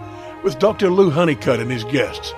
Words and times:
with 0.43 0.57
Dr. 0.57 0.89
Lou 0.89 1.11
Honeycutt 1.11 1.59
and 1.59 1.69
his 1.69 1.83
guests. 1.83 2.33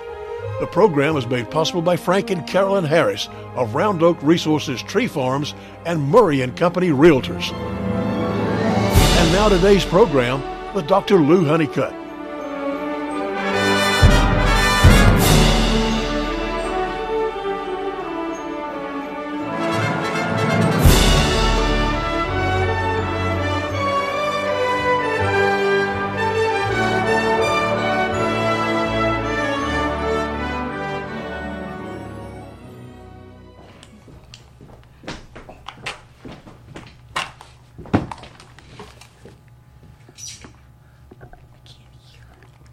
The 0.60 0.68
program 0.68 1.16
is 1.16 1.26
made 1.26 1.50
possible 1.50 1.82
by 1.82 1.96
Frank 1.96 2.32
and 2.32 2.46
Carolyn 2.46 2.84
Harris 2.84 3.30
of 3.56 3.76
Round 3.76 4.04
Oak 4.04 4.18
Resources 4.22 4.84
Tree 4.84 5.08
Farms 5.08 5.56
and 5.86 6.04
Murray 6.04 6.42
and 6.42 6.54
Company 6.58 6.90
Realtors. 6.90 7.54
And 7.54 9.32
now 9.32 9.48
today's 9.48 9.86
program 9.86 10.44
with 10.74 10.86
Dr. 10.86 11.16
Lou 11.16 11.46
Honeycutt. 11.46 11.99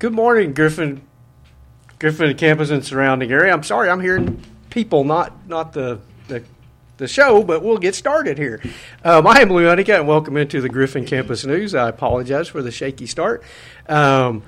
Good 0.07 0.15
morning, 0.15 0.55
Griffin, 0.55 1.03
Griffin 1.99 2.37
campus 2.37 2.71
and 2.71 2.85
surrounding 2.85 3.33
area. 3.33 3.53
I'm 3.53 3.65
sorry, 3.65 3.91
I'm 3.91 4.01
hearing 4.01 4.41
people, 4.71 5.03
not 5.03 5.49
not 5.49 5.73
the 5.73 5.99
the, 6.29 6.45
the 6.97 7.09
show, 7.09 7.43
but 7.43 7.61
we'll 7.61 7.79
get 7.79 7.97
started 7.97 8.39
here. 8.39 8.63
Um, 9.03 9.27
I 9.27 9.41
am 9.41 9.49
Lou 9.49 9.67
Honeycutt, 9.67 9.99
and 9.99 10.07
welcome 10.07 10.37
into 10.37 10.61
the 10.61 10.69
Griffin 10.69 11.07
Campus 11.07 11.45
News. 11.45 11.75
I 11.75 11.89
apologize 11.89 12.47
for 12.47 12.63
the 12.63 12.71
shaky 12.71 13.07
start. 13.07 13.43
Um, 13.89 14.45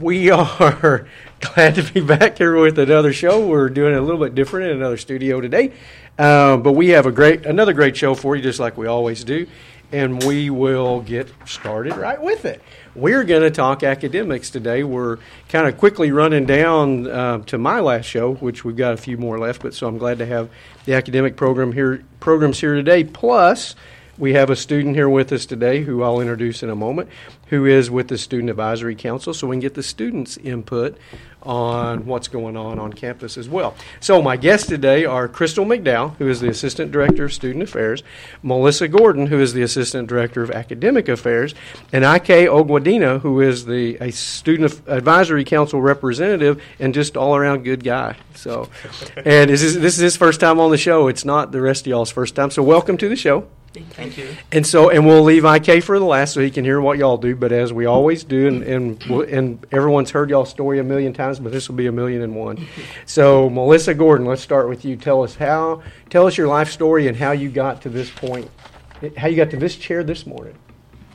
we 0.00 0.30
are 0.30 1.06
glad 1.40 1.74
to 1.74 1.82
be 1.82 2.00
back 2.00 2.38
here 2.38 2.58
with 2.58 2.78
another 2.78 3.12
show. 3.12 3.46
We're 3.46 3.68
doing 3.68 3.92
it 3.92 3.98
a 3.98 4.00
little 4.00 4.24
bit 4.24 4.34
different 4.34 4.70
in 4.70 4.78
another 4.78 4.96
studio 4.96 5.42
today, 5.42 5.74
um, 6.18 6.62
but 6.62 6.72
we 6.72 6.88
have 6.88 7.04
a 7.04 7.12
great 7.12 7.44
another 7.44 7.74
great 7.74 7.94
show 7.94 8.14
for 8.14 8.36
you, 8.36 8.42
just 8.42 8.58
like 8.58 8.78
we 8.78 8.86
always 8.86 9.22
do, 9.22 9.46
and 9.92 10.22
we 10.24 10.48
will 10.48 11.02
get 11.02 11.30
started 11.44 11.94
right 11.94 12.22
with 12.22 12.46
it. 12.46 12.62
We're 12.94 13.24
going 13.24 13.42
to 13.42 13.50
talk 13.50 13.82
academics 13.82 14.50
today. 14.50 14.84
We're 14.84 15.18
kind 15.48 15.66
of 15.66 15.76
quickly 15.78 16.12
running 16.12 16.46
down 16.46 17.08
uh, 17.08 17.38
to 17.46 17.58
my 17.58 17.80
last 17.80 18.04
show, 18.04 18.34
which 18.34 18.64
we've 18.64 18.76
got 18.76 18.92
a 18.92 18.96
few 18.96 19.18
more 19.18 19.36
left, 19.36 19.62
but 19.62 19.74
so 19.74 19.88
I'm 19.88 19.98
glad 19.98 20.18
to 20.18 20.26
have 20.26 20.48
the 20.84 20.94
academic 20.94 21.34
program 21.34 21.72
here 21.72 22.04
programs 22.20 22.60
here 22.60 22.76
today. 22.76 23.02
Plus, 23.02 23.74
we 24.18 24.34
have 24.34 24.50
a 24.50 24.56
student 24.56 24.94
here 24.94 25.08
with 25.08 25.32
us 25.32 25.46
today 25.46 25.82
who 25.82 26.02
I'll 26.02 26.20
introduce 26.20 26.62
in 26.62 26.70
a 26.70 26.76
moment, 26.76 27.08
who 27.48 27.66
is 27.66 27.90
with 27.90 28.08
the 28.08 28.18
Student 28.18 28.50
Advisory 28.50 28.94
Council, 28.94 29.34
so 29.34 29.48
we 29.48 29.54
can 29.54 29.60
get 29.60 29.74
the 29.74 29.82
students' 29.82 30.36
input 30.36 30.96
on 31.42 32.06
what's 32.06 32.28
going 32.28 32.56
on 32.56 32.78
on 32.78 32.92
campus 32.92 33.36
as 33.36 33.48
well. 33.48 33.74
So, 34.00 34.22
my 34.22 34.36
guests 34.36 34.66
today 34.66 35.04
are 35.04 35.28
Crystal 35.28 35.64
McDowell, 35.64 36.16
who 36.16 36.28
is 36.28 36.40
the 36.40 36.48
Assistant 36.48 36.90
Director 36.90 37.24
of 37.24 37.34
Student 37.34 37.64
Affairs, 37.64 38.02
Melissa 38.42 38.88
Gordon, 38.88 39.26
who 39.26 39.40
is 39.40 39.52
the 39.52 39.62
Assistant 39.62 40.08
Director 40.08 40.42
of 40.42 40.50
Academic 40.50 41.08
Affairs, 41.08 41.54
and 41.92 42.04
Ike 42.04 42.48
Ogwadina, 42.48 43.20
who 43.20 43.40
is 43.40 43.66
the 43.66 43.98
a 44.00 44.10
Student 44.10 44.80
Advisory 44.86 45.44
Council 45.44 45.82
representative 45.82 46.62
and 46.78 46.94
just 46.94 47.16
all 47.16 47.36
around 47.36 47.64
good 47.64 47.84
guy. 47.84 48.16
So, 48.34 48.70
and 49.16 49.50
this 49.50 49.62
is, 49.62 49.78
this 49.78 49.96
is 49.96 50.00
his 50.00 50.16
first 50.16 50.40
time 50.40 50.60
on 50.60 50.70
the 50.70 50.78
show. 50.78 51.08
It's 51.08 51.24
not 51.24 51.52
the 51.52 51.60
rest 51.60 51.82
of 51.82 51.88
y'all's 51.88 52.10
first 52.10 52.34
time. 52.34 52.50
So, 52.50 52.62
welcome 52.62 52.96
to 52.98 53.08
the 53.08 53.16
show. 53.16 53.46
Thank 53.74 54.16
you. 54.16 54.28
And 54.52 54.64
so, 54.64 54.88
and 54.90 55.04
we'll 55.04 55.22
leave 55.24 55.44
IK 55.44 55.82
for 55.82 55.98
the 55.98 56.04
last 56.04 56.32
so 56.34 56.40
he 56.40 56.50
can 56.50 56.64
hear 56.64 56.80
what 56.80 56.96
y'all 56.96 57.16
do. 57.16 57.34
But 57.34 57.50
as 57.50 57.72
we 57.72 57.86
always 57.86 58.22
do, 58.22 58.46
and 58.46 58.62
and, 58.62 59.04
we'll- 59.08 59.22
and 59.28 59.64
everyone's 59.72 60.10
heard 60.10 60.30
y'all's 60.30 60.48
story 60.50 60.78
a 60.78 60.84
million 60.84 61.12
times, 61.12 61.40
but 61.40 61.50
this 61.50 61.68
will 61.68 61.74
be 61.74 61.86
a 61.86 61.92
million 61.92 62.22
and 62.22 62.36
one. 62.36 62.66
So, 63.06 63.50
Melissa 63.50 63.92
Gordon, 63.94 64.26
let's 64.26 64.42
start 64.42 64.68
with 64.68 64.84
you. 64.84 64.94
Tell 64.96 65.22
us 65.24 65.34
how, 65.34 65.82
tell 66.08 66.26
us 66.26 66.36
your 66.38 66.46
life 66.46 66.70
story 66.70 67.08
and 67.08 67.16
how 67.16 67.32
you 67.32 67.48
got 67.48 67.82
to 67.82 67.88
this 67.88 68.10
point, 68.10 68.48
how 69.16 69.26
you 69.26 69.36
got 69.36 69.50
to 69.50 69.56
this 69.56 69.76
chair 69.76 70.04
this 70.04 70.24
morning. 70.26 70.54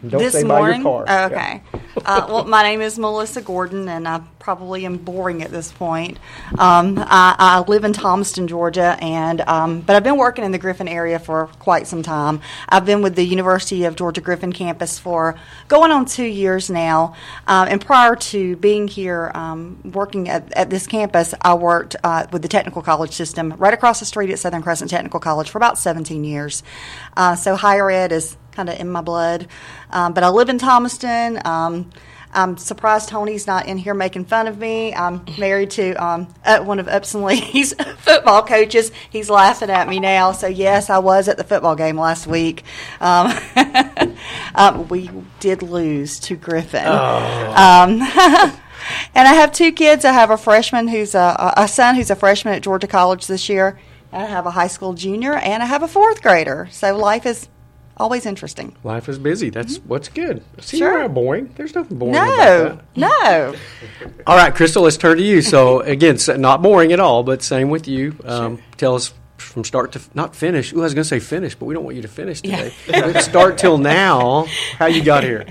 Don't 0.07 0.19
this 0.21 0.33
say 0.33 0.43
morning? 0.43 0.81
your 0.81 1.03
car. 1.03 1.05
Oh, 1.07 1.13
Yeah. 1.13 1.25
okay. 1.25 1.61
uh, 2.05 2.25
well, 2.29 2.45
my 2.45 2.63
name 2.63 2.79
is 2.81 2.97
Melissa 2.97 3.41
Gordon, 3.41 3.89
and 3.89 4.07
I 4.07 4.21
probably 4.39 4.85
am 4.85 4.95
boring 4.97 5.43
at 5.43 5.51
this 5.51 5.71
point. 5.73 6.17
Um, 6.57 6.97
I, 6.97 7.35
I 7.37 7.59
live 7.67 7.83
in 7.83 7.91
Thomaston, 7.91 8.47
Georgia, 8.47 8.97
and 9.01 9.41
um, 9.41 9.81
but 9.81 9.97
I've 9.97 10.03
been 10.03 10.17
working 10.17 10.45
in 10.45 10.53
the 10.53 10.57
Griffin 10.57 10.88
area 10.88 11.19
for 11.19 11.47
quite 11.59 11.85
some 11.85 12.01
time. 12.01 12.39
I've 12.69 12.85
been 12.85 13.01
with 13.01 13.15
the 13.15 13.23
University 13.25 13.83
of 13.83 13.97
Georgia 13.97 14.21
Griffin 14.21 14.53
campus 14.53 14.97
for 14.97 15.35
going 15.67 15.91
on 15.91 16.05
two 16.05 16.23
years 16.25 16.69
now. 16.69 17.13
Um, 17.47 17.67
and 17.67 17.81
prior 17.85 18.15
to 18.15 18.55
being 18.55 18.88
here, 18.88 19.31
um, 19.35 19.79
working 19.83 20.29
at, 20.29 20.51
at 20.53 20.69
this 20.69 20.88
campus, 20.88 21.33
I 21.41 21.55
worked 21.55 21.97
uh, 22.05 22.25
with 22.31 22.41
the 22.41 22.47
technical 22.47 22.81
college 22.81 23.11
system 23.11 23.53
right 23.57 23.73
across 23.73 23.99
the 23.99 24.05
street 24.05 24.29
at 24.29 24.39
Southern 24.39 24.61
Crescent 24.61 24.89
Technical 24.89 25.19
College 25.19 25.49
for 25.49 25.57
about 25.57 25.77
17 25.77 26.23
years. 26.23 26.63
Uh, 27.17 27.35
so 27.35 27.57
higher 27.57 27.91
ed 27.91 28.13
is 28.13 28.38
kind 28.59 28.67
of 28.67 28.77
in 28.77 28.89
my 28.89 28.99
blood. 28.99 29.47
Um, 29.89 30.11
but 30.13 30.21
I 30.21 30.27
live 30.27 30.49
in 30.49 30.57
Thomaston. 30.57 31.39
Um, 31.45 31.91
I'm 32.33 32.57
surprised 32.57 33.07
Tony's 33.07 33.47
not 33.47 33.67
in 33.67 33.77
here 33.77 33.93
making 33.93 34.25
fun 34.25 34.47
of 34.47 34.57
me. 34.57 34.93
I'm 34.93 35.23
married 35.37 35.71
to 35.71 35.93
um, 35.93 36.27
uh, 36.43 36.59
one 36.59 36.77
of 36.77 36.89
Upson 36.89 37.23
Lee's 37.23 37.73
football 37.99 38.43
coaches. 38.43 38.91
He's 39.09 39.29
laughing 39.29 39.69
at 39.69 39.87
me 39.87 40.01
now. 40.01 40.33
So, 40.33 40.47
yes, 40.47 40.89
I 40.89 40.97
was 40.97 41.29
at 41.29 41.37
the 41.37 41.45
football 41.45 41.77
game 41.77 41.97
last 41.97 42.27
week. 42.27 42.65
Um, 42.99 43.31
um, 44.55 44.89
we 44.89 45.09
did 45.39 45.63
lose 45.63 46.19
to 46.19 46.35
Griffin. 46.35 46.85
Um, 46.85 48.01
and 49.15 49.25
I 49.27 49.35
have 49.35 49.53
two 49.53 49.71
kids. 49.71 50.03
I 50.03 50.11
have 50.11 50.31
a 50.31 50.37
freshman 50.37 50.89
who's 50.89 51.15
a, 51.15 51.53
a 51.55 51.67
son 51.69 51.95
who's 51.95 52.11
a 52.11 52.15
freshman 52.17 52.55
at 52.55 52.61
Georgia 52.61 52.87
College 52.87 53.25
this 53.25 53.47
year. 53.47 53.79
I 54.11 54.25
have 54.25 54.45
a 54.45 54.51
high 54.51 54.67
school 54.67 54.93
junior, 54.93 55.33
and 55.33 55.63
I 55.63 55.65
have 55.65 55.81
a 55.81 55.87
fourth 55.87 56.21
grader. 56.21 56.67
So 56.71 56.97
life 56.97 57.25
is 57.25 57.47
always 57.99 58.25
interesting. 58.25 58.75
Life 58.83 59.09
is 59.09 59.19
busy. 59.19 59.49
That's 59.49 59.77
what's 59.77 60.07
good. 60.09 60.43
See, 60.61 60.77
Mm-hmm. 60.77 60.85
Sure. 60.85 60.91
you're 60.93 61.01
not 61.03 61.13
boring. 61.13 61.53
There's 61.55 61.75
nothing 61.75 61.97
boring 61.97 62.15
about 62.15 62.27
No, 62.37 62.69
that. 62.69 62.85
no. 62.95 63.55
All 64.27 64.35
right, 64.37 64.53
Crystal, 64.53 64.83
let's 64.83 64.97
turn 64.97 65.17
to 65.17 65.23
you. 65.23 65.41
So 65.41 65.79
again, 65.95 66.17
not 66.38 66.61
boring 66.61 66.91
at 66.93 66.99
all, 66.99 67.23
but 67.23 67.41
same 67.43 67.69
with 67.69 67.88
you. 67.88 68.15
Um, 68.23 68.59
Tell 68.77 68.95
us 68.95 69.13
from 69.38 69.63
start 69.63 69.93
to 69.93 70.01
not 70.13 70.35
finish. 70.35 70.73
Ooh, 70.73 70.79
I 70.81 70.83
was 70.83 70.93
going 70.93 71.03
to 71.03 71.07
say 71.07 71.19
finish, 71.19 71.55
but 71.55 71.65
we 71.65 71.73
don't 71.73 71.83
want 71.83 71.95
you 71.95 72.01
to 72.01 72.07
finish 72.09 72.41
today. 72.41 72.73
But 72.88 73.21
start 73.23 73.57
till 73.57 73.77
now. 73.97 74.45
How 74.77 74.85
you 74.88 75.03
got 75.03 75.23
here? 75.23 75.45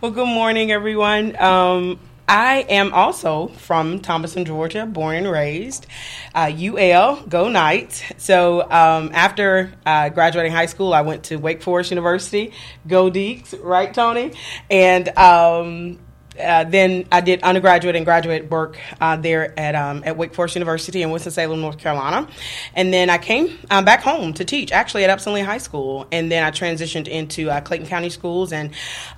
Well, 0.00 0.10
good 0.12 0.26
morning, 0.28 0.70
everyone. 0.72 1.36
Um, 1.40 1.98
I 2.28 2.64
am 2.68 2.94
also 2.94 3.48
from 3.48 4.00
Thomaston, 4.00 4.44
Georgia, 4.44 4.86
born 4.86 5.16
and 5.16 5.30
raised. 5.30 5.86
Uh, 6.34 6.50
UL, 6.54 7.22
go 7.28 7.48
Knights. 7.48 8.02
So 8.16 8.62
um, 8.62 9.10
after 9.12 9.72
uh, 9.84 10.08
graduating 10.10 10.52
high 10.52 10.66
school, 10.66 10.94
I 10.94 11.02
went 11.02 11.24
to 11.24 11.36
Wake 11.36 11.62
Forest 11.62 11.90
University, 11.90 12.52
go 12.86 13.10
Deacs, 13.10 13.54
right, 13.62 13.92
Tony? 13.92 14.32
And 14.70 15.08
um, 15.18 15.98
uh, 16.38 16.64
then 16.64 17.06
I 17.12 17.20
did 17.20 17.42
undergraduate 17.42 17.96
and 17.96 18.04
graduate 18.04 18.50
work 18.50 18.78
uh, 19.00 19.16
there 19.16 19.58
at 19.58 19.74
um, 19.74 20.02
at 20.04 20.16
Wake 20.16 20.34
Forest 20.34 20.56
University 20.56 21.02
in 21.02 21.10
Winston-Salem, 21.10 21.60
North 21.60 21.78
Carolina, 21.78 22.28
and 22.74 22.92
then 22.92 23.10
I 23.10 23.18
came 23.18 23.58
um, 23.70 23.84
back 23.84 24.00
home 24.00 24.32
to 24.34 24.44
teach, 24.44 24.72
actually 24.72 25.04
at 25.04 25.10
Upson 25.10 25.34
Lee 25.34 25.42
High 25.42 25.58
School, 25.58 26.06
and 26.10 26.30
then 26.30 26.44
I 26.44 26.50
transitioned 26.50 27.06
into 27.06 27.50
uh, 27.50 27.60
Clayton 27.60 27.86
County 27.86 28.08
Schools, 28.08 28.52
and 28.52 28.70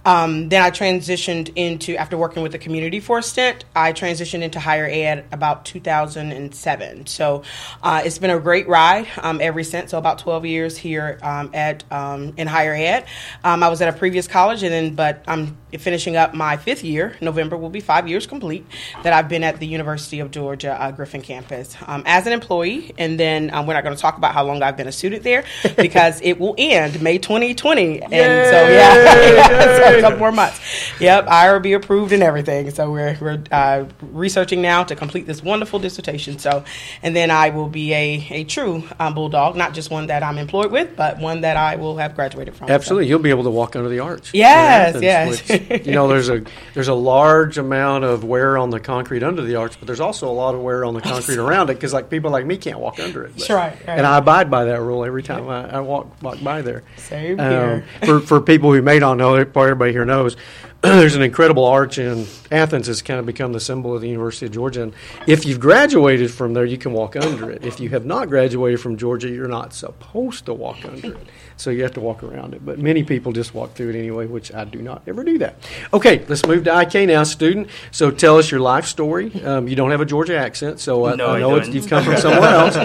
um, 0.04 0.48
then 0.48 0.62
I 0.62 0.70
transitioned 0.70 1.52
into 1.54 1.96
after 1.96 2.16
working 2.16 2.42
with 2.42 2.52
the 2.52 2.58
community 2.58 3.00
for 3.00 3.18
a 3.18 3.22
stint, 3.22 3.64
I 3.76 3.92
transitioned 3.92 4.42
into 4.42 4.58
higher 4.58 4.88
ed 4.90 5.24
about 5.30 5.64
2007. 5.64 7.06
So 7.06 7.42
uh, 7.82 8.02
it's 8.04 8.18
been 8.18 8.30
a 8.30 8.40
great 8.40 8.68
ride 8.68 9.06
um, 9.18 9.40
ever 9.40 9.62
since. 9.62 9.92
So 9.92 9.98
about 9.98 10.18
12 10.18 10.46
years 10.46 10.76
here 10.76 11.18
um, 11.22 11.50
at 11.54 11.84
um, 11.92 12.34
in 12.36 12.46
higher 12.46 12.74
ed. 12.74 13.06
I 13.44 13.68
was 13.68 13.80
at 13.80 13.88
a 13.88 13.96
previous 13.96 14.26
college, 14.26 14.62
and 14.62 14.72
then 14.72 14.94
but 14.94 15.24
I'm 15.26 15.56
finishing 15.78 16.16
up 16.16 16.34
my 16.34 16.56
fifth 16.56 16.84
year. 16.84 17.16
November 17.20 17.56
will 17.56 17.70
be 17.70 17.80
five 17.80 18.08
years 18.08 18.26
complete 18.26 18.66
that 19.02 19.12
I've 19.12 19.28
been 19.28 19.44
at 19.44 19.60
the 19.60 19.66
University 19.66 20.20
of 20.20 20.30
Georgia 20.30 20.80
uh, 20.80 20.90
Griffin 20.90 21.22
campus 21.22 21.76
um, 21.86 22.02
as 22.06 22.26
an 22.26 22.32
employee. 22.32 22.92
And 22.98 23.18
then 23.18 23.52
um, 23.52 23.66
we're 23.66 23.74
not 23.74 23.84
going 23.84 23.94
to 23.94 24.00
talk 24.00 24.16
about 24.16 24.34
how 24.34 24.44
long 24.44 24.62
I've 24.62 24.76
been 24.76 24.88
a 24.88 24.92
student 24.92 25.22
there 25.22 25.44
because 25.76 26.20
it 26.22 26.38
will 26.38 26.54
end 26.58 27.02
May 27.02 27.18
2020. 27.18 28.02
And 28.02 28.10
so, 28.10 28.68
yeah, 28.68 29.76
so 29.92 29.98
a 29.98 30.00
couple 30.00 30.18
more 30.18 30.32
months. 30.32 30.60
Yep, 31.00 31.26
IRB 31.26 31.76
approved 31.76 32.12
and 32.12 32.22
everything. 32.22 32.70
So 32.70 32.90
we're, 32.90 33.16
we're 33.20 33.42
uh, 33.50 33.84
researching 34.00 34.62
now 34.62 34.84
to 34.84 34.96
complete 34.96 35.26
this 35.26 35.42
wonderful 35.42 35.78
dissertation. 35.78 36.38
So, 36.38 36.64
and 37.02 37.14
then 37.14 37.30
I 37.30 37.50
will 37.50 37.68
be 37.68 37.92
a, 37.92 38.26
a 38.30 38.44
true 38.44 38.84
um, 38.98 39.14
Bulldog, 39.14 39.56
not 39.56 39.74
just 39.74 39.90
one 39.90 40.06
that 40.08 40.22
I'm 40.22 40.38
employed 40.38 40.70
with, 40.70 40.96
but 40.96 41.18
one 41.18 41.42
that 41.42 41.56
I 41.56 41.76
will 41.76 41.96
have 41.96 42.14
graduated 42.14 42.54
from. 42.54 42.70
Absolutely, 42.70 43.06
so. 43.06 43.10
you'll 43.10 43.18
be 43.20 43.30
able 43.30 43.44
to 43.44 43.50
walk 43.50 43.76
under 43.76 43.88
the 43.88 44.00
arch. 44.00 44.32
Yes, 44.32 45.00
yes. 45.02 45.42
You 45.70 45.92
know, 45.92 46.08
there's 46.08 46.28
a 46.28 46.42
there's 46.74 46.88
a 46.88 46.94
large 46.94 47.58
amount 47.58 48.04
of 48.04 48.24
wear 48.24 48.56
on 48.58 48.70
the 48.70 48.80
concrete 48.80 49.22
under 49.22 49.42
the 49.42 49.56
arch, 49.56 49.78
but 49.78 49.86
there's 49.86 50.00
also 50.00 50.28
a 50.28 50.32
lot 50.32 50.54
of 50.54 50.60
wear 50.60 50.84
on 50.84 50.94
the 50.94 51.00
concrete 51.00 51.38
around 51.38 51.70
it 51.70 51.74
because 51.74 51.92
like 51.92 52.10
people 52.10 52.30
like 52.30 52.46
me 52.46 52.56
can't 52.56 52.78
walk 52.78 52.98
under 53.00 53.24
it. 53.24 53.32
But, 53.36 53.48
right, 53.48 53.72
right, 53.86 53.88
And 53.88 54.06
I 54.06 54.18
abide 54.18 54.50
by 54.50 54.64
that 54.64 54.80
rule 54.80 55.04
every 55.04 55.22
time 55.22 55.48
I, 55.48 55.76
I 55.76 55.80
walk 55.80 56.22
walk 56.22 56.42
by 56.42 56.62
there. 56.62 56.82
Same 56.96 57.38
um, 57.40 57.50
here. 57.50 57.86
for 58.04 58.20
for 58.20 58.40
people 58.40 58.72
who 58.72 58.82
may 58.82 58.98
not 58.98 59.16
know, 59.16 59.34
everybody 59.34 59.92
here 59.92 60.04
knows. 60.04 60.36
there's 60.98 61.14
an 61.14 61.22
incredible 61.22 61.64
arch 61.64 61.98
in 61.98 62.26
Athens 62.50 62.88
has 62.88 63.00
kind 63.00 63.18
of 63.18 63.24
become 63.24 63.52
the 63.52 63.60
symbol 63.60 63.94
of 63.94 64.02
the 64.02 64.08
University 64.08 64.46
of 64.46 64.52
Georgia. 64.52 64.82
And 64.82 64.92
if 65.26 65.46
you've 65.46 65.60
graduated 65.60 66.30
from 66.30 66.52
there, 66.52 66.66
you 66.66 66.76
can 66.76 66.92
walk 66.92 67.16
under 67.16 67.50
it. 67.50 67.64
If 67.64 67.80
you 67.80 67.88
have 67.90 68.04
not 68.04 68.28
graduated 68.28 68.80
from 68.80 68.98
Georgia, 68.98 69.28
you're 69.28 69.48
not 69.48 69.72
supposed 69.72 70.44
to 70.46 70.52
walk 70.52 70.84
under 70.84 71.14
it. 71.14 71.26
So 71.56 71.70
you 71.70 71.82
have 71.84 71.94
to 71.94 72.00
walk 72.00 72.22
around 72.22 72.52
it. 72.52 72.66
But 72.66 72.78
many 72.78 73.02
people 73.02 73.32
just 73.32 73.54
walk 73.54 73.74
through 73.74 73.90
it 73.90 73.96
anyway, 73.96 74.26
which 74.26 74.52
I 74.52 74.64
do 74.64 74.82
not 74.82 75.02
ever 75.06 75.24
do 75.24 75.38
that. 75.38 75.56
Okay, 75.92 76.24
let's 76.28 76.44
move 76.46 76.64
to 76.64 76.80
IK 76.80 77.08
now, 77.08 77.22
student. 77.22 77.68
So 77.90 78.10
tell 78.10 78.38
us 78.38 78.50
your 78.50 78.60
life 78.60 78.86
story. 78.86 79.32
Um, 79.42 79.68
you 79.68 79.76
don't 79.76 79.90
have 79.90 80.00
a 80.00 80.04
Georgia 80.04 80.36
accent, 80.36 80.80
so 80.80 81.06
I, 81.06 81.14
no, 81.14 81.28
I 81.28 81.40
know 81.40 81.62
you've 81.62 81.88
come 81.88 82.04
from 82.04 82.16
somewhere 82.18 82.50
else. 82.50 82.76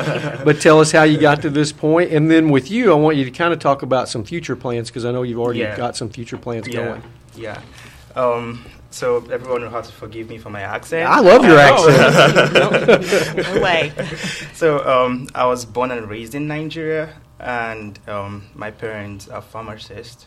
but 0.45 0.61
tell 0.61 0.79
us 0.79 0.91
how 0.91 1.03
you 1.03 1.19
got 1.19 1.41
to 1.41 1.49
this 1.49 1.71
point. 1.71 2.11
And 2.13 2.31
then 2.31 2.49
with 2.49 2.71
you, 2.71 2.91
I 2.91 2.95
want 2.95 3.17
you 3.17 3.25
to 3.25 3.31
kind 3.31 3.51
of 3.51 3.59
talk 3.59 3.81
about 3.81 4.07
some 4.07 4.23
future 4.23 4.55
plans 4.55 4.89
because 4.89 5.03
I 5.03 5.11
know 5.11 5.23
you've 5.23 5.39
already 5.39 5.59
yeah. 5.59 5.75
got 5.75 5.97
some 5.97 6.09
future 6.09 6.37
plans 6.37 6.67
yeah. 6.67 6.73
going. 6.73 7.03
Yeah. 7.35 7.61
Um, 8.15 8.65
so 8.91 9.17
everyone 9.31 9.61
will 9.61 9.69
have 9.69 9.85
to 9.85 9.91
forgive 9.91 10.29
me 10.29 10.37
for 10.39 10.49
my 10.49 10.61
accent. 10.61 11.07
I 11.07 11.19
love 11.19 11.45
your 11.45 11.57
oh. 11.59 11.89
accent. 11.89 13.55
no, 13.55 13.61
way. 13.61 13.91
So 14.53 14.85
um, 14.87 15.27
I 15.35 15.45
was 15.45 15.65
born 15.65 15.91
and 15.91 16.09
raised 16.09 16.33
in 16.33 16.47
Nigeria, 16.47 17.13
and 17.39 17.99
um, 18.07 18.47
my 18.55 18.71
parents 18.71 19.27
are 19.27 19.41
pharmacists, 19.41 20.25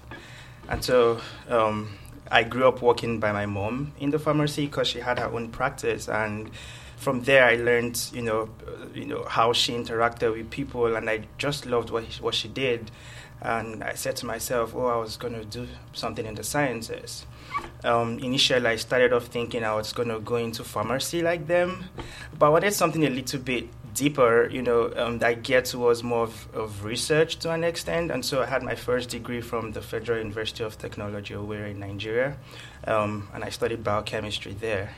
and 0.69 0.83
so 0.83 1.21
um, 1.49 1.99
I 2.31 2.45
grew 2.45 2.69
up 2.69 2.83
working 2.83 3.19
by 3.19 3.33
my 3.33 3.47
mom 3.47 3.93
in 3.99 4.11
the 4.11 4.19
pharmacy 4.19 4.67
because 4.67 4.89
she 4.89 5.01
had 5.01 5.19
her 5.19 5.27
own 5.27 5.49
practice, 5.51 6.09
and 6.09 6.51
from 6.97 7.23
there 7.23 7.45
I 7.45 7.57
learned, 7.57 8.01
you 8.13 8.23
know, 8.23 8.49
uh, 8.65 8.87
you 8.95 9.07
know 9.07 9.25
how 9.25 9.53
she 9.53 9.73
interacted 9.73 10.33
with 10.33 10.51
people, 10.51 10.95
and 10.95 11.11
I 11.11 11.25
just 11.37 11.67
loved 11.67 11.91
what 11.91 12.05
what 12.21 12.35
she 12.37 12.47
did, 12.47 12.93
and 13.41 13.83
I 13.83 13.95
said 13.95 14.15
to 14.17 14.27
myself, 14.27 14.73
oh, 14.77 14.87
I 14.87 14.97
was 14.97 15.17
going 15.17 15.35
to 15.35 15.45
do 15.45 15.67
something 15.93 16.25
in 16.25 16.37
the 16.37 16.45
sciences 16.45 17.27
um, 17.85 18.19
initially 18.19 18.67
I 18.67 18.77
started 18.77 19.13
off 19.13 19.27
thinking 19.27 19.65
I 19.65 19.75
was 19.75 19.93
going 19.93 20.09
to 20.09 20.21
go 20.21 20.37
into 20.37 20.65
pharmacy 20.65 21.23
like 21.23 21.47
them, 21.47 21.85
but 22.39 22.47
I 22.47 22.49
wanted 22.49 22.75
something 22.75 23.05
a 23.05 23.11
little 23.11 23.41
bit 23.41 23.69
deeper, 23.95 24.49
you 24.51 24.63
know, 24.63 24.93
um, 24.97 25.19
that 25.19 25.43
geared 25.43 25.65
towards 25.65 26.03
more 26.03 26.25
of, 26.25 26.49
of, 26.55 26.85
research 26.85 27.37
to 27.41 27.51
an 27.51 27.65
extent. 27.65 28.11
And 28.11 28.25
so 28.25 28.43
I 28.43 28.47
had 28.47 28.63
my 28.63 28.75
first 28.75 29.11
degree 29.11 29.41
from 29.41 29.73
the 29.73 29.83
Federal 29.83 30.19
University 30.19 30.65
of 30.65 30.79
Technology, 30.79 31.35
Owerri 31.35 31.73
in 31.73 31.81
Nigeria, 31.81 32.37
um, 32.87 33.29
and 33.35 33.45
I 33.45 33.51
studied 33.51 33.85
biochemistry 33.85 34.55
there. 34.55 34.95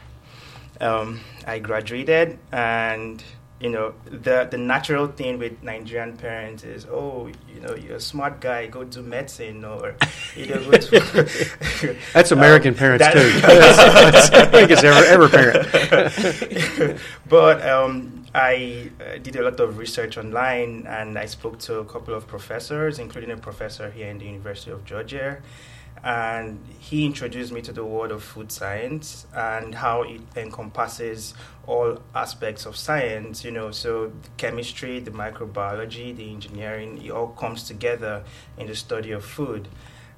Um, 0.80 1.20
I 1.46 1.58
graduated 1.58 2.38
and 2.52 3.22
you 3.64 3.70
know, 3.70 3.94
the 4.04 4.46
the 4.50 4.58
natural 4.58 5.06
thing 5.06 5.38
with 5.38 5.62
Nigerian 5.62 6.18
parents 6.18 6.64
is, 6.64 6.84
oh, 6.84 7.30
you 7.48 7.60
know, 7.62 7.74
you're 7.74 7.96
a 7.96 8.00
smart 8.00 8.38
guy, 8.38 8.66
go 8.66 8.84
do 8.84 9.00
medicine, 9.00 9.64
or 9.64 9.96
you 10.36 10.48
know, 10.48 10.70
go 10.70 10.76
to 10.76 11.96
that's 12.12 12.30
American 12.30 12.74
um, 12.74 12.78
parents 12.78 13.06
too. 13.10 13.30
I 13.42 14.44
think 14.52 14.70
it's 14.70 14.84
every, 14.84 15.06
every 15.08 15.30
parent. 15.30 17.00
but 17.26 17.66
um, 17.66 18.26
I 18.34 18.90
uh, 19.00 19.16
did 19.16 19.36
a 19.36 19.42
lot 19.42 19.58
of 19.58 19.78
research 19.78 20.18
online, 20.18 20.84
and 20.86 21.18
I 21.18 21.24
spoke 21.24 21.58
to 21.60 21.78
a 21.78 21.86
couple 21.86 22.12
of 22.12 22.26
professors, 22.26 22.98
including 22.98 23.30
a 23.30 23.38
professor 23.38 23.90
here 23.90 24.08
in 24.08 24.18
the 24.18 24.26
University 24.26 24.72
of 24.72 24.84
Georgia 24.84 25.38
and 26.04 26.62
he 26.78 27.06
introduced 27.06 27.50
me 27.50 27.62
to 27.62 27.72
the 27.72 27.82
world 27.84 28.12
of 28.12 28.22
food 28.22 28.52
science 28.52 29.26
and 29.34 29.74
how 29.74 30.02
it 30.02 30.20
encompasses 30.36 31.32
all 31.66 31.98
aspects 32.14 32.66
of 32.66 32.76
science 32.76 33.42
you 33.42 33.50
know. 33.50 33.70
So 33.70 34.08
the 34.08 34.28
chemistry 34.36 35.00
the 35.00 35.10
microbiology 35.10 36.14
the 36.14 36.30
engineering 36.30 37.02
it 37.02 37.10
all 37.10 37.28
comes 37.28 37.64
together 37.64 38.22
in 38.58 38.66
the 38.66 38.76
study 38.76 39.12
of 39.12 39.24
food. 39.24 39.66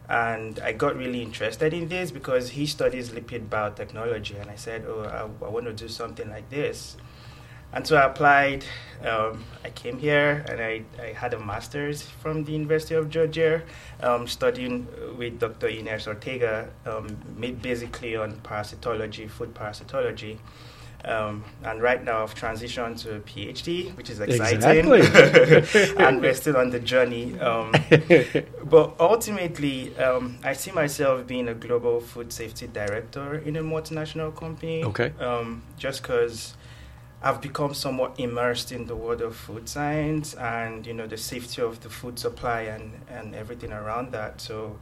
And 0.08 0.58
I 0.60 0.72
got 0.72 0.96
really 0.96 1.22
interested 1.22 1.72
in 1.72 1.88
this 1.88 2.10
because 2.10 2.50
he 2.50 2.66
studies 2.66 3.10
lipid 3.10 3.48
biotechnology 3.48 4.40
and 4.40 4.50
I 4.50 4.56
said 4.56 4.84
oh 4.88 5.04
I, 5.04 5.44
I 5.44 5.48
want 5.48 5.66
to 5.66 5.72
do 5.72 5.88
something 5.88 6.28
like 6.28 6.50
this 6.50 6.96
and 7.72 7.86
so 7.86 7.96
I 7.96 8.04
applied. 8.04 8.64
Um, 9.04 9.44
I 9.62 9.70
came 9.70 9.98
here 9.98 10.44
and 10.48 10.58
I, 10.60 10.82
I 11.00 11.12
had 11.12 11.34
a 11.34 11.38
master's 11.38 12.02
from 12.02 12.44
the 12.44 12.52
University 12.52 12.94
of 12.94 13.10
Georgia, 13.10 13.62
um, 14.00 14.26
studying 14.26 14.88
with 15.18 15.38
Dr. 15.38 15.68
Ynes 15.68 16.06
Ortega, 16.08 16.70
um, 16.86 17.06
basically 17.60 18.16
on 18.16 18.32
parasitology, 18.40 19.28
food 19.28 19.54
parasitology. 19.54 20.38
Um, 21.04 21.44
and 21.62 21.80
right 21.80 22.02
now 22.02 22.22
I've 22.22 22.34
transitioned 22.34 23.00
to 23.02 23.16
a 23.16 23.20
PhD, 23.20 23.96
which 23.96 24.10
is 24.10 24.18
exciting. 24.18 24.92
Exactly. 24.92 25.96
and 26.04 26.20
we're 26.20 26.34
still 26.34 26.56
on 26.56 26.70
the 26.70 26.80
journey. 26.80 27.38
Um, 27.38 27.72
but 28.64 28.96
ultimately, 28.98 29.96
um, 29.98 30.38
I 30.42 30.54
see 30.54 30.72
myself 30.72 31.26
being 31.26 31.48
a 31.48 31.54
global 31.54 32.00
food 32.00 32.32
safety 32.32 32.66
director 32.66 33.36
in 33.36 33.56
a 33.56 33.62
multinational 33.62 34.34
company. 34.34 34.82
Okay. 34.82 35.12
Um, 35.20 35.62
just 35.78 36.02
because 36.02 36.54
I've 37.22 37.40
become 37.40 37.74
somewhat 37.74 38.20
immersed 38.20 38.72
in 38.72 38.86
the 38.86 38.94
world 38.94 39.22
of 39.22 39.34
food 39.36 39.68
science 39.68 40.34
and 40.34 40.86
you 40.86 40.92
know 40.92 41.06
the 41.06 41.16
safety 41.16 41.62
of 41.62 41.80
the 41.80 41.88
food 41.88 42.18
supply 42.18 42.62
and, 42.62 43.00
and 43.08 43.34
everything 43.34 43.72
around 43.72 44.12
that. 44.12 44.40
So 44.40 44.78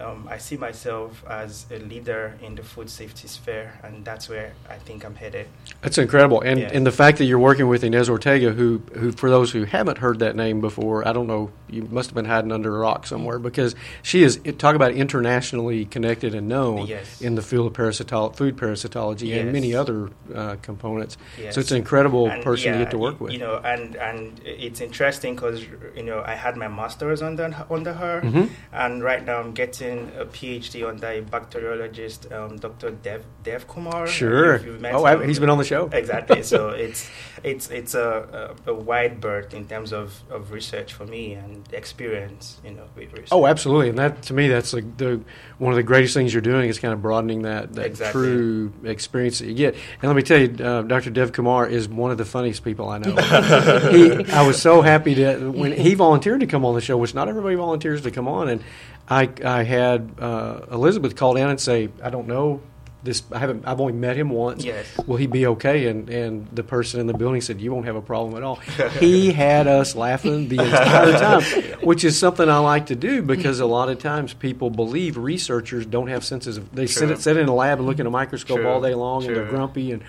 um, 0.00 0.28
I 0.30 0.38
see 0.38 0.56
myself 0.56 1.24
as 1.28 1.66
a 1.70 1.78
leader 1.78 2.38
in 2.42 2.54
the 2.54 2.62
food 2.62 2.88
safety 2.88 3.26
sphere, 3.28 3.78
and 3.82 4.04
that's 4.04 4.28
where 4.28 4.52
I 4.68 4.76
think 4.76 5.04
I'm 5.04 5.14
headed. 5.14 5.48
That's 5.82 5.98
incredible, 5.98 6.40
and 6.40 6.60
and 6.60 6.86
the 6.86 6.92
fact 6.92 7.18
that 7.18 7.24
you're 7.24 7.38
working 7.38 7.68
with 7.68 7.82
Ynes 7.82 8.08
Ortega, 8.08 8.52
who 8.52 8.80
who 8.94 9.12
for 9.12 9.28
those 9.28 9.50
who 9.50 9.64
haven't 9.64 9.98
heard 9.98 10.20
that 10.20 10.36
name 10.36 10.60
before, 10.60 11.06
I 11.06 11.12
don't 11.12 11.26
know, 11.26 11.50
you 11.68 11.82
must 11.82 12.10
have 12.10 12.14
been 12.14 12.26
hiding 12.26 12.52
under 12.52 12.74
a 12.74 12.78
rock 12.78 13.06
somewhere 13.06 13.38
because 13.38 13.74
she 14.02 14.22
is 14.22 14.40
talk 14.58 14.76
about 14.76 14.92
internationally 14.92 15.84
connected 15.84 16.34
and 16.34 16.48
known 16.48 16.86
yes. 16.86 17.20
in 17.20 17.34
the 17.34 17.42
field 17.42 17.66
of 17.66 17.72
parasitolo- 17.72 18.34
food 18.34 18.56
parasitology 18.56 19.28
yes. 19.28 19.40
and 19.40 19.52
many 19.52 19.74
other 19.74 20.10
uh, 20.34 20.56
components. 20.62 21.16
Yes. 21.40 21.54
So 21.54 21.60
it's 21.60 21.70
an 21.72 21.78
incredible 21.78 22.28
and 22.28 22.42
person 22.42 22.66
yeah, 22.66 22.78
to 22.78 22.84
get 22.84 22.90
to 22.92 22.98
work 22.98 23.20
with. 23.20 23.32
You 23.32 23.38
know, 23.38 23.56
and 23.64 23.96
and 23.96 24.40
it's 24.44 24.80
interesting 24.80 25.34
because 25.34 25.64
you 25.96 26.04
know 26.04 26.22
I 26.24 26.34
had 26.34 26.56
my 26.56 26.68
master's 26.68 27.20
under 27.20 27.66
under 27.68 27.94
her, 27.94 28.20
mm-hmm. 28.20 28.46
and 28.72 29.02
right 29.02 29.24
now 29.24 29.40
I'm 29.40 29.52
getting 29.52 29.87
a 29.88 30.26
PhD 30.26 30.86
on 30.86 30.96
the 30.96 31.24
bacteriologist, 31.30 32.30
um, 32.32 32.56
Dr. 32.56 32.90
Dev 32.90 33.24
Dev 33.42 33.66
Kumar. 33.66 34.06
Sure. 34.06 34.60
oh, 34.84 35.20
he's 35.20 35.38
been 35.38 35.50
on 35.50 35.58
the 35.58 35.64
show. 35.64 35.88
Exactly. 35.92 36.42
so 36.42 36.68
it's 36.86 37.08
it's 37.42 37.70
it's 37.70 37.94
a, 37.94 38.54
a, 38.66 38.70
a, 38.70 38.74
wide 38.74 39.20
berth 39.20 39.54
in 39.54 39.66
terms 39.66 39.92
of, 39.92 40.22
of 40.30 40.52
research 40.52 40.92
for 40.92 41.06
me 41.06 41.34
and 41.34 41.66
experience. 41.72 42.60
You 42.64 42.72
know, 42.72 42.84
with 42.94 43.12
research. 43.12 43.28
Oh, 43.32 43.46
absolutely. 43.46 43.88
And 43.90 43.98
that 43.98 44.22
to 44.22 44.34
me, 44.34 44.48
that's 44.48 44.72
like 44.72 44.96
the 44.96 45.20
one 45.58 45.72
of 45.72 45.76
the 45.76 45.82
greatest 45.82 46.14
things 46.14 46.32
you're 46.32 46.42
doing 46.42 46.68
is 46.68 46.78
kind 46.78 46.92
of 46.92 47.02
broadening 47.02 47.42
that 47.42 47.72
that 47.74 47.86
exactly. 47.86 48.22
true 48.22 48.72
experience 48.84 49.38
that 49.38 49.46
you 49.46 49.54
get. 49.54 49.74
And 49.74 50.04
let 50.04 50.16
me 50.16 50.22
tell 50.22 50.38
you, 50.38 50.64
uh, 50.64 50.82
Dr. 50.82 51.10
Dev 51.10 51.32
Kumar 51.32 51.66
is 51.66 51.88
one 51.88 52.10
of 52.10 52.18
the 52.18 52.24
funniest 52.24 52.64
people 52.64 52.88
I 52.88 52.98
know. 52.98 53.14
he, 53.90 54.32
I 54.32 54.46
was 54.46 54.60
so 54.60 54.82
happy 54.82 55.14
that 55.14 55.40
when 55.40 55.72
he 55.72 55.94
volunteered 55.94 56.40
to 56.40 56.46
come 56.46 56.64
on 56.64 56.74
the 56.74 56.80
show, 56.80 56.96
which 56.96 57.14
not 57.14 57.28
everybody 57.28 57.56
volunteers 57.56 58.02
to 58.02 58.10
come 58.10 58.28
on, 58.28 58.48
and 58.48 58.62
I, 59.10 59.30
I 59.44 59.62
had 59.62 60.14
uh, 60.18 60.60
Elizabeth 60.70 61.16
call 61.16 61.34
down 61.34 61.50
and 61.50 61.60
say, 61.60 61.88
I 62.02 62.10
don't 62.10 62.28
know 62.28 62.60
this. 63.02 63.22
I 63.32 63.38
haven't. 63.38 63.66
I've 63.66 63.80
only 63.80 63.92
met 63.94 64.16
him 64.16 64.28
once. 64.28 64.64
Yes. 64.64 64.86
Will 65.06 65.16
he 65.16 65.26
be 65.26 65.46
okay? 65.46 65.86
And 65.86 66.10
and 66.10 66.48
the 66.52 66.62
person 66.62 67.00
in 67.00 67.06
the 67.06 67.14
building 67.14 67.40
said, 67.40 67.60
you 67.60 67.72
won't 67.72 67.86
have 67.86 67.96
a 67.96 68.02
problem 68.02 68.36
at 68.36 68.42
all. 68.42 68.56
he 68.98 69.32
had 69.32 69.66
us 69.66 69.94
laughing 69.94 70.48
the 70.48 70.62
entire 70.62 71.12
time, 71.12 71.42
which 71.80 72.04
is 72.04 72.18
something 72.18 72.48
I 72.48 72.58
like 72.58 72.86
to 72.86 72.96
do 72.96 73.22
because 73.22 73.60
a 73.60 73.66
lot 73.66 73.88
of 73.88 73.98
times 73.98 74.34
people 74.34 74.70
believe 74.70 75.16
researchers 75.16 75.86
don't 75.86 76.08
have 76.08 76.24
senses 76.24 76.56
of. 76.56 76.74
They 76.74 76.86
sit 76.86 77.18
sit 77.18 77.36
in 77.36 77.48
a 77.48 77.54
lab 77.54 77.78
and 77.78 77.86
look 77.86 77.98
in 77.98 78.06
a 78.06 78.10
microscope 78.10 78.64
all 78.64 78.80
day 78.80 78.94
long 78.94 79.24
and 79.24 79.34
they're 79.34 79.46
grumpy 79.46 79.92
and 79.92 80.02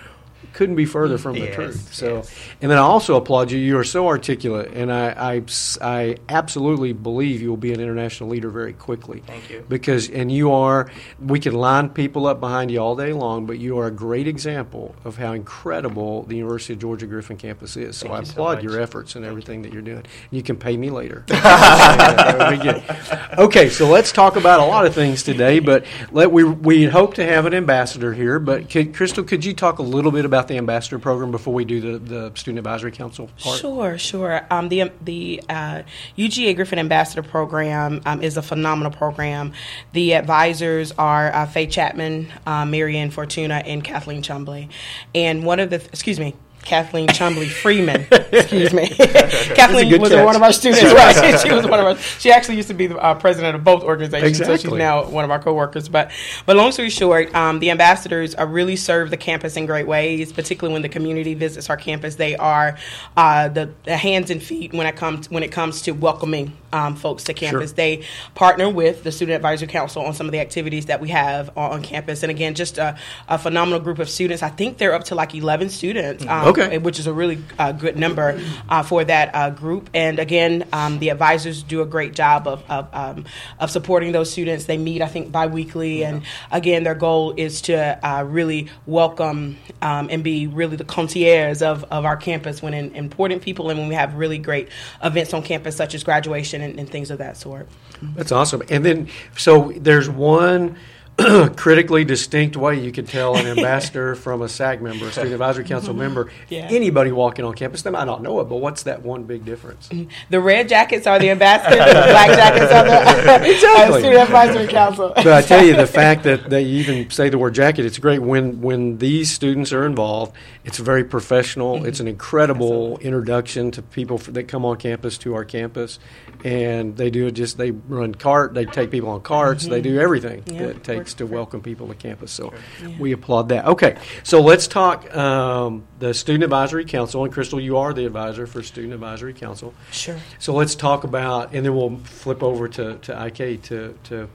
couldn't 0.52 0.76
be 0.76 0.84
further 0.84 1.16
mm. 1.16 1.20
from 1.20 1.34
the 1.34 1.46
Yes, 1.46 1.54
truth. 1.54 1.94
So, 1.94 2.16
yes. 2.16 2.34
and 2.60 2.70
then 2.70 2.78
I 2.78 2.82
also 2.82 3.16
applaud 3.16 3.50
you. 3.50 3.58
You 3.58 3.78
are 3.78 3.84
so 3.84 4.06
articulate, 4.06 4.72
and 4.74 4.92
I, 4.92 5.36
I, 5.36 5.42
I 5.80 6.16
absolutely 6.28 6.92
believe 6.92 7.40
you 7.40 7.48
will 7.48 7.56
be 7.56 7.72
an 7.72 7.80
international 7.80 8.30
leader 8.30 8.50
very 8.50 8.72
quickly. 8.72 9.22
Thank 9.26 9.50
you. 9.50 9.64
Because, 9.68 10.08
and 10.10 10.30
you 10.30 10.52
are, 10.52 10.90
we 11.20 11.40
can 11.40 11.54
line 11.54 11.90
people 11.90 12.26
up 12.26 12.40
behind 12.40 12.70
you 12.70 12.78
all 12.78 12.96
day 12.96 13.12
long, 13.12 13.46
but 13.46 13.58
you 13.58 13.78
are 13.78 13.86
a 13.86 13.90
great 13.90 14.26
example 14.26 14.94
of 15.04 15.16
how 15.16 15.32
incredible 15.32 16.22
the 16.24 16.36
University 16.36 16.72
of 16.74 16.78
Georgia 16.78 17.06
Griffin 17.06 17.36
campus 17.36 17.76
is. 17.76 17.96
So 17.96 18.08
Thank 18.08 18.14
I 18.14 18.22
you 18.24 18.30
applaud 18.30 18.54
much. 18.56 18.64
your 18.64 18.80
efforts 18.80 19.16
and 19.16 19.24
everything 19.24 19.62
that 19.62 19.72
you're 19.72 19.82
doing. 19.82 20.04
You 20.30 20.42
can 20.42 20.56
pay 20.56 20.76
me 20.76 20.90
later. 20.90 21.24
That 21.28 22.36
would 22.38 22.58
be 22.58 22.64
good. 22.64 23.38
Okay, 23.38 23.68
so 23.68 23.88
let's 23.88 24.12
talk 24.12 24.36
about 24.36 24.60
a 24.60 24.64
lot 24.64 24.86
of 24.86 24.94
things 24.94 25.22
today, 25.22 25.58
but 25.58 25.84
let 26.10 26.30
we 26.30 26.44
we 26.44 26.84
hope 26.84 27.14
to 27.14 27.24
have 27.24 27.46
an 27.46 27.54
ambassador 27.54 28.12
here. 28.12 28.38
But 28.38 28.70
could, 28.70 28.94
Crystal, 28.94 29.24
could 29.24 29.44
you 29.44 29.54
talk 29.54 29.78
a 29.78 29.82
little 29.82 30.10
bit 30.10 30.24
about 30.24 30.39
the 30.48 30.56
ambassador 30.56 30.98
program 30.98 31.30
before 31.30 31.54
we 31.54 31.64
do 31.64 31.80
the, 31.80 31.98
the 31.98 32.32
student 32.34 32.58
advisory 32.58 32.92
council 32.92 33.30
part? 33.38 33.58
Sure, 33.58 33.98
sure. 33.98 34.46
Um, 34.50 34.68
the 34.68 34.90
the 35.02 35.42
uh, 35.48 35.82
UGA 36.16 36.56
Griffin 36.56 36.78
Ambassador 36.78 37.22
Program 37.22 38.00
um, 38.06 38.22
is 38.22 38.36
a 38.36 38.42
phenomenal 38.42 38.92
program. 38.92 39.52
The 39.92 40.14
advisors 40.14 40.92
are 40.92 41.32
uh, 41.32 41.46
Faye 41.46 41.66
Chapman, 41.66 42.28
uh, 42.46 42.64
Marianne 42.64 43.10
Fortuna, 43.10 43.62
and 43.66 43.82
Kathleen 43.82 44.22
Chumbly. 44.22 44.68
And 45.14 45.44
one 45.44 45.60
of 45.60 45.70
the 45.70 45.76
excuse 45.76 46.18
me. 46.20 46.34
Kathleen 46.62 47.08
Chumbly 47.08 47.48
Freeman. 47.48 48.06
Excuse 48.32 48.72
me. 48.72 48.88
Kathleen 48.88 50.00
was 50.00 50.10
catch. 50.10 50.24
one 50.24 50.36
of 50.36 50.42
our 50.42 50.52
students, 50.52 50.92
right? 50.92 51.40
she 51.42 51.52
was 51.52 51.66
one 51.66 51.80
of 51.80 51.86
our. 51.86 51.96
She 51.96 52.30
actually 52.30 52.56
used 52.56 52.68
to 52.68 52.74
be 52.74 52.86
the 52.86 52.98
uh, 52.98 53.14
president 53.14 53.56
of 53.56 53.64
both 53.64 53.82
organizations, 53.82 54.38
so 54.38 54.56
she's 54.56 54.72
now 54.72 55.08
one 55.08 55.24
of 55.24 55.30
our 55.30 55.38
coworkers. 55.38 55.88
But, 55.88 56.10
but 56.46 56.56
long 56.56 56.72
story 56.72 56.90
short, 56.90 57.34
um, 57.34 57.58
the 57.60 57.70
ambassadors 57.70 58.34
are 58.34 58.46
really 58.46 58.76
serve 58.76 59.10
the 59.10 59.16
campus 59.16 59.56
in 59.56 59.66
great 59.66 59.86
ways. 59.86 60.32
Particularly 60.32 60.72
when 60.72 60.82
the 60.82 60.88
community 60.88 61.34
visits 61.34 61.70
our 61.70 61.76
campus, 61.76 62.16
they 62.16 62.36
are 62.36 62.76
uh, 63.16 63.48
the, 63.48 63.72
the 63.84 63.96
hands 63.96 64.30
and 64.30 64.42
feet 64.42 64.72
when 64.72 64.86
it 64.86 64.96
comes 64.96 65.30
when 65.30 65.42
it 65.42 65.52
comes 65.52 65.82
to 65.82 65.92
welcoming 65.92 66.56
um, 66.72 66.96
folks 66.96 67.24
to 67.24 67.34
campus. 67.34 67.70
Sure. 67.70 67.76
They 67.76 68.04
partner 68.34 68.68
with 68.68 69.02
the 69.02 69.12
Student 69.12 69.36
Advisory 69.36 69.68
Council 69.68 70.02
on 70.02 70.14
some 70.14 70.26
of 70.26 70.32
the 70.32 70.40
activities 70.40 70.86
that 70.86 71.00
we 71.00 71.08
have 71.08 71.56
on, 71.56 71.72
on 71.72 71.82
campus. 71.82 72.22
And 72.22 72.30
again, 72.30 72.54
just 72.54 72.78
a, 72.78 72.96
a 73.28 73.38
phenomenal 73.38 73.80
group 73.80 73.98
of 73.98 74.08
students. 74.08 74.42
I 74.42 74.48
think 74.48 74.78
they're 74.78 74.94
up 74.94 75.04
to 75.04 75.14
like 75.14 75.34
11 75.34 75.70
students, 75.70 76.24
um, 76.26 76.48
Okay. 76.50 76.78
which 76.78 76.98
is 76.98 77.06
a 77.06 77.12
really 77.12 77.42
uh, 77.58 77.72
good 77.72 77.96
number 77.96 78.40
uh, 78.68 78.82
for 78.82 79.04
that 79.04 79.34
uh, 79.34 79.50
group. 79.50 79.90
And 79.94 80.18
again, 80.18 80.66
um, 80.72 80.98
the 80.98 81.10
advisors 81.10 81.62
do 81.62 81.82
a 81.82 81.86
great 81.86 82.14
job 82.14 82.46
of 82.46 82.62
of, 82.70 82.88
um, 82.92 83.24
of 83.58 83.70
supporting 83.70 84.12
those 84.12 84.30
students. 84.30 84.64
They 84.66 84.78
meet, 84.78 85.02
I 85.02 85.06
think, 85.06 85.32
biweekly, 85.32 86.04
and 86.04 86.22
again, 86.50 86.84
their 86.84 86.94
goal 86.94 87.34
is 87.36 87.62
to 87.62 88.06
uh, 88.06 88.22
really 88.22 88.68
welcome 88.86 89.56
um, 89.82 90.08
and 90.10 90.22
be 90.22 90.46
really 90.46 90.76
the 90.76 90.84
concierge 90.84 91.62
of, 91.62 91.84
of 91.84 92.04
our 92.04 92.16
campus 92.16 92.62
when 92.62 92.74
in, 92.74 92.94
important 92.94 93.42
people 93.42 93.70
and 93.70 93.78
when 93.78 93.88
we 93.88 93.94
have 93.94 94.14
really 94.14 94.38
great 94.38 94.68
events 95.02 95.32
on 95.34 95.42
campus, 95.42 95.76
such 95.76 95.94
as 95.94 96.04
graduation 96.04 96.60
and, 96.60 96.78
and 96.78 96.88
things 96.88 97.10
of 97.10 97.18
that 97.18 97.36
sort. 97.36 97.68
That's 98.02 98.32
awesome. 98.32 98.62
And 98.70 98.84
then, 98.84 99.08
so 99.36 99.72
there's 99.76 100.08
one 100.08 100.76
critically 101.56 102.04
distinct 102.04 102.56
way 102.56 102.80
you 102.80 102.92
could 102.92 103.08
tell 103.08 103.36
an 103.36 103.46
ambassador 103.46 104.14
from 104.16 104.42
a 104.42 104.48
SAC 104.48 104.80
member, 104.80 105.06
a 105.06 105.12
student 105.12 105.32
advisory 105.32 105.64
council 105.64 105.90
mm-hmm. 105.90 106.02
member. 106.02 106.32
Yeah. 106.48 106.68
Anybody 106.70 107.12
walking 107.12 107.44
on 107.44 107.54
campus, 107.54 107.82
they 107.82 107.90
might 107.90 108.04
not 108.04 108.22
know 108.22 108.40
it, 108.40 108.44
but 108.44 108.56
what's 108.56 108.84
that 108.84 109.02
one 109.02 109.24
big 109.24 109.44
difference? 109.44 109.88
The 110.30 110.40
red 110.40 110.68
jackets 110.68 111.06
are 111.06 111.18
the 111.18 111.30
ambassadors, 111.30 111.78
the 111.78 111.92
black 111.92 112.28
jackets 112.28 112.72
are 112.72 112.84
the 112.84 113.50
Exactly. 113.50 114.00
student 114.00 114.22
advisory 114.22 114.66
council. 114.66 115.12
But 115.14 115.28
I 115.28 115.42
tell 115.42 115.64
you, 115.64 115.76
the 115.76 115.86
fact 115.86 116.24
that 116.24 116.50
they 116.50 116.64
even 116.64 117.10
say 117.10 117.28
the 117.28 117.38
word 117.38 117.54
jacket, 117.54 117.86
it's 117.86 117.98
great 117.98 118.20
when 118.20 118.60
when 118.60 118.98
these 118.98 119.30
students 119.30 119.72
are 119.72 119.84
involved. 119.86 120.34
It's 120.64 120.78
very 120.78 121.04
professional. 121.04 121.76
Mm-hmm. 121.76 121.86
It's 121.86 122.00
an 122.00 122.08
incredible 122.08 122.98
introduction 122.98 123.70
to 123.72 123.82
people 123.82 124.18
f- 124.18 124.26
that 124.26 124.44
come 124.44 124.64
on 124.64 124.76
campus 124.76 125.18
to 125.18 125.34
our 125.34 125.44
campus, 125.44 125.98
and 126.44 126.96
they 126.96 127.10
do 127.10 127.26
it 127.26 127.32
just 127.32 127.58
they 127.58 127.70
run 127.70 128.14
cart, 128.14 128.54
they 128.54 128.64
take 128.64 128.90
people 128.90 129.10
on 129.10 129.20
carts, 129.22 129.66
they 129.66 129.80
mm-hmm. 129.80 129.94
do 129.94 130.00
everything 130.00 130.42
Yeah, 130.46 130.66
that 130.66 130.84
takes 130.84 131.09
to 131.14 131.26
welcome 131.26 131.60
people 131.60 131.88
to 131.88 131.94
campus. 131.94 132.32
So 132.32 132.52
we 132.98 133.12
applaud 133.12 133.48
that. 133.50 133.66
Okay, 133.66 133.96
so 134.22 134.40
let's 134.40 134.66
talk 134.66 135.14
um, 135.16 135.86
the 135.98 136.14
student 136.14 136.44
advisory 136.44 136.84
council. 136.84 137.24
And 137.24 137.32
Crystal, 137.32 137.60
you 137.60 137.76
are 137.76 137.92
the 137.92 138.06
advisor 138.06 138.46
for 138.46 138.62
student 138.62 138.92
advisory 138.94 139.34
council. 139.34 139.74
Sure. 139.92 140.16
So 140.38 140.54
let's 140.54 140.74
talk 140.74 141.04
about, 141.04 141.54
and 141.54 141.64
then 141.64 141.74
we'll 141.74 141.96
flip 141.98 142.42
over 142.42 142.68
to, 142.68 142.98
to 142.98 143.26
IK 143.26 143.62
to, 143.62 143.98
to 144.04 144.28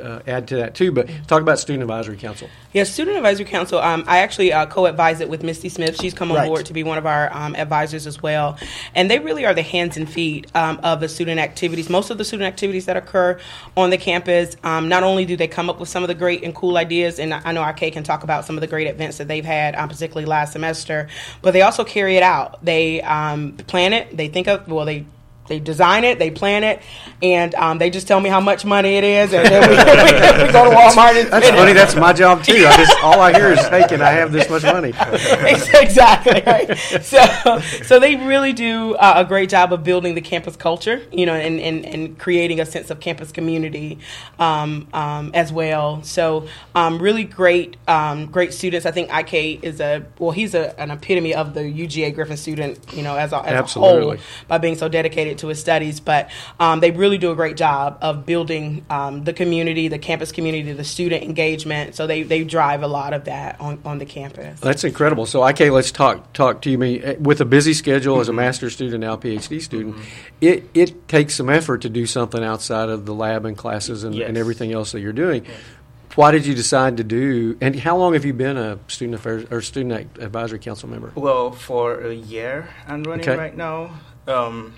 uh, 0.00 0.20
add 0.26 0.48
to 0.48 0.56
that 0.56 0.74
too. 0.74 0.92
But 0.92 1.08
talk 1.26 1.42
about 1.42 1.58
Student 1.58 1.82
Advisory 1.82 2.16
Council. 2.16 2.48
Yeah, 2.72 2.84
Student 2.84 3.16
Advisory 3.16 3.44
Council. 3.44 3.78
Um, 3.78 4.04
I 4.06 4.18
actually 4.18 4.52
uh, 4.52 4.66
co-advise 4.66 5.20
it 5.20 5.28
with 5.28 5.42
Misty 5.42 5.68
Smith. 5.68 6.00
She's 6.00 6.14
come 6.14 6.30
on 6.30 6.36
Right. 6.38 6.48
board 6.48 6.66
to 6.66 6.72
be 6.72 6.82
one 6.82 6.98
of 6.98 7.06
our 7.06 7.30
um, 7.34 7.54
advisors 7.56 8.06
as 8.06 8.22
well, 8.22 8.58
and 8.94 9.10
they 9.10 9.18
really 9.18 9.44
are 9.44 9.54
the 9.54 9.62
hands 9.62 9.96
and 9.96 10.08
feet 10.10 10.46
um, 10.54 10.80
of 10.82 11.00
the 11.00 11.08
student 11.08 11.38
activities. 11.38 11.90
Most 11.90 12.10
of 12.10 12.18
the 12.18 12.24
student 12.24 12.46
activities 12.48 12.86
that 12.86 12.96
occur 12.96 13.38
on 13.76 13.90
the 13.90 13.98
campus, 13.98 14.56
um, 14.64 14.88
not 14.88 15.02
only 15.02 15.24
do 15.24 15.36
they 15.36 15.48
come 15.48 15.68
up 15.68 15.78
with 15.78 15.88
some 15.88 16.02
of 16.02 16.08
the 16.08 16.14
great 16.14 16.42
and 16.42 16.54
cool 16.54 16.76
ideas, 16.78 17.18
and 17.18 17.34
I 17.34 17.42
I 17.44 17.52
know 17.52 17.68
IK 17.68 17.92
can 17.92 18.02
talk 18.02 18.22
about 18.24 18.46
some 18.46 18.56
of 18.56 18.60
the 18.62 18.66
great 18.66 18.86
events 18.86 19.18
that 19.18 19.28
they've 19.28 19.44
had, 19.44 19.74
um, 19.74 19.88
particularly 19.88 20.26
last 20.26 20.52
semester, 20.52 21.08
but 21.42 21.50
they 21.52 21.60
also 21.62 21.84
carry 21.84 22.16
it 22.16 22.22
out. 22.22 22.64
They 22.64 23.02
um, 23.02 23.52
plan 23.66 23.92
it. 23.92 24.16
They 24.16 24.28
think 24.28 24.48
of 24.48 24.66
well, 24.68 24.86
they. 24.86 25.04
They 25.48 25.58
design 25.58 26.04
it, 26.04 26.18
they 26.18 26.30
plan 26.30 26.62
it, 26.62 26.80
and 27.20 27.54
um, 27.56 27.78
they 27.78 27.90
just 27.90 28.06
tell 28.06 28.20
me 28.20 28.30
how 28.30 28.40
much 28.40 28.64
money 28.64 28.96
it 28.96 29.04
is, 29.04 29.32
and 29.32 29.46
then 29.46 29.68
we, 29.68 29.76
we 30.46 30.52
go 30.52 30.64
to 30.64 30.70
Walmart 30.70 31.20
and 31.20 31.30
That's 31.30 31.46
spend 31.46 31.56
it. 31.56 31.58
funny. 31.58 31.72
That's 31.72 31.96
my 31.96 32.12
job 32.12 32.44
too. 32.44 32.64
I 32.66 32.76
just 32.76 32.96
all 33.02 33.20
I 33.20 33.32
hear 33.32 33.52
is, 33.52 33.58
"Hey, 33.68 33.84
can 33.88 34.00
I 34.02 34.10
have 34.10 34.30
this 34.30 34.48
much 34.48 34.62
money?" 34.62 34.88
exactly 35.80 36.42
right. 36.46 36.78
So, 37.02 37.60
so 37.82 37.98
they 37.98 38.16
really 38.16 38.52
do 38.52 38.94
uh, 38.94 39.14
a 39.16 39.24
great 39.24 39.50
job 39.50 39.72
of 39.72 39.82
building 39.82 40.14
the 40.14 40.20
campus 40.20 40.54
culture, 40.54 41.02
you 41.12 41.26
know, 41.26 41.34
and, 41.34 41.60
and, 41.60 41.84
and 41.84 42.18
creating 42.18 42.60
a 42.60 42.66
sense 42.66 42.90
of 42.90 43.00
campus 43.00 43.32
community 43.32 43.98
um, 44.38 44.86
um, 44.92 45.32
as 45.34 45.52
well. 45.52 46.02
So, 46.04 46.46
um, 46.74 47.00
really 47.02 47.24
great, 47.24 47.76
um, 47.88 48.26
great 48.26 48.54
students. 48.54 48.86
I 48.86 48.92
think 48.92 49.10
IK 49.12 49.64
is 49.64 49.80
a 49.80 50.04
well, 50.18 50.30
he's 50.30 50.54
a, 50.54 50.78
an 50.80 50.92
epitome 50.92 51.34
of 51.34 51.54
the 51.54 51.60
UGA 51.60 52.14
Griffin 52.14 52.36
student, 52.36 52.78
you 52.94 53.02
know, 53.02 53.16
as 53.16 53.32
a, 53.32 53.38
as 53.38 53.76
a 53.76 53.80
whole 53.80 54.16
by 54.46 54.58
being 54.58 54.76
so 54.76 54.88
dedicated 54.88 55.38
to 55.42 55.48
his 55.48 55.60
studies. 55.60 56.00
But 56.00 56.30
um, 56.58 56.80
they 56.80 56.90
really 56.90 57.18
do 57.18 57.30
a 57.30 57.36
great 57.36 57.56
job 57.56 57.98
of 58.00 58.24
building 58.24 58.84
um, 58.88 59.24
the 59.24 59.32
community, 59.32 59.88
the 59.88 59.98
campus 59.98 60.32
community, 60.32 60.72
the 60.72 60.84
student 60.84 61.22
engagement. 61.22 61.94
So 61.94 62.06
they, 62.06 62.22
they 62.22 62.42
drive 62.44 62.82
a 62.82 62.88
lot 62.88 63.12
of 63.12 63.26
that 63.26 63.60
on, 63.60 63.78
on 63.84 63.98
the 63.98 64.06
campus. 64.06 64.58
That's 64.60 64.84
incredible. 64.84 65.26
So, 65.26 65.46
IK, 65.46 65.60
let's 65.70 65.92
talk 65.92 66.32
talk 66.32 66.62
to 66.62 66.70
you. 66.70 66.78
Me 66.78 67.00
eh, 67.00 67.14
with 67.18 67.40
a 67.40 67.44
busy 67.44 67.74
schedule 67.74 68.20
as 68.20 68.28
a 68.28 68.32
master's 68.32 68.72
student 68.72 69.02
now 69.02 69.16
PhD 69.16 69.60
student, 69.60 69.96
it 70.40 70.68
it 70.72 71.08
takes 71.08 71.34
some 71.34 71.50
effort 71.50 71.82
to 71.82 71.88
do 71.90 72.06
something 72.06 72.42
outside 72.42 72.88
of 72.88 73.04
the 73.04 73.14
lab 73.14 73.44
and 73.44 73.56
classes 73.56 74.04
and, 74.04 74.14
and 74.14 74.38
everything 74.38 74.72
else 74.72 74.92
that 74.92 75.00
you're 75.00 75.12
doing. 75.12 75.44
Why 76.14 76.30
did 76.30 76.44
you 76.44 76.54
decide 76.54 76.98
to 76.98 77.04
do? 77.04 77.56
And 77.60 77.74
how 77.74 77.96
long 77.96 78.12
have 78.12 78.24
you 78.24 78.34
been 78.34 78.58
a 78.58 78.78
student 78.88 79.14
affairs 79.14 79.46
or 79.50 79.62
student 79.62 80.18
advisory 80.18 80.58
council 80.58 80.88
member? 80.88 81.10
Well, 81.14 81.52
for 81.52 82.00
a 82.00 82.12
year 82.12 82.68
and 82.86 83.06
running 83.06 83.26
Okay. 83.26 83.38
right 83.38 83.56
now, 83.56 83.98
um, 84.28 84.74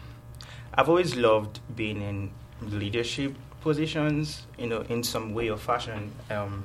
I've 0.76 0.88
always 0.88 1.16
loved 1.16 1.60
being 1.76 2.02
in 2.02 2.30
leadership 2.60 3.34
positions, 3.60 4.46
you 4.58 4.66
know, 4.66 4.80
in 4.82 5.02
some 5.02 5.34
way 5.34 5.48
or 5.48 5.56
fashion. 5.56 6.12
Um, 6.30 6.64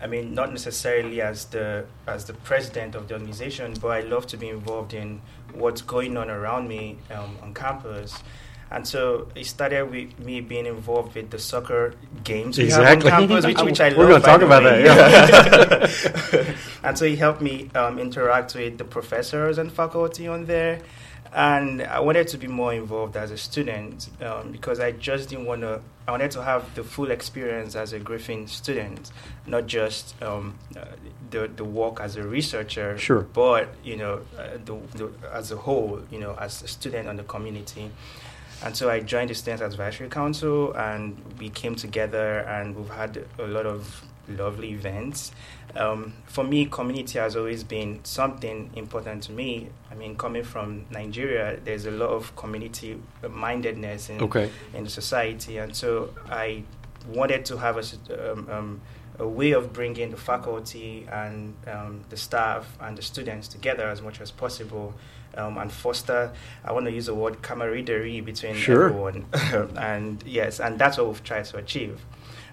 I 0.00 0.06
mean, 0.06 0.34
not 0.34 0.50
necessarily 0.50 1.20
as 1.20 1.44
the 1.46 1.86
as 2.06 2.24
the 2.24 2.34
president 2.34 2.94
of 2.94 3.06
the 3.08 3.14
organization, 3.14 3.74
but 3.80 3.88
I 3.88 4.00
love 4.00 4.26
to 4.28 4.36
be 4.36 4.48
involved 4.48 4.94
in 4.94 5.20
what's 5.54 5.80
going 5.82 6.16
on 6.16 6.30
around 6.30 6.68
me 6.68 6.98
um, 7.10 7.36
on 7.42 7.54
campus. 7.54 8.18
And 8.70 8.88
so 8.88 9.28
it 9.34 9.44
started 9.44 9.90
with 9.90 10.18
me 10.18 10.40
being 10.40 10.64
involved 10.64 11.14
with 11.14 11.28
the 11.30 11.38
soccer 11.38 11.94
games 12.24 12.56
we 12.56 12.64
Exactly. 12.64 13.10
have 13.10 13.20
on 13.22 13.28
campus, 13.28 13.44
which, 13.46 13.60
which 13.62 13.80
I 13.80 13.90
love. 13.90 13.98
We're 13.98 14.08
gonna 14.08 14.24
talk 14.24 14.40
the 14.40 14.46
about 14.46 14.64
way. 14.64 16.54
and 16.82 16.96
so 16.98 17.04
he 17.04 17.16
helped 17.16 17.42
me 17.42 17.68
um, 17.74 17.98
interact 17.98 18.54
with 18.54 18.78
the 18.78 18.84
professors 18.84 19.58
and 19.58 19.70
faculty 19.70 20.26
on 20.26 20.46
there. 20.46 20.80
And 21.34 21.82
I 21.82 21.98
wanted 22.00 22.28
to 22.28 22.38
be 22.38 22.46
more 22.46 22.74
involved 22.74 23.16
as 23.16 23.30
a 23.30 23.38
student 23.38 24.10
um, 24.20 24.52
because 24.52 24.80
I 24.80 24.92
just 24.92 25.30
didn't 25.30 25.46
want 25.46 25.62
to. 25.62 25.80
I 26.06 26.10
wanted 26.10 26.30
to 26.32 26.42
have 26.42 26.74
the 26.74 26.82
full 26.84 27.10
experience 27.10 27.74
as 27.76 27.92
a 27.94 27.98
Griffin 27.98 28.46
student, 28.48 29.10
not 29.46 29.66
just 29.66 30.20
um, 30.22 30.58
the 31.30 31.48
the 31.56 31.64
work 31.64 32.00
as 32.00 32.16
a 32.16 32.22
researcher, 32.22 32.98
Sure. 32.98 33.22
but 33.32 33.68
you 33.82 33.96
know, 33.96 34.20
uh, 34.36 34.58
the, 34.64 34.74
the, 34.96 35.10
as 35.32 35.52
a 35.52 35.56
whole, 35.56 36.00
you 36.10 36.18
know, 36.18 36.36
as 36.38 36.62
a 36.62 36.68
student 36.68 37.08
and 37.08 37.18
the 37.18 37.22
community. 37.24 37.90
And 38.64 38.76
so 38.76 38.90
I 38.90 39.00
joined 39.00 39.30
the 39.30 39.34
Student 39.34 39.62
Advisory 39.62 40.08
Council, 40.08 40.72
and 40.74 41.16
we 41.38 41.48
came 41.48 41.74
together, 41.76 42.40
and 42.40 42.76
we've 42.76 42.90
had 42.90 43.24
a 43.38 43.46
lot 43.46 43.66
of 43.66 44.02
lovely 44.28 44.70
events. 44.72 45.32
Um, 45.74 46.12
for 46.26 46.44
me, 46.44 46.66
community 46.66 47.18
has 47.18 47.34
always 47.36 47.64
been 47.64 48.00
something 48.04 48.70
important 48.74 49.22
to 49.24 49.32
me. 49.32 49.68
I 49.90 49.94
mean, 49.94 50.16
coming 50.16 50.42
from 50.44 50.84
Nigeria, 50.90 51.58
there's 51.64 51.86
a 51.86 51.90
lot 51.90 52.10
of 52.10 52.34
community 52.36 53.00
mindedness 53.28 54.10
in 54.10 54.20
Okay. 54.22 54.50
in 54.74 54.86
society, 54.86 55.58
and 55.58 55.74
so 55.74 56.10
I 56.30 56.64
wanted 57.08 57.44
to 57.46 57.56
have 57.56 57.76
a 57.78 58.32
um, 58.32 58.48
um, 58.50 58.80
a 59.18 59.26
way 59.28 59.52
of 59.52 59.72
bringing 59.72 60.10
the 60.10 60.16
faculty 60.16 61.06
and 61.10 61.54
um, 61.66 62.02
the 62.08 62.16
staff 62.16 62.76
and 62.80 62.96
the 62.96 63.02
students 63.02 63.46
together 63.48 63.86
as 63.88 64.00
much 64.00 64.20
as 64.22 64.30
possible 64.30 64.94
um, 65.36 65.58
and 65.58 65.70
foster, 65.70 66.32
I 66.64 66.72
want 66.72 66.86
to 66.86 66.92
use 66.92 67.06
the 67.06 67.14
word 67.14 67.42
camaraderie 67.42 68.20
between 68.22 68.54
Sure. 68.54 68.86
everyone. 68.88 69.26
and 69.76 70.22
yes, 70.26 70.60
and 70.60 70.78
that's 70.78 70.96
what 70.98 71.08
we've 71.08 71.22
tried 71.24 71.44
to 71.46 71.58
achieve. 71.58 72.00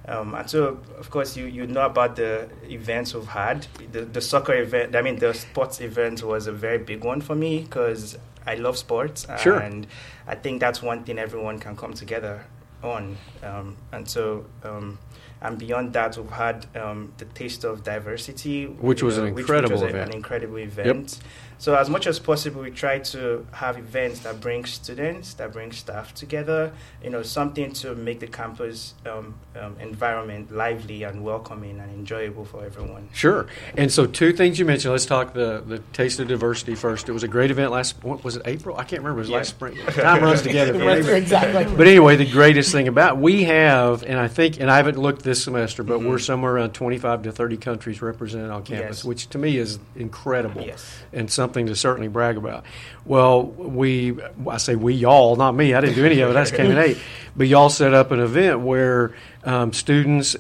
Um, 0.09 0.33
and 0.33 0.49
so, 0.49 0.79
of 0.97 1.11
course, 1.11 1.37
you, 1.37 1.45
you 1.45 1.67
know 1.67 1.85
about 1.85 2.15
the 2.15 2.49
events 2.63 3.13
we've 3.13 3.27
had. 3.27 3.67
The, 3.91 4.05
the 4.05 4.21
soccer 4.21 4.55
event, 4.55 4.95
I 4.95 5.03
mean, 5.03 5.17
the 5.19 5.33
sports 5.33 5.81
event 5.81 6.23
was 6.23 6.47
a 6.47 6.51
very 6.51 6.79
big 6.79 7.03
one 7.03 7.21
for 7.21 7.35
me 7.35 7.61
because 7.61 8.17
I 8.47 8.55
love 8.55 8.75
sports. 8.75 9.27
Sure. 9.37 9.59
And 9.59 9.85
I 10.27 10.33
think 10.33 10.61
that's 10.61 10.81
one 10.81 11.03
thing 11.03 11.19
everyone 11.19 11.59
can 11.59 11.75
come 11.75 11.93
together 11.93 12.43
on. 12.81 13.17
Um, 13.43 13.77
and 13.91 14.09
so, 14.09 14.45
um, 14.63 14.97
and 15.41 15.57
beyond 15.57 15.93
that, 15.93 16.17
we've 16.17 16.29
had 16.29 16.65
um, 16.75 17.13
the 17.17 17.25
Taste 17.25 17.63
of 17.63 17.83
Diversity, 17.83 18.65
Which 18.65 19.01
you 19.01 19.05
was 19.07 19.17
an 19.17 19.23
which- 19.25 19.33
which 19.35 19.41
incredible 19.43 19.73
was 19.73 19.81
event. 19.83 20.09
An 20.09 20.15
incredible 20.15 20.57
event. 20.57 21.19
So, 21.61 21.75
as 21.75 21.89
much 21.89 22.07
as 22.07 22.19
possible, 22.19 22.61
we 22.61 22.71
try 22.71 22.99
to 22.99 23.45
have 23.51 23.77
events 23.77 24.19
that 24.21 24.39
bring 24.39 24.63
students, 24.63 25.33
that 25.33 25.51
bring 25.51 25.73
staff 25.73 26.13
together. 26.13 26.71
You 27.03 27.09
know, 27.09 27.21
something 27.21 27.73
to 27.73 27.95
make 27.95 28.21
the 28.21 28.27
campus 28.27 28.93
um, 29.05 29.35
um, 29.59 29.75
environment 29.81 30.51
lively 30.55 31.03
and 31.03 31.21
welcoming 31.21 31.81
and 31.81 31.91
enjoyable 31.91 32.45
for 32.45 32.63
everyone. 32.63 33.09
Sure. 33.13 33.47
And 33.75 33.91
so, 33.91 34.05
two 34.05 34.31
things 34.31 34.57
you 34.57 34.63
mentioned. 34.63 34.93
Let's 34.93 35.05
talk 35.05 35.33
the, 35.33 35.61
the 35.67 35.79
Taste 35.91 36.21
of 36.21 36.29
Diversity 36.29 36.75
first. 36.75 37.09
It 37.09 37.11
was 37.11 37.23
a 37.23 37.27
great 37.27 37.51
event 37.51 37.71
last. 37.71 38.01
What 38.05 38.23
was 38.23 38.37
it? 38.37 38.43
April? 38.45 38.77
I 38.77 38.85
can't 38.85 39.01
remember. 39.03 39.19
It 39.19 39.23
was 39.23 39.29
Yeah. 39.29 39.37
last 39.37 39.49
spring. 39.49 39.75
Time 39.75 40.23
runs 40.23 40.41
together. 40.41 40.73
exactly. 41.17 41.75
But 41.75 41.87
anyway, 41.87 42.15
the 42.15 42.25
greatest 42.31 42.71
thing 42.71 42.87
about 42.87 43.17
we 43.17 43.43
have, 43.43 44.03
and 44.03 44.17
I 44.17 44.29
think, 44.29 44.61
and 44.61 44.71
I 44.71 44.77
haven't 44.77 44.97
looked 44.97 45.23
this 45.29 45.43
semester, 45.43 45.83
but 45.83 46.01
we're 46.01 46.17
somewhere 46.17 46.55
around 46.55 46.71
25 46.73 47.21
to 47.23 47.31
30 47.31 47.57
countries 47.57 48.01
represented 48.01 48.49
on 48.49 48.63
campus, 48.63 48.97
Yes. 48.99 49.05
which 49.05 49.29
to 49.29 49.37
me 49.37 49.57
is 49.57 49.77
incredible 49.95 50.63
Yes. 50.63 50.83
and 51.13 51.29
something 51.31 51.67
to 51.67 51.75
certainly 51.75 52.07
brag 52.07 52.35
about. 52.35 52.65
Well, 53.05 53.43
we, 53.45 54.17
I 54.49 54.57
say 54.57 54.75
we, 54.75 54.95
y'all, 54.95 55.35
not 55.35 55.53
me. 55.53 55.75
I 55.75 55.81
didn't 55.81 55.95
do 55.95 56.05
any 56.05 56.19
of 56.21 56.31
it. 56.31 56.35
I 56.35 56.41
just 56.41 56.55
came 56.55 56.71
in 56.71 56.77
eight. 56.89 56.97
But 57.37 57.47
y'all 57.47 57.69
set 57.69 57.93
up 57.93 58.09
an 58.11 58.19
event 58.19 58.61
where 58.61 59.13
um, 59.43 59.71
students. 59.71 60.35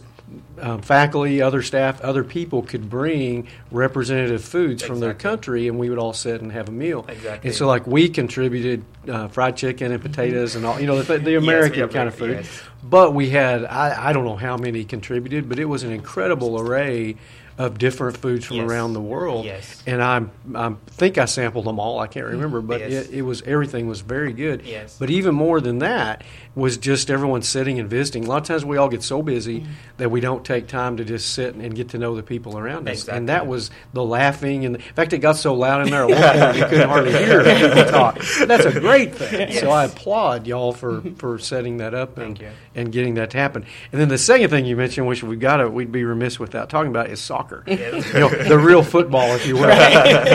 Um, 0.61 0.81
faculty, 0.81 1.41
other 1.41 1.61
staff, 1.61 2.01
other 2.01 2.23
people 2.23 2.61
could 2.61 2.89
bring 2.89 3.47
representative 3.71 4.43
foods 4.43 4.83
from 4.83 4.99
their 4.99 5.13
country, 5.13 5.67
and 5.67 5.79
we 5.79 5.89
would 5.89 5.99
all 5.99 6.13
sit 6.13 6.41
and 6.41 6.51
have 6.51 6.67
a 6.69 6.71
meal. 6.71 7.05
Exactly. 7.07 7.49
And 7.49 7.55
so, 7.57 7.67
like, 7.67 7.87
we 7.87 8.09
contributed 8.09 8.83
uh, 9.07 9.27
fried 9.29 9.57
chicken 9.57 9.91
and 9.91 10.01
potatoes 10.01 10.55
and 10.55 10.65
all, 10.65 10.79
you 10.79 10.87
know, 10.87 11.01
the, 11.01 11.17
the 11.17 11.35
American 11.43 11.79
have 11.79 11.91
kind 11.93 12.07
of 12.07 12.15
food. 12.15 12.37
yes. 12.37 12.61
But 12.83 13.13
we 13.13 13.29
had, 13.29 13.65
I, 13.65 14.09
I 14.09 14.13
don't 14.13 14.25
know 14.25 14.35
how 14.35 14.57
many 14.57 14.83
contributed, 14.85 15.49
but 15.49 15.59
it 15.59 15.65
was 15.65 15.83
an 15.83 15.91
incredible 15.91 16.59
array 16.59 17.15
of 17.59 17.77
different 17.77 18.15
foods 18.15 18.45
from 18.45 18.57
Yes. 18.57 18.69
around 18.69 18.93
the 18.93 19.01
world. 19.01 19.43
Yes. 19.43 19.83
And 19.85 20.01
I'm, 20.01 20.31
I 20.55 20.75
think 20.91 21.17
I 21.17 21.25
sampled 21.25 21.65
them 21.65 21.77
all. 21.77 21.99
I 21.99 22.07
can't 22.07 22.25
mm-hmm. 22.25 22.35
remember, 22.35 22.61
but 22.61 22.79
Yes. 22.79 23.09
it, 23.09 23.15
it 23.15 23.21
was 23.23 23.41
everything 23.41 23.87
was 23.87 23.99
very 23.99 24.31
good. 24.31 24.65
Yes. 24.65 24.95
But 24.97 25.09
even 25.09 25.35
more 25.35 25.59
than 25.59 25.79
that 25.79 26.23
was 26.55 26.77
just 26.77 27.11
everyone 27.11 27.41
sitting 27.41 27.77
and 27.77 27.89
visiting. 27.89 28.23
A 28.25 28.29
lot 28.29 28.37
of 28.37 28.43
times 28.47 28.63
we 28.63 28.77
all 28.77 28.87
get 28.87 29.03
so 29.03 29.21
busy 29.21 29.59
mm-hmm. 29.59 29.71
that 29.97 30.09
we 30.09 30.21
don't 30.21 30.45
take 30.45 30.67
time 30.67 30.97
to 30.97 31.05
just 31.05 31.33
sit 31.33 31.53
and 31.55 31.75
get 31.75 31.89
to 31.89 31.97
know 31.97 32.15
the 32.15 32.23
people 32.23 32.57
around 32.57 32.87
us. 32.87 33.09
And 33.09 33.27
that 33.27 33.45
was 33.45 33.71
the 33.91 34.05
laughing 34.05 34.63
and 34.63 34.77
in 34.77 34.81
fact 34.81 35.11
it 35.11 35.17
got 35.17 35.35
so 35.35 35.53
loud 35.53 35.81
in 35.81 35.91
there 35.91 36.07
you 36.09 36.65
couldn't 36.65 36.89
hardly 36.89 37.11
hear 37.11 37.43
people 37.43 37.83
talk. 37.91 38.19
That's 38.45 38.65
a 38.65 38.79
great 38.79 39.15
thing. 39.15 39.49
So 39.59 39.71
I 39.71 39.85
applaud 39.85 40.47
y'all 40.47 40.71
for, 40.71 41.01
mm-hmm. 41.01 41.15
for 41.15 41.37
setting 41.37 41.77
that 41.77 41.93
up 41.93 42.17
and 42.17 42.41
and 42.75 42.91
getting 42.91 43.15
that 43.15 43.31
to 43.31 43.37
happen. 43.37 43.65
And 43.91 43.99
then 43.99 44.07
the 44.07 44.17
second 44.17 44.49
thing 44.49 44.65
you 44.65 44.77
mentioned, 44.77 45.07
which 45.07 45.23
we've 45.23 45.39
got 45.39 45.57
to 45.57 45.69
we'd 45.69 45.91
be 45.91 46.03
remiss 46.03 46.39
without 46.39 46.69
talking 46.69 46.89
about, 46.89 47.09
is 47.09 47.19
soccer. 47.19 47.48
Yes. 47.67 48.07
you 48.13 48.19
know, 48.19 48.29
the 48.29 48.57
real 48.57 48.83
football, 48.83 49.33
if 49.35 49.45
you 49.47 49.55
will. 49.55 49.71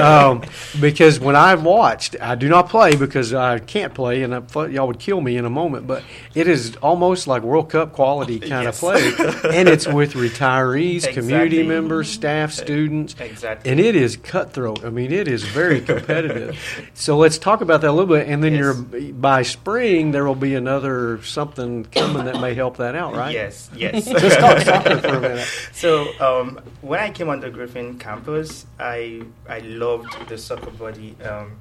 um, 0.03 0.43
because 0.81 1.19
when 1.21 1.37
I've 1.37 1.63
watched, 1.63 2.17
I 2.21 2.35
do 2.35 2.49
not 2.49 2.69
play 2.69 2.97
because 2.97 3.33
I 3.35 3.59
can't 3.59 3.95
play, 3.95 4.23
and 4.23 4.35
I, 4.35 4.43
y'all 4.67 4.87
would 4.87 4.99
kill 4.99 5.21
me 5.21 5.37
in 5.37 5.45
a 5.45 5.51
moment. 5.51 5.87
But 5.87 6.03
it 6.35 6.49
is 6.49 6.77
almost 6.77 7.27
like 7.27 7.43
World 7.43 7.71
Cup 7.71 7.93
quality 7.93 8.41
kind 8.41 8.65
Yes. 8.65 8.77
of 8.77 8.81
play, 8.81 9.57
and 9.57 9.69
it's 9.69 9.87
with 9.87 10.15
retirees, 10.15 11.11
community 11.13 11.63
members, 11.63 12.11
staff, 12.11 12.53
students. 12.53 13.15
Exactly. 13.19 13.71
And 13.71 13.81
it 13.81 13.97
is 13.97 14.17
cutthroat. 14.17 14.85
I 14.85 14.91
mean, 14.91 15.13
it 15.13 15.29
is 15.29 15.43
very 15.45 15.81
competitive. 15.81 16.59
so 16.95 17.17
let's 17.17 17.39
talk 17.39 17.61
about 17.61 17.81
that 17.83 17.91
a 17.91 17.93
little 17.93 18.15
bit, 18.15 18.29
and 18.29 18.43
then 18.43 18.53
Yes. 18.55 18.61
you're 18.61 19.13
by 19.15 19.43
spring 19.43 20.11
there 20.13 20.25
will 20.25 20.35
be 20.35 20.55
another 20.55 21.23
something 21.23 21.85
coming 21.87 22.25
that 22.27 22.41
may 22.41 22.55
help 22.55 22.77
that 22.79 22.95
out, 22.95 23.15
right? 23.15 23.33
Yes, 23.33 23.71
yes. 23.77 24.07
Let's 24.07 24.37
talk 24.37 24.59
soccer 24.61 24.99
for 25.01 25.09
a 25.17 25.21
minute. 25.21 25.49
So 25.73 26.07
um, 26.21 26.61
when 26.83 27.01
I 27.01 27.04
came 27.11 27.29
on 27.29 27.41
the 27.41 27.51
Griffin 27.51 27.99
campus, 27.99 28.67
I 28.79 29.23
I 29.49 29.59
loved 29.61 30.29
the 30.29 30.39
soccer 30.39 30.71
body. 30.71 31.17
Um, 31.23 31.61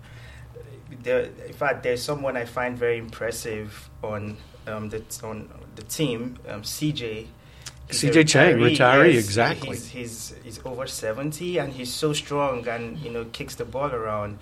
there, 1.02 1.30
in 1.48 1.54
fact, 1.54 1.84
there's 1.84 2.02
someone 2.02 2.38
I 2.38 2.46
find 2.46 2.78
very 2.78 2.98
impressive 2.98 3.89
on 4.04 4.38
um, 4.67 4.89
the 4.89 5.04
on 5.24 5.50
the 5.76 5.84
team, 5.84 6.38
um, 6.48 6.62
CJ. 6.62 7.28
CJ 7.89 8.28
Chang, 8.28 8.56
retiree, 8.56 9.15
exactly. 9.15 9.70
He's, 9.70 9.89
he's 9.89 10.34
he's 10.44 10.60
over 10.65 10.88
seventy 10.88 11.58
and 11.58 11.74
he's 11.74 11.94
so 11.94 12.13
strong 12.13 12.67
and 12.67 12.98
you 13.00 13.12
know 13.12 13.26
kicks 13.26 13.56
the 13.56 13.65
ball 13.65 13.91
around, 13.91 14.39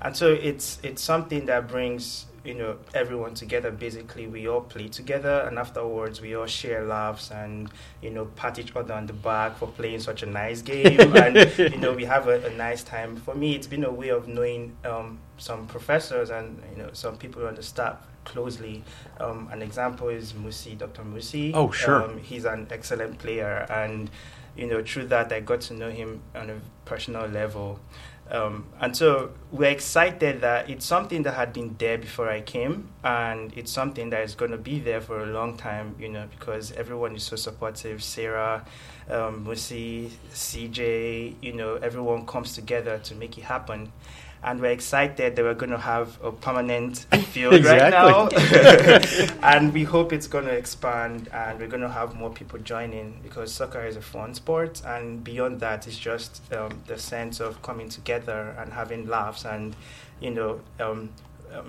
and 0.00 0.16
so 0.16 0.32
it's 0.32 0.78
it's 0.82 1.02
something 1.02 1.46
that 1.46 1.68
brings 1.68 2.26
you 2.44 2.54
know 2.54 2.76
everyone 2.94 3.34
together. 3.34 3.70
Basically, 3.70 4.26
we 4.26 4.48
all 4.48 4.60
play 4.60 4.88
together, 4.88 5.44
and 5.46 5.58
afterwards 5.58 6.20
we 6.20 6.34
all 6.34 6.46
share 6.46 6.84
laughs 6.84 7.30
and 7.30 7.70
you 8.00 8.10
know 8.10 8.24
pat 8.24 8.58
each 8.58 8.74
other 8.74 8.94
on 8.94 9.06
the 9.06 9.12
back 9.12 9.56
for 9.58 9.68
playing 9.68 10.00
such 10.00 10.22
a 10.22 10.26
nice 10.26 10.62
game, 10.62 10.98
and 11.16 11.36
you 11.58 11.78
know 11.78 11.92
we 11.92 12.04
have 12.04 12.28
a, 12.28 12.44
a 12.46 12.50
nice 12.50 12.82
time. 12.82 13.16
For 13.16 13.34
me, 13.34 13.54
it's 13.54 13.66
been 13.66 13.84
a 13.84 13.92
way 13.92 14.08
of 14.08 14.28
knowing 14.28 14.76
um, 14.84 15.18
some 15.38 15.66
professors 15.66 16.30
and 16.30 16.62
you 16.70 16.82
know 16.82 16.90
some 16.92 17.16
people 17.16 17.46
on 17.46 17.54
the 17.54 17.62
staff 17.62 17.96
closely. 18.24 18.82
Um, 19.20 19.48
an 19.52 19.62
example 19.62 20.08
is 20.08 20.32
Musi, 20.32 20.76
Dr. 20.76 21.02
Musi. 21.02 21.52
Oh, 21.54 21.70
sure. 21.70 22.04
Um, 22.04 22.18
he's 22.18 22.44
an 22.44 22.66
excellent 22.70 23.18
player, 23.18 23.66
and 23.70 24.10
you 24.56 24.66
know 24.66 24.82
through 24.82 25.06
that 25.06 25.32
I 25.32 25.40
got 25.40 25.60
to 25.62 25.74
know 25.74 25.90
him 25.90 26.20
on 26.34 26.50
a 26.50 26.60
personal 26.84 27.26
level. 27.26 27.78
Um, 28.32 28.64
and 28.80 28.96
so 28.96 29.32
we're 29.50 29.70
excited 29.70 30.40
that 30.40 30.70
it's 30.70 30.86
something 30.86 31.22
that 31.24 31.34
had 31.34 31.52
been 31.52 31.76
there 31.78 31.98
before 31.98 32.30
I 32.30 32.40
came, 32.40 32.88
and 33.04 33.52
it's 33.58 33.70
something 33.70 34.08
that 34.08 34.22
is 34.22 34.34
going 34.34 34.52
to 34.52 34.56
be 34.56 34.80
there 34.80 35.02
for 35.02 35.22
a 35.22 35.26
long 35.26 35.58
time, 35.58 35.94
you 36.00 36.08
know, 36.08 36.26
because 36.38 36.72
everyone 36.72 37.14
is 37.14 37.24
so 37.24 37.36
supportive. 37.36 38.02
Sarah, 38.02 38.64
um, 39.10 39.44
Musi, 39.44 40.08
CJ, 40.32 41.34
you 41.42 41.52
know, 41.52 41.74
everyone 41.74 42.24
comes 42.24 42.54
together 42.54 42.98
to 43.00 43.14
make 43.14 43.36
it 43.36 43.44
happen. 43.44 43.92
And 44.44 44.60
we're 44.60 44.72
excited 44.72 45.36
that 45.36 45.42
we're 45.42 45.54
going 45.54 45.70
to 45.70 45.78
have 45.78 46.18
a 46.22 46.32
permanent 46.32 46.98
field 47.30 47.64
right 47.64 47.90
now. 47.90 48.28
and 49.42 49.72
we 49.72 49.84
hope 49.84 50.12
it's 50.12 50.26
going 50.26 50.46
to 50.46 50.52
expand 50.52 51.28
and 51.32 51.58
we're 51.60 51.68
going 51.68 51.82
to 51.82 51.88
have 51.88 52.14
more 52.14 52.30
people 52.30 52.58
joining 52.58 53.20
because 53.22 53.52
soccer 53.52 53.84
is 53.84 53.96
a 53.96 54.02
fun 54.02 54.34
sport. 54.34 54.82
And 54.84 55.22
beyond 55.22 55.60
that, 55.60 55.86
it's 55.86 55.98
just 55.98 56.40
um, 56.52 56.82
the 56.86 56.98
sense 56.98 57.40
of 57.40 57.62
coming 57.62 57.88
together 57.88 58.54
and 58.58 58.72
having 58.72 59.06
laughs 59.06 59.44
and, 59.44 59.76
you 60.20 60.30
know, 60.30 60.60
um, 60.80 60.92
um, 60.92 61.10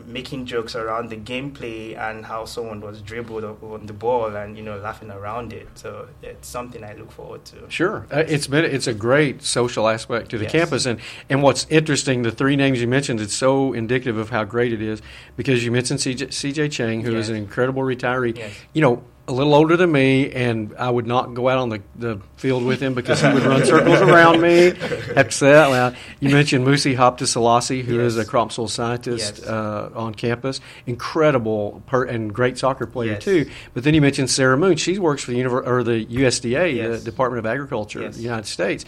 making 0.07 0.45
jokes 0.45 0.75
around 0.75 1.09
the 1.09 1.15
gameplay 1.17 1.97
and 1.97 2.25
how 2.25 2.45
someone 2.45 2.79
was 2.81 3.01
dribbled 3.01 3.43
on 3.43 3.85
the 3.85 3.93
ball 3.93 4.35
and, 4.35 4.55
you 4.57 4.63
know, 4.63 4.77
laughing 4.77 5.11
around 5.11 5.51
it. 5.53 5.67
So 5.75 6.07
it's 6.21 6.47
something 6.47 6.83
I 6.83 6.93
look 6.93 7.11
forward 7.11 7.43
to. 7.45 7.69
Sure, 7.69 8.05
uh, 8.11 8.23
it's 8.27 8.47
been 8.47 8.65
it's 8.65 8.87
a 8.87 8.93
great 8.93 9.41
social 9.43 9.87
aspect 9.89 10.29
to 10.31 10.37
the 10.37 10.43
Yes. 10.45 10.51
campus, 10.51 10.85
and 10.85 10.99
and 11.29 11.43
what's 11.43 11.67
interesting, 11.69 12.21
the 12.23 12.31
three 12.31 12.55
names 12.55 12.79
you 12.81 12.87
mentioned, 12.87 13.19
it's 13.21 13.33
so 13.35 13.73
indicative 13.73 14.17
of 14.17 14.29
how 14.29 14.43
great 14.43 14.71
it 14.73 14.81
is 14.81 15.01
because 15.35 15.63
you 15.65 15.71
mentioned 15.71 15.99
CJ, 15.99 16.27
CJ 16.27 16.71
Chang, 16.71 17.01
who 17.01 17.11
is 17.15 17.27
Yes. 17.27 17.29
an 17.29 17.35
incredible 17.35 17.81
retiree. 17.83 18.37
Yes. 18.37 18.53
You 18.73 18.81
know, 18.81 19.03
a 19.25 19.31
little 19.31 19.53
older 19.55 19.77
than 19.77 19.89
me, 19.89 20.29
and 20.31 20.75
I 20.77 20.89
would 20.89 21.07
not 21.07 21.33
go 21.33 21.47
out 21.47 21.57
on 21.57 21.69
the, 21.69 21.81
the 21.95 22.19
field 22.36 22.65
with 22.65 22.81
him 22.81 22.93
because 22.93 23.21
he 23.21 23.27
would 23.31 23.43
run 23.43 23.65
circles 23.65 24.01
around 24.01 24.41
me. 24.41 24.71
Have 25.15 25.29
to 25.29 25.31
say 25.31 25.51
that 25.53 25.67
loud. 25.67 25.95
You 26.19 26.29
mentioned 26.29 26.67
Musi 26.67 26.93
Hapta 26.97 27.83
who 27.86 27.99
is 28.01 28.17
Yes. 28.17 28.25
a 28.25 28.29
crop 28.29 28.51
soil 28.51 28.67
scientist 28.67 29.38
Yes. 29.39 29.47
uh, 29.47 29.91
on 29.95 30.13
campus. 30.13 30.59
Incredible 30.86 31.81
per, 31.88 32.03
and 32.03 32.33
great 32.33 32.57
soccer 32.57 32.86
player 32.86 33.13
Yes. 33.13 33.23
too. 33.23 33.49
But 33.73 33.83
then 33.86 33.93
you 33.93 34.01
mentioned 34.01 34.29
Sarah 34.29 34.57
Moon. 34.57 34.75
She 34.75 34.99
works 34.99 35.23
for 35.23 35.31
the 35.31 35.38
univer- 35.39 35.65
or 35.65 35.83
the 35.83 36.03
USDA, 36.05 36.91
the 36.91 36.99
Department 36.99 37.39
of 37.39 37.45
Agriculture 37.45 38.03
of 38.05 38.15
the 38.15 38.21
United 38.23 38.45
States. 38.45 38.83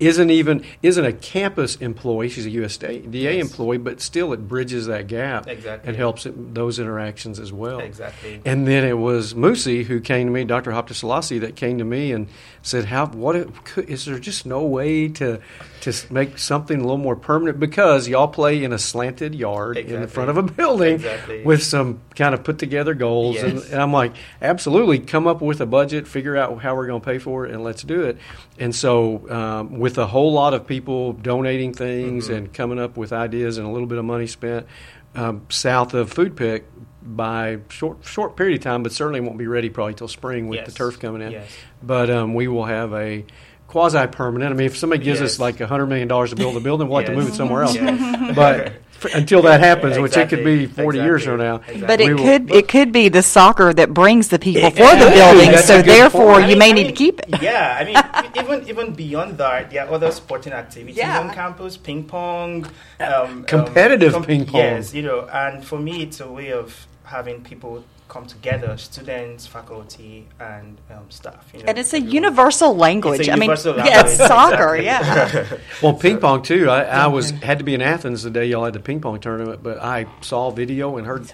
Isn't 0.00 0.30
even 0.30 0.64
isn't 0.82 1.04
a 1.04 1.12
campus 1.12 1.76
employee. 1.76 2.28
She's 2.30 2.46
a 2.46 2.50
USDA 2.50 3.06
Yes. 3.12 3.40
employee, 3.40 3.78
but 3.78 4.00
still 4.00 4.32
it 4.32 4.48
bridges 4.48 4.86
that 4.86 5.06
gap 5.06 5.46
Exactly. 5.46 5.88
and 5.88 5.96
helps 5.96 6.26
it, 6.26 6.54
those 6.54 6.78
interactions 6.78 7.38
as 7.38 7.52
well. 7.52 7.78
Exactly. 7.80 8.40
And 8.44 8.66
then 8.66 8.84
it 8.84 8.98
was 8.98 9.34
Musi 9.34 9.84
who 9.84 10.00
came 10.00 10.26
to 10.26 10.32
me, 10.32 10.44
Dr. 10.44 10.72
Hopta 10.72 10.94
Selassie, 10.94 11.38
that 11.40 11.54
came 11.54 11.78
to 11.78 11.84
me 11.84 12.12
and 12.12 12.26
said, 12.62 12.84
"How? 12.86 13.06
What 13.06 13.36
it- 13.36 13.64
could, 13.64 13.88
is 13.88 14.04
there 14.04 14.18
just 14.18 14.44
no 14.46 14.62
way 14.62 15.08
to 15.08 15.40
to 15.82 15.92
make 16.12 16.36
something 16.36 16.76
a 16.78 16.82
little 16.82 16.98
more 16.98 17.16
permanent? 17.16 17.58
Because 17.58 18.06
y'all 18.06 18.28
play 18.28 18.62
in 18.62 18.72
a 18.72 18.78
slanted 18.78 19.34
yard 19.34 19.78
in 19.78 19.84
Exactly. 19.86 20.06
front 20.08 20.30
of 20.30 20.36
a 20.36 20.42
building 20.42 20.94
Exactly. 20.96 21.42
with 21.42 21.62
some 21.62 22.00
kind 22.14 22.34
of 22.34 22.44
put 22.44 22.58
together 22.58 22.92
goals, 22.92 23.38
and, 23.42 23.60
and 23.60 23.80
I'm 23.80 23.92
like, 23.92 24.12
absolutely, 24.42 24.98
come 24.98 25.26
up 25.26 25.40
with 25.40 25.60
a 25.62 25.66
budget, 25.66 26.06
figure 26.06 26.36
out 26.36 26.60
how 26.60 26.74
we're 26.76 26.86
going 26.86 27.00
to 27.00 27.04
pay 27.04 27.18
for 27.18 27.46
it, 27.46 27.52
and 27.54 27.64
let's 27.64 27.82
do 27.82 28.02
it. 28.02 28.18
And 28.58 28.74
so, 28.74 29.28
um, 29.30 29.78
with 29.78 29.96
a 29.96 30.06
whole 30.06 30.32
lot 30.32 30.52
of 30.52 30.66
people 30.66 31.14
donating 31.14 31.72
things 31.72 32.26
Mm-hmm. 32.26 32.34
and 32.34 32.52
coming 32.52 32.78
up 32.78 32.96
with 32.98 33.12
ideas 33.12 33.56
and 33.56 33.66
a 33.66 33.70
little 33.70 33.86
bit 33.88 33.96
of 33.98 34.04
money 34.04 34.26
spent 34.26 34.66
um, 35.14 35.46
south 35.48 35.94
of 35.94 36.12
Food 36.12 36.36
PIC 36.36 36.64
by 37.02 37.58
short 37.68 38.04
short 38.04 38.36
period 38.36 38.58
of 38.58 38.64
time, 38.64 38.82
but 38.82 38.92
certainly 38.92 39.20
won't 39.20 39.38
be 39.38 39.46
ready 39.46 39.70
probably 39.70 39.94
till 39.94 40.08
spring 40.08 40.48
with 40.48 40.64
the 40.66 40.72
turf 40.72 41.00
coming 41.00 41.22
in. 41.22 41.32
Yes. 41.32 41.50
But 41.82 42.10
um, 42.10 42.34
we 42.34 42.48
will 42.48 42.64
have 42.66 42.92
a 42.92 43.24
quasi 43.66 44.06
permanent. 44.08 44.52
I 44.52 44.56
mean, 44.56 44.66
if 44.66 44.76
somebody 44.76 45.02
gives 45.02 45.20
us 45.20 45.38
like 45.38 45.60
a 45.60 45.66
hundred 45.66 45.86
million 45.86 46.08
dollars 46.08 46.30
to 46.30 46.36
build 46.36 46.56
a 46.56 46.60
building, 46.60 46.88
we'll 46.88 46.98
have 46.98 47.08
to 47.08 47.16
move 47.16 47.28
it 47.28 47.34
somewhere 47.34 47.62
else. 47.62 47.74
Yes. 47.80 48.34
But 48.36 48.72
until 49.14 49.42
that 49.42 49.60
happens, 49.60 49.98
which 49.98 50.16
it 50.16 50.28
could 50.28 50.44
be 50.44 50.64
Exactly. 50.64 50.82
40 50.84 50.98
years 50.98 51.24
from 51.24 51.38
now. 51.38 51.56
Exactly. 51.56 51.80
But 51.86 51.98
We 52.00 52.04
it 52.06 52.14
will- 52.14 52.24
could 52.24 52.50
it 52.50 52.68
could 52.68 52.92
be 52.92 53.08
the 53.08 53.22
soccer 53.22 53.72
that 53.74 53.94
brings 53.94 54.28
the 54.28 54.38
people 54.38 54.70
for 54.70 54.76
the 54.76 55.10
Yeah, 55.14 55.32
building. 55.32 55.56
So 55.58 55.82
therefore, 55.82 56.34
point. 56.34 56.44
I 56.44 56.48
you 56.48 56.56
mean- 56.56 56.58
may 56.58 56.70
I 56.70 56.72
need 56.72 56.86
mean, 56.86 56.94
to 56.94 56.98
keep 57.04 57.20
it. 57.20 57.42
Yeah, 57.42 57.76
I 57.80 57.84
mean, 57.84 57.96
even 58.44 58.68
even 58.68 58.92
beyond 58.92 59.38
that, 59.38 59.70
there 59.70 59.86
are 59.86 59.92
other 59.94 60.10
sporting 60.10 60.52
activities 60.52 60.96
Yeah. 60.96 61.20
on 61.20 61.30
campus, 61.30 61.76
ping 61.76 62.04
pong, 62.04 62.66
um, 63.00 63.44
Competitive 63.44 64.14
um, 64.14 64.24
ping 64.24 64.44
pong. 64.46 64.60
Yes, 64.60 64.94
you 64.94 65.02
know, 65.02 65.26
and 65.32 65.64
for 65.64 65.78
me, 65.78 66.02
it's 66.02 66.20
a 66.20 66.30
way 66.30 66.52
of 66.52 66.86
having 67.04 67.42
people 67.42 67.84
come 68.10 68.26
together, 68.26 68.76
students, 68.76 69.46
faculty, 69.46 70.26
and 70.40 70.76
um, 70.90 71.08
staff. 71.10 71.48
You 71.54 71.60
know, 71.60 71.66
And 71.68 71.78
it's 71.78 71.92
a 71.92 71.96
everyone. 71.96 72.14
universal 72.14 72.76
language. 72.76 73.20
It's 73.20 73.28
a 73.28 73.32
I 73.32 73.34
mean, 73.36 73.42
universal 73.44 73.76
yeah, 73.76 73.84
language, 73.84 74.04
it's 74.06 74.16
soccer. 74.26 74.76
Yeah. 74.76 75.46
Well, 75.82 75.94
ping 75.94 76.18
pong 76.18 76.42
too. 76.42 76.68
I, 76.68 76.82
I 76.82 77.06
was 77.06 77.30
had 77.30 77.58
to 77.60 77.64
be 77.64 77.72
in 77.72 77.80
Athens 77.80 78.22
the 78.24 78.30
day 78.30 78.46
y'all 78.46 78.64
had 78.64 78.74
the 78.74 78.80
ping 78.80 79.00
pong 79.00 79.18
tournament, 79.20 79.62
but 79.62 79.78
I 79.80 80.06
saw 80.20 80.50
video 80.50 80.96
and 80.98 81.06
heard. 81.06 81.32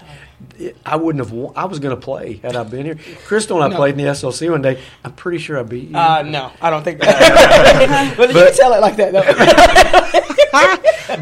I 0.84 0.96
wouldn't 0.96 1.24
have. 1.24 1.32
wa- 1.32 1.52
I 1.56 1.64
was 1.64 1.78
going 1.78 1.94
to 1.98 2.00
play 2.00 2.34
had 2.42 2.56
I 2.56 2.62
been 2.62 2.84
here. 2.84 2.98
Crystal 3.24 3.56
and 3.56 3.64
I 3.64 3.68
No. 3.70 3.76
played 3.76 3.98
in 3.98 4.04
the 4.04 4.10
SLC 4.12 4.50
one 4.50 4.60
day. 4.60 4.78
I'm 5.02 5.12
pretty 5.14 5.38
sure 5.38 5.58
I 5.58 5.62
beat 5.62 5.88
you. 5.88 5.96
Uh, 5.96 6.20
no, 6.22 6.52
I 6.60 6.68
don't 6.68 6.82
think 6.84 7.00
that. 7.00 8.14
but, 8.18 8.28
you 8.28 8.34
But- 8.34 8.48
can 8.48 8.54
tell 8.56 8.74
it 8.74 8.80
like 8.82 8.96
that 8.96 9.12
though. 9.12 9.22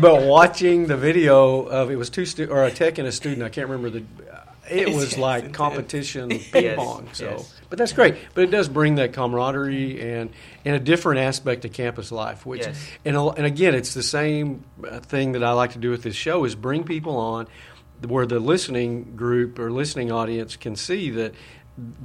but 0.01 0.23
watching 0.23 0.88
the 0.88 0.97
video 0.97 1.61
of 1.62 1.93
it 1.93 1.97
was 1.97 2.11
two 2.11 2.27
stu- 2.27 2.51
or 2.51 2.64
a 2.64 2.73
tech 2.73 2.99
and 2.99 3.07
a 3.07 3.12
student. 3.12 3.45
I 3.45 3.51
can't 3.51 3.69
remember 3.69 4.01
the. 4.01 4.05
It 4.70 4.88
was 4.94 5.05
it's 5.05 5.18
like 5.18 5.53
competition 5.53 6.29
ping 6.53 6.64
Yes, 6.64 6.77
pong. 6.77 7.09
So, 7.12 7.24
yes. 7.31 7.61
but 7.68 7.79
that's 7.79 7.92
great. 7.92 8.16
But 8.35 8.44
it 8.44 8.50
does 8.50 8.68
bring 8.68 8.94
that 8.96 9.12
camaraderie 9.12 10.00
and 10.00 10.31
and 10.64 10.77
a 10.77 10.81
different 10.81 11.20
aspect 11.20 11.62
to 11.62 11.68
campus 11.68 12.11
life. 12.12 12.46
Which 12.46 12.62
Yes. 12.62 12.77
and 13.05 13.16
and 13.16 13.46
again, 13.46 13.74
it's 13.74 13.94
the 13.94 14.03
same 14.03 14.64
uh, 14.88 15.00
thing 15.00 15.33
that 15.33 15.44
I 15.44 15.53
like 15.53 15.72
to 15.72 15.79
do 15.79 15.90
with 15.90 16.03
this 16.03 16.16
show 16.16 16.44
is 16.44 16.55
bring 16.55 16.85
people 16.85 17.16
on 17.16 17.46
where 18.07 18.27
the 18.27 18.38
listening 18.40 19.14
group 19.16 19.59
or 19.59 19.70
listening 19.70 20.11
audience 20.12 20.57
can 20.57 20.77
see 20.77 21.11
that. 21.11 21.35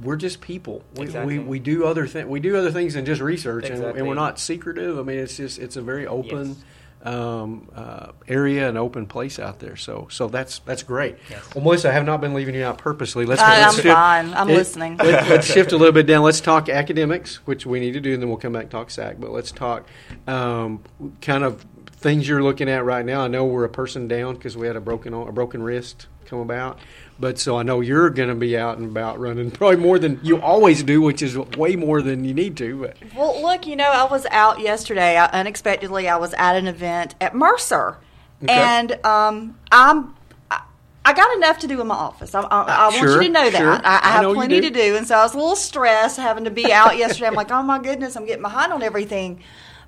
We're 0.02 0.16
just 0.16 0.40
people. 0.40 0.82
We, 0.96 1.04
Exactly. 1.04 1.38
we, 1.38 1.44
we 1.44 1.58
do 1.60 1.84
other 1.84 2.08
things. 2.08 2.26
We 2.26 2.40
do 2.40 2.56
other 2.56 2.72
things 2.72 2.94
than 2.94 3.04
just 3.04 3.20
research, 3.20 3.70
and, 3.70 3.80
and 3.84 4.08
we're 4.08 4.14
not 4.14 4.40
secretive. 4.40 4.98
I 4.98 5.02
mean, 5.02 5.18
it's 5.18 5.36
just 5.36 5.60
it's 5.60 5.76
a 5.76 5.80
very 5.80 6.08
open 6.08 6.56
um, 7.02 7.68
uh, 7.74 8.12
area 8.28 8.68
and 8.68 8.76
open 8.76 9.06
place 9.06 9.38
out 9.38 9.58
there. 9.58 9.76
So 9.76 10.06
so 10.10 10.28
that's 10.28 10.58
that's 10.60 10.82
great. 10.82 11.16
Yes. 11.30 11.54
Well, 11.54 11.64
Melissa, 11.64 11.88
I 11.90 11.92
have 11.92 12.04
not 12.04 12.20
been 12.20 12.34
leaving 12.34 12.54
you 12.54 12.64
out 12.64 12.78
purposely. 12.78 13.24
Let's, 13.24 13.40
I- 13.40 13.60
let's 13.60 13.78
I'm 13.78 13.84
fine. 13.84 14.34
I'm 14.34 14.50
it- 14.50 14.54
listening. 14.54 14.96
Let, 14.98 15.28
let's 15.28 15.46
shift 15.46 15.72
a 15.72 15.76
little 15.76 15.92
bit 15.92 16.06
down. 16.06 16.22
Let's 16.22 16.40
talk 16.40 16.68
academics, 16.68 17.36
which 17.46 17.64
we 17.66 17.80
need 17.80 17.92
to 17.92 18.00
do, 18.00 18.12
and 18.14 18.22
then 18.22 18.28
we'll 18.28 18.38
come 18.38 18.52
back 18.52 18.62
and 18.62 18.70
talk 18.70 18.90
SAC. 18.90 19.18
But 19.18 19.30
let's 19.30 19.50
talk 19.52 19.86
um, 20.26 20.82
kind 21.22 21.44
of 21.44 21.64
things 21.92 22.28
you're 22.28 22.42
looking 22.42 22.68
at 22.68 22.84
right 22.84 23.04
now. 23.04 23.22
I 23.22 23.28
know 23.28 23.44
we're 23.44 23.64
a 23.64 23.68
person 23.70 24.08
down 24.08 24.34
because 24.34 24.56
we 24.56 24.66
had 24.66 24.76
a 24.76 24.80
broken 24.80 25.14
a 25.14 25.32
broken 25.32 25.62
wrist 25.62 26.06
come 26.26 26.40
about. 26.40 26.78
But 27.20 27.38
so 27.38 27.58
I 27.58 27.62
know 27.62 27.82
you're 27.82 28.08
going 28.08 28.30
to 28.30 28.34
be 28.34 28.56
out 28.56 28.78
and 28.78 28.90
about 28.90 29.20
running 29.20 29.50
probably 29.50 29.76
more 29.76 29.98
than 29.98 30.18
you 30.22 30.40
always 30.40 30.82
do, 30.82 31.02
which 31.02 31.20
is 31.20 31.36
way 31.36 31.76
more 31.76 32.00
than 32.00 32.24
you 32.24 32.32
need 32.32 32.56
to. 32.56 32.80
But 32.80 32.96
Well, 33.14 33.42
look, 33.42 33.66
you 33.66 33.76
know, 33.76 33.90
I 33.90 34.04
was 34.10 34.24
out 34.30 34.58
yesterday. 34.60 35.18
I, 35.18 35.26
unexpectedly, 35.26 36.08
I 36.08 36.16
was 36.16 36.32
at 36.34 36.56
an 36.56 36.66
event 36.66 37.14
at 37.20 37.34
Mercer, 37.34 37.98
Okay. 38.42 38.52
and 38.54 39.04
um, 39.04 39.58
I'm. 39.70 40.14
I- 40.50 41.12
got 41.12 41.36
enough 41.36 41.58
to 41.58 41.66
do 41.66 41.80
in 41.80 41.88
my 41.88 41.94
office. 41.94 42.34
I, 42.36 42.40
I, 42.42 42.62
I 42.62 42.82
want 42.84 42.94
Sure, 42.96 43.20
you 43.20 43.26
to 43.28 43.32
know 43.32 43.50
that. 43.50 43.58
sure. 43.58 43.72
I, 43.84 44.00
I 44.02 44.08
have 44.22 44.32
plenty 44.32 44.60
do. 44.60 44.70
to 44.70 44.74
do. 44.74 44.96
And 44.96 45.06
so 45.08 45.16
I 45.16 45.22
was 45.24 45.34
a 45.34 45.38
little 45.38 45.56
stressed 45.56 46.18
having 46.18 46.44
to 46.44 46.50
be 46.50 46.72
out 46.72 46.96
yesterday. 46.96 47.26
I'm 47.26 47.34
like, 47.34 47.50
oh 47.50 47.62
my 47.64 47.80
goodness, 47.80 48.16
I'm 48.16 48.26
getting 48.26 48.42
behind 48.42 48.72
on 48.72 48.82
everything. 48.82 49.42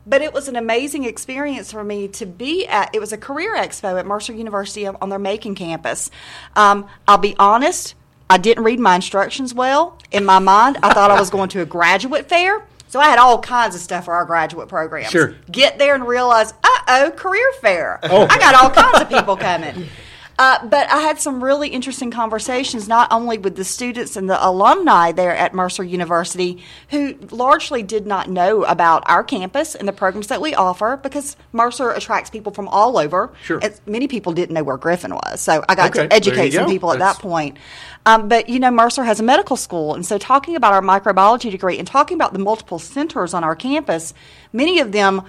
But 0.07 0.23
it 0.23 0.33
was 0.33 0.49
an 0.49 0.57
amazing 0.57 1.05
experience 1.05 1.71
for 1.73 1.85
me 1.85 2.09
to 2.09 2.27
be 2.27 2.67
at. 2.67 2.95
It 2.95 3.01
was 3.01 3.13
a 3.13 3.19
career 3.19 3.57
expo 3.57 3.99
at 3.99 4.07
Mercer 4.07 4.33
University 4.33 4.87
on 4.87 5.09
their 5.09 5.19
Macon 5.19 5.55
campus. 5.55 6.11
Um, 6.57 6.87
I'll 7.07 7.19
be 7.19 7.37
honest, 7.39 7.95
I 8.29 8.39
didn't 8.39 8.65
read 8.65 8.81
my 8.81 8.97
instructions 8.97 9.55
well. 9.55 9.99
In 10.11 10.25
my 10.25 10.39
mind, 10.39 10.79
I 10.83 10.93
thought 10.93 11.11
I 11.11 11.21
was 11.21 11.31
going 11.31 11.51
to 11.51 11.61
a 11.61 11.67
graduate 11.67 12.29
fair. 12.29 12.63
So 12.89 13.01
I 13.01 13.07
had 13.07 13.19
all 13.19 13.41
kinds 13.41 13.75
of 13.75 13.81
stuff 13.81 14.05
for 14.05 14.15
our 14.15 14.25
graduate 14.25 14.69
programs. 14.69 15.11
Sure. 15.11 15.35
Get 15.51 15.79
there 15.79 15.95
and 15.95 16.07
realize, 16.07 16.53
uh 16.53 16.79
oh, 16.89 17.13
career 17.17 17.51
fair. 17.61 18.01
Oh. 18.03 18.27
I 18.29 18.39
got 18.39 18.55
all 18.55 18.71
kinds 18.71 19.01
of 19.01 19.09
people 19.09 19.37
coming. 19.37 19.89
Uh, 20.43 20.59
but 20.67 20.91
I 20.91 20.99
had 21.03 21.21
some 21.21 21.45
really 21.45 21.69
interesting 21.69 22.11
conversations, 22.11 22.89
not 22.89 23.13
only 23.13 23.39
with 23.39 23.55
the 23.55 23.63
students 23.63 24.17
and 24.17 24.29
the 24.29 24.45
alumni 24.45 25.13
there 25.13 25.37
at 25.37 25.55
Mercer 25.55 25.85
University, 25.85 26.61
who 26.91 27.15
largely 27.31 27.85
did 27.85 28.09
not 28.09 28.29
know 28.29 28.65
about 28.65 29.05
our 29.07 29.23
campus 29.23 29.77
and 29.77 29.87
the 29.87 29.93
programs 29.93 30.27
that 30.27 30.41
we 30.41 30.53
offer, 30.53 30.99
because 31.01 31.37
Mercer 31.53 31.93
attracts 31.93 32.29
people 32.29 32.51
from 32.51 32.67
all 32.67 32.99
over. 32.99 33.33
Sure. 33.45 33.61
And 33.63 33.81
many 33.87 34.09
people 34.09 34.33
didn't 34.33 34.53
know 34.53 34.65
where 34.65 34.77
Griffin 34.79 35.15
was, 35.15 35.41
so 35.41 35.65
I 35.69 35.77
got 35.77 35.91
Okay, 35.97 36.09
to 36.09 36.13
educate 36.13 36.51
some 36.55 36.65
go. 36.65 36.73
people 36.73 36.93
at 36.93 36.99
that 36.99 37.21
point. 37.21 37.57
Um, 38.05 38.27
but 38.27 38.49
you 38.49 38.59
know, 38.59 38.73
Mercer 38.73 39.05
has 39.05 39.21
a 39.21 39.23
medical 39.23 39.55
school, 39.57 39.95
and 39.95 40.05
so 40.05 40.19
talking 40.19 40.57
about 40.57 40.73
our 40.73 40.83
microbiology 40.83 41.53
degree 41.53 41.79
and 41.79 41.87
talking 41.87 42.17
about 42.17 42.33
the 42.33 42.41
multiple 42.41 42.81
centers 42.81 43.33
on 43.33 43.45
our 43.45 43.55
campus, 43.55 44.13
many 44.53 44.81
of 44.81 44.91
them 44.91 45.23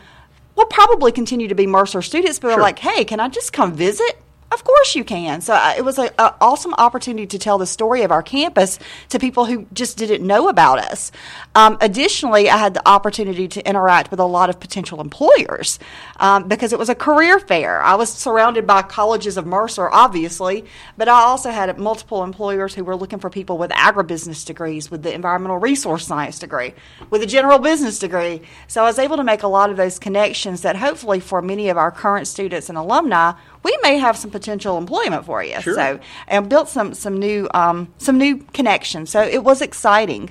will 0.56 0.66
probably 0.66 1.12
continue 1.12 1.48
to 1.50 1.56
be 1.56 1.68
Mercer 1.68 2.02
students, 2.02 2.40
but 2.40 2.48
Sure. 2.48 2.58
are 2.58 2.62
like, 2.64 2.80
"Hey, 2.80 3.06
can 3.06 3.20
I 3.20 3.28
just 3.30 3.54
come 3.54 3.74
visit?" 3.74 4.23
Of 4.54 4.64
course 4.64 4.94
you 4.94 5.04
can. 5.04 5.42
So 5.42 5.56
uh, 5.56 5.74
it 5.76 5.84
was 5.84 5.98
an 5.98 6.12
awesome 6.20 6.76
opportunity 6.76 7.26
to 7.26 7.40
tell 7.40 7.58
the 7.58 7.66
story 7.66 8.04
of 8.04 8.12
our 8.12 8.22
campus 8.22 8.78
to 9.10 9.18
people 9.18 9.46
who 9.46 9.66
just 9.74 9.98
didn't 9.98 10.26
know 10.26 10.48
about 10.48 10.78
us. 10.78 11.12
Um, 11.56 11.78
additionally, 11.82 12.50
I 12.50 12.58
had 12.58 12.76
the 12.76 12.88
opportunity 12.88 13.48
to 13.48 13.68
interact 13.68 14.12
with 14.12 14.20
a 14.20 14.26
lot 14.26 14.52
of 14.52 14.60
potential 14.60 15.02
employers 15.02 15.80
um, 16.18 16.48
because 16.48 16.72
it 16.72 16.78
was 16.78 16.90
a 16.90 16.96
career 16.96 17.40
fair. 17.40 17.82
I 17.82 17.96
was 17.96 18.14
surrounded 18.14 18.68
by 18.68 18.84
colleges 18.84 19.38
of 19.38 19.48
Mercer, 19.48 19.90
obviously, 19.90 20.66
but 20.98 21.08
I 21.08 21.22
also 21.22 21.50
had 21.50 21.76
multiple 21.80 22.24
employers 22.24 22.76
who 22.76 22.84
were 22.84 22.96
looking 22.96 23.20
for 23.20 23.32
people 23.32 23.58
with 23.58 23.72
agribusiness 23.72 24.46
degrees, 24.46 24.92
with 24.92 25.02
the 25.02 25.14
environmental 25.14 25.58
resource 25.58 26.06
science 26.06 26.38
degree, 26.38 26.74
with 27.10 27.24
a 27.24 27.28
general 27.28 27.58
business 27.58 27.98
degree. 27.98 28.42
So 28.68 28.84
I 28.84 28.86
was 28.86 29.00
able 29.00 29.18
to 29.18 29.24
make 29.24 29.42
a 29.42 29.48
lot 29.48 29.72
of 29.72 29.78
those 29.78 29.98
connections 29.98 30.62
that 30.62 30.76
hopefully 30.76 31.20
for 31.20 31.42
many 31.42 31.70
of 31.70 31.78
our 31.78 31.92
current 31.92 32.28
students 32.28 32.70
and 32.70 32.78
alumni, 32.78 33.34
we 33.64 33.78
may 33.82 33.98
have 33.98 34.18
some 34.18 34.30
potential 34.30 34.78
employment 34.78 35.26
for 35.26 35.44
you. 35.44 35.60
Sure. 35.62 35.74
So 35.74 36.00
and 36.28 36.50
built 36.50 36.70
some 36.70 36.94
some 36.94 37.18
new 37.18 37.48
um, 37.54 37.94
some 37.98 38.18
new 38.18 38.38
connections. 38.54 39.10
So 39.10 39.22
it 39.22 39.44
was 39.44 39.62
exciting. 39.62 40.30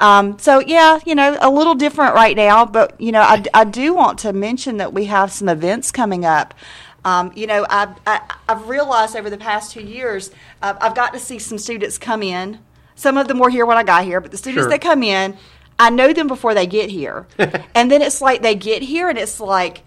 Um, 0.00 0.38
so 0.38 0.58
yeah, 0.60 0.98
you 1.06 1.14
know, 1.14 1.38
a 1.40 1.50
little 1.50 1.74
different 1.74 2.14
right 2.14 2.36
now, 2.36 2.66
but 2.66 3.00
you 3.00 3.12
know, 3.12 3.20
I, 3.20 3.42
I 3.54 3.64
do 3.64 3.94
want 3.94 4.18
to 4.20 4.32
mention 4.32 4.78
that 4.78 4.92
we 4.92 5.04
have 5.06 5.30
some 5.30 5.48
events 5.48 5.92
coming 5.92 6.24
up. 6.24 6.54
Um, 7.04 7.32
you 7.34 7.46
know, 7.48 7.66
I've, 7.68 7.90
I, 8.06 8.20
I've 8.48 8.68
realized 8.68 9.16
over 9.16 9.28
the 9.28 9.36
past 9.36 9.72
two 9.72 9.82
years, 9.82 10.30
uh, 10.60 10.74
I've 10.80 10.94
got 10.94 11.12
to 11.14 11.18
see 11.18 11.38
some 11.40 11.58
students 11.58 11.98
come 11.98 12.22
in. 12.22 12.60
Some 12.94 13.18
of 13.18 13.26
them 13.26 13.38
were 13.40 13.50
here 13.50 13.66
when 13.66 13.76
I 13.76 13.82
got 13.82 14.04
here, 14.04 14.20
but 14.20 14.30
the 14.30 14.36
students 14.36 14.64
Sure. 14.64 14.70
that 14.70 14.80
come 14.80 15.02
in, 15.02 15.36
I 15.80 15.90
know 15.90 16.12
them 16.12 16.28
before 16.28 16.54
they 16.54 16.66
get 16.66 16.90
here, 16.90 17.26
and 17.74 17.90
then 17.90 18.02
it's 18.02 18.20
like 18.20 18.42
they 18.42 18.54
get 18.54 18.82
here, 18.82 19.08
and 19.08 19.18
it's 19.18 19.40
like 19.40 19.82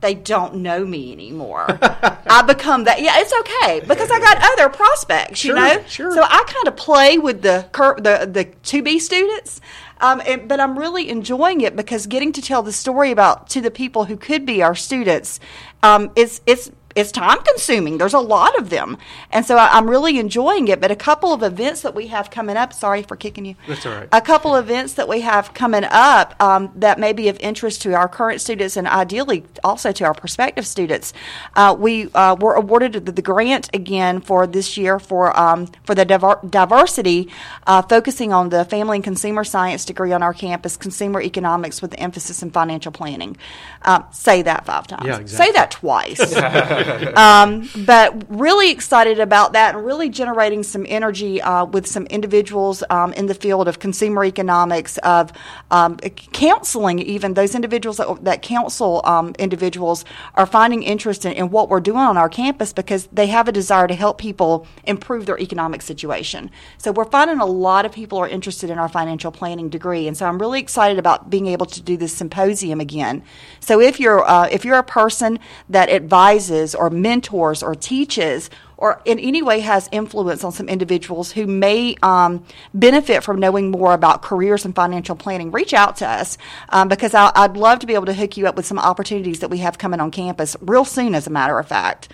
they 0.00 0.14
don't 0.14 0.56
know 0.56 0.84
me 0.84 1.12
anymore. 1.12 1.66
I 1.80 2.42
become 2.46 2.84
that. 2.84 3.00
Yeah, 3.00 3.14
it's 3.16 3.32
okay 3.40 3.80
because 3.80 4.10
I 4.10 4.20
got 4.20 4.38
other 4.52 4.68
prospects, 4.68 5.42
you 5.44 5.52
Sure, 5.52 5.56
know. 5.56 5.82
sure. 5.86 6.12
So 6.12 6.22
I 6.22 6.44
kind 6.46 6.68
of 6.68 6.76
play 6.76 7.18
with 7.18 7.42
the 7.42 7.68
cur- 7.72 7.96
the 7.96 8.28
the 8.30 8.44
to 8.44 8.82
be 8.82 8.98
students, 8.98 9.60
um, 10.00 10.20
and, 10.26 10.48
but 10.48 10.60
I'm 10.60 10.78
really 10.78 11.08
enjoying 11.08 11.62
it 11.62 11.74
because 11.76 12.06
getting 12.06 12.32
to 12.32 12.42
tell 12.42 12.62
the 12.62 12.72
story 12.72 13.10
about 13.10 13.48
to 13.50 13.60
the 13.60 13.70
people 13.70 14.04
who 14.04 14.16
could 14.16 14.44
be 14.44 14.62
our 14.62 14.74
students, 14.74 15.40
um, 15.82 16.10
it's 16.14 16.40
it's 16.46 16.70
it's 16.96 17.12
time 17.12 17.38
consuming. 17.44 17.98
There's 17.98 18.14
a 18.14 18.18
lot 18.18 18.58
of 18.58 18.70
them, 18.70 18.96
and 19.30 19.44
so 19.44 19.56
I, 19.56 19.76
am 19.76 19.88
really 19.88 20.18
enjoying 20.18 20.68
it. 20.68 20.80
But 20.80 20.90
a 20.90 20.96
couple 20.96 21.32
of 21.32 21.42
events 21.42 21.82
that 21.82 21.94
we 21.94 22.06
have 22.06 22.30
coming 22.30 22.56
up. 22.56 22.72
Sorry 22.72 23.02
for 23.02 23.16
kicking 23.16 23.44
you. 23.44 23.54
That's 23.68 23.84
all 23.84 23.92
right. 23.92 24.08
A 24.12 24.20
couple 24.22 24.56
of 24.56 24.64
events 24.64 24.94
that 24.94 25.06
we 25.06 25.20
have 25.20 25.52
coming 25.52 25.84
up 25.84 26.34
um, 26.42 26.72
that 26.76 26.98
may 26.98 27.12
be 27.12 27.28
of 27.28 27.38
interest 27.38 27.82
to 27.82 27.92
our 27.94 28.08
current 28.08 28.40
students 28.40 28.78
and 28.78 28.88
ideally 28.88 29.44
also 29.62 29.92
to 29.92 30.04
our 30.04 30.14
prospective 30.14 30.66
students. 30.66 31.12
Uh, 31.54 31.76
we 31.78 32.10
uh, 32.14 32.34
were 32.40 32.54
awarded 32.54 33.04
the, 33.04 33.12
the, 33.12 33.22
grant 33.22 33.68
again 33.74 34.20
for 34.20 34.46
this 34.46 34.78
year 34.78 34.98
for 34.98 35.38
um, 35.38 35.66
for 35.84 35.94
the 35.94 36.04
diver- 36.04 36.40
diversity, 36.48 37.28
uh, 37.66 37.82
focusing 37.82 38.32
on 38.32 38.48
the 38.48 38.64
family 38.64 38.96
and 38.96 39.04
consumer 39.04 39.44
science 39.44 39.84
degree 39.84 40.12
on 40.12 40.22
our 40.22 40.32
campus, 40.32 40.76
consumer 40.76 41.20
economics 41.20 41.82
with 41.82 41.90
the 41.90 42.00
emphasis 42.00 42.42
in 42.42 42.50
financial 42.50 42.92
planning. 42.92 43.36
Uh, 43.82 44.02
say 44.12 44.40
that 44.42 44.64
five 44.64 44.86
times. 44.86 45.04
Yeah, 45.04 45.18
exactly. 45.18 45.46
Say 45.46 45.52
that 45.52 45.70
twice. 45.70 46.20
um, 47.16 47.68
but 47.84 48.14
really 48.28 48.70
excited 48.70 49.20
about 49.20 49.52
that 49.52 49.74
and 49.74 49.84
really 49.84 50.08
generating 50.08 50.62
some 50.62 50.86
energy 50.88 51.40
uh, 51.42 51.64
with 51.64 51.86
some 51.86 52.06
individuals 52.06 52.82
um, 52.90 53.12
in 53.14 53.26
the 53.26 53.34
field 53.34 53.68
of 53.68 53.78
consumer 53.78 54.24
economics, 54.24 54.98
of 54.98 55.32
um, 55.70 55.96
counseling, 55.98 56.98
even 57.00 57.34
those 57.34 57.54
individuals 57.54 57.96
that, 57.96 58.24
that 58.24 58.42
counsel 58.42 59.00
um, 59.04 59.34
individuals 59.38 60.04
are 60.34 60.46
finding 60.46 60.82
interest 60.82 61.24
in, 61.24 61.32
in, 61.32 61.50
what 61.50 61.68
we're 61.68 61.80
doing 61.80 61.98
on 61.98 62.16
our 62.16 62.28
campus 62.28 62.72
because 62.72 63.06
they 63.12 63.26
have 63.26 63.48
a 63.48 63.52
desire 63.52 63.86
to 63.86 63.94
help 63.94 64.18
people 64.18 64.66
improve 64.84 65.26
their 65.26 65.38
economic 65.38 65.82
situation. 65.82 66.50
So 66.78 66.92
we're 66.92 67.04
finding 67.04 67.38
a 67.38 67.46
lot 67.46 67.84
of 67.84 67.92
people 67.92 68.18
are 68.18 68.28
interested 68.28 68.70
in 68.70 68.78
our 68.78 68.88
financial 68.88 69.32
planning 69.32 69.68
degree, 69.68 70.06
and 70.06 70.16
so 70.16 70.26
I'm 70.26 70.38
really 70.38 70.60
excited 70.60 70.98
about 70.98 71.30
being 71.30 71.46
able 71.46 71.66
to 71.66 71.80
do 71.80 71.96
this 71.96 72.12
symposium 72.12 72.80
again. 72.80 73.22
So 73.60 73.80
if 73.80 73.98
you're 73.98 74.24
uh, 74.28 74.48
if 74.50 74.64
you're 74.64 74.78
a 74.78 74.84
person 74.84 75.38
that 75.68 75.88
advises 75.88 76.74
or 76.76 76.90
mentors 76.90 77.62
or 77.62 77.74
teaches 77.74 78.50
or 78.78 79.00
in 79.04 79.18
any 79.18 79.42
way 79.42 79.60
has 79.60 79.88
influence 79.90 80.44
on 80.44 80.52
some 80.52 80.68
individuals 80.68 81.32
who 81.32 81.46
may 81.46 81.96
um, 82.02 82.44
benefit 82.74 83.24
from 83.24 83.38
knowing 83.38 83.70
more 83.70 83.94
about 83.94 84.22
careers 84.22 84.64
and 84.64 84.74
financial 84.74 85.16
planning, 85.16 85.50
reach 85.50 85.72
out 85.72 85.96
to 85.96 86.06
us 86.06 86.36
um, 86.68 86.88
because 86.88 87.14
I, 87.14 87.46
would 87.46 87.56
love 87.56 87.78
to 87.80 87.86
be 87.86 87.94
able 87.94 88.06
to 88.06 88.14
hook 88.14 88.36
you 88.36 88.46
up 88.46 88.56
with 88.56 88.66
some 88.66 88.78
opportunities 88.78 89.40
that 89.40 89.50
we 89.50 89.58
have 89.58 89.78
coming 89.78 90.00
on 90.00 90.10
campus 90.10 90.56
real 90.60 90.84
soon, 90.84 91.14
as 91.14 91.26
a 91.26 91.30
matter 91.30 91.58
of 91.58 91.66
fact. 91.66 92.08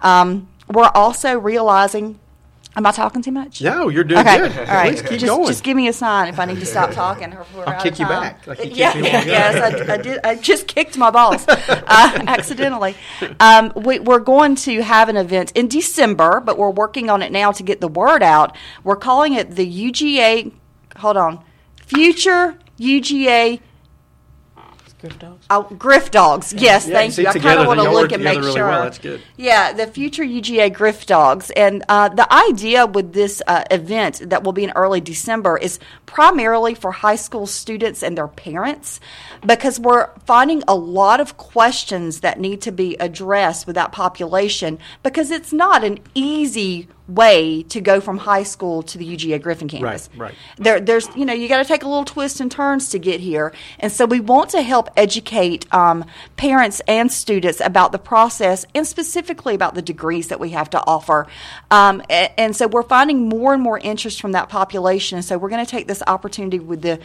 Um, 0.00 0.48
we're 0.68 0.90
also 0.94 1.38
realizing 1.38 2.18
Am 2.76 2.84
I 2.84 2.92
talking 2.92 3.22
too 3.22 3.32
much? 3.32 3.62
No, 3.62 3.88
you're 3.88 4.04
doing 4.04 4.20
okay. 4.20 4.36
good. 4.36 4.58
All 4.58 4.64
right. 4.66 4.90
Please 4.90 5.00
keep 5.00 5.20
just, 5.20 5.26
going. 5.26 5.46
Just 5.46 5.64
give 5.64 5.78
me 5.78 5.88
a 5.88 5.94
sign 5.94 6.28
if 6.28 6.38
I 6.38 6.44
need 6.44 6.60
to 6.60 6.66
stop 6.66 6.90
talking. 6.90 7.32
Or 7.32 7.66
I'll 7.66 7.82
kick 7.82 7.98
you 7.98 8.04
back. 8.06 8.46
Like 8.46 8.62
you 8.62 8.70
yeah, 8.72 8.94
yes, 8.98 9.54
I, 9.56 9.94
I, 9.94 9.96
did. 9.96 10.20
I 10.22 10.34
just 10.34 10.66
kicked 10.66 10.98
my 10.98 11.10
boss 11.10 11.48
uh, 11.48 11.56
accidentally. 11.88 12.94
Um, 13.40 13.72
we, 13.74 13.98
are 13.98 14.20
going 14.20 14.56
to 14.56 14.82
have 14.82 15.08
an 15.08 15.16
event 15.16 15.52
in 15.52 15.68
December, 15.68 16.40
but 16.40 16.58
we're 16.58 16.68
working 16.68 17.08
on 17.08 17.22
it 17.22 17.32
now 17.32 17.50
to 17.50 17.62
get 17.62 17.80
the 17.80 17.88
word 17.88 18.22
out. 18.22 18.54
We're 18.84 18.96
calling 18.96 19.32
it 19.32 19.52
the 19.56 19.66
UGA. 19.66 20.52
Hold 20.98 21.16
on, 21.16 21.42
Future 21.86 22.58
UGA 22.78 23.60
Griff 25.08 25.18
dogs. 25.18 25.46
Oh, 25.50 25.62
Griff 25.78 26.10
dogs. 26.10 26.52
Yes, 26.52 26.86
yeah, 26.86 26.94
thank 26.94 27.12
see, 27.12 27.22
you. 27.22 27.28
I 27.28 27.38
kind 27.38 27.60
of 27.60 27.66
want 27.66 27.80
to 27.80 27.90
look 27.90 28.12
and 28.12 28.22
make 28.22 28.38
really 28.38 28.52
sure. 28.52 28.66
Well. 28.66 28.84
That's 28.84 28.98
good. 28.98 29.20
Yeah, 29.36 29.72
the 29.72 29.86
future 29.86 30.24
UGA 30.24 30.72
Griff 30.72 31.06
dogs, 31.06 31.50
and 31.50 31.84
uh, 31.88 32.08
the 32.08 32.32
idea 32.32 32.86
with 32.86 33.12
this 33.12 33.42
uh, 33.46 33.64
event 33.70 34.22
that 34.30 34.44
will 34.44 34.52
be 34.52 34.64
in 34.64 34.70
early 34.72 35.00
December 35.00 35.56
is 35.56 35.78
primarily 36.06 36.74
for 36.74 36.92
high 36.92 37.16
school 37.16 37.46
students 37.46 38.02
and 38.02 38.16
their 38.16 38.28
parents, 38.28 39.00
because 39.44 39.78
we're 39.78 40.10
finding 40.26 40.62
a 40.68 40.74
lot 40.74 41.20
of 41.20 41.36
questions 41.36 42.20
that 42.20 42.40
need 42.40 42.60
to 42.62 42.72
be 42.72 42.96
addressed 42.96 43.66
with 43.66 43.74
that 43.74 43.92
population 43.92 44.78
because 45.02 45.30
it's 45.30 45.52
not 45.52 45.84
an 45.84 45.98
easy 46.14 46.88
way 47.08 47.62
to 47.64 47.80
go 47.80 48.00
from 48.00 48.18
high 48.18 48.42
school 48.42 48.82
to 48.82 48.98
the 48.98 49.16
UGA 49.16 49.40
Griffin 49.40 49.68
campus. 49.68 50.08
Right, 50.16 50.28
right. 50.28 50.34
There, 50.58 50.80
there's, 50.80 51.08
you 51.16 51.24
know, 51.24 51.32
you 51.32 51.48
got 51.48 51.58
to 51.58 51.64
take 51.64 51.82
a 51.82 51.88
little 51.88 52.04
twist 52.04 52.40
and 52.40 52.50
turns 52.50 52.88
to 52.90 52.98
get 52.98 53.20
here, 53.20 53.52
and 53.78 53.92
so 53.92 54.06
we 54.06 54.20
want 54.20 54.50
to 54.50 54.62
help 54.62 54.90
educate 54.96 55.72
um, 55.72 56.04
parents 56.36 56.80
and 56.88 57.10
students 57.10 57.60
about 57.60 57.92
the 57.92 57.98
process 57.98 58.64
and 58.74 58.86
specifically 58.86 59.54
about 59.54 59.74
the 59.74 59.82
degrees 59.82 60.28
that 60.28 60.40
we 60.40 60.50
have 60.50 60.70
to 60.70 60.82
offer. 60.86 61.26
Um, 61.70 62.02
and, 62.10 62.32
and 62.36 62.56
so 62.56 62.66
we're 62.66 62.82
finding 62.82 63.28
more 63.28 63.54
and 63.54 63.62
more 63.62 63.78
interest 63.78 64.20
from 64.20 64.32
that 64.32 64.48
population. 64.48 65.16
And 65.16 65.24
so 65.24 65.38
we're 65.38 65.50
going 65.50 65.64
to 65.64 65.70
take 65.70 65.86
this 65.86 66.02
opportunity 66.06 66.58
with 66.58 66.82
the 66.82 67.00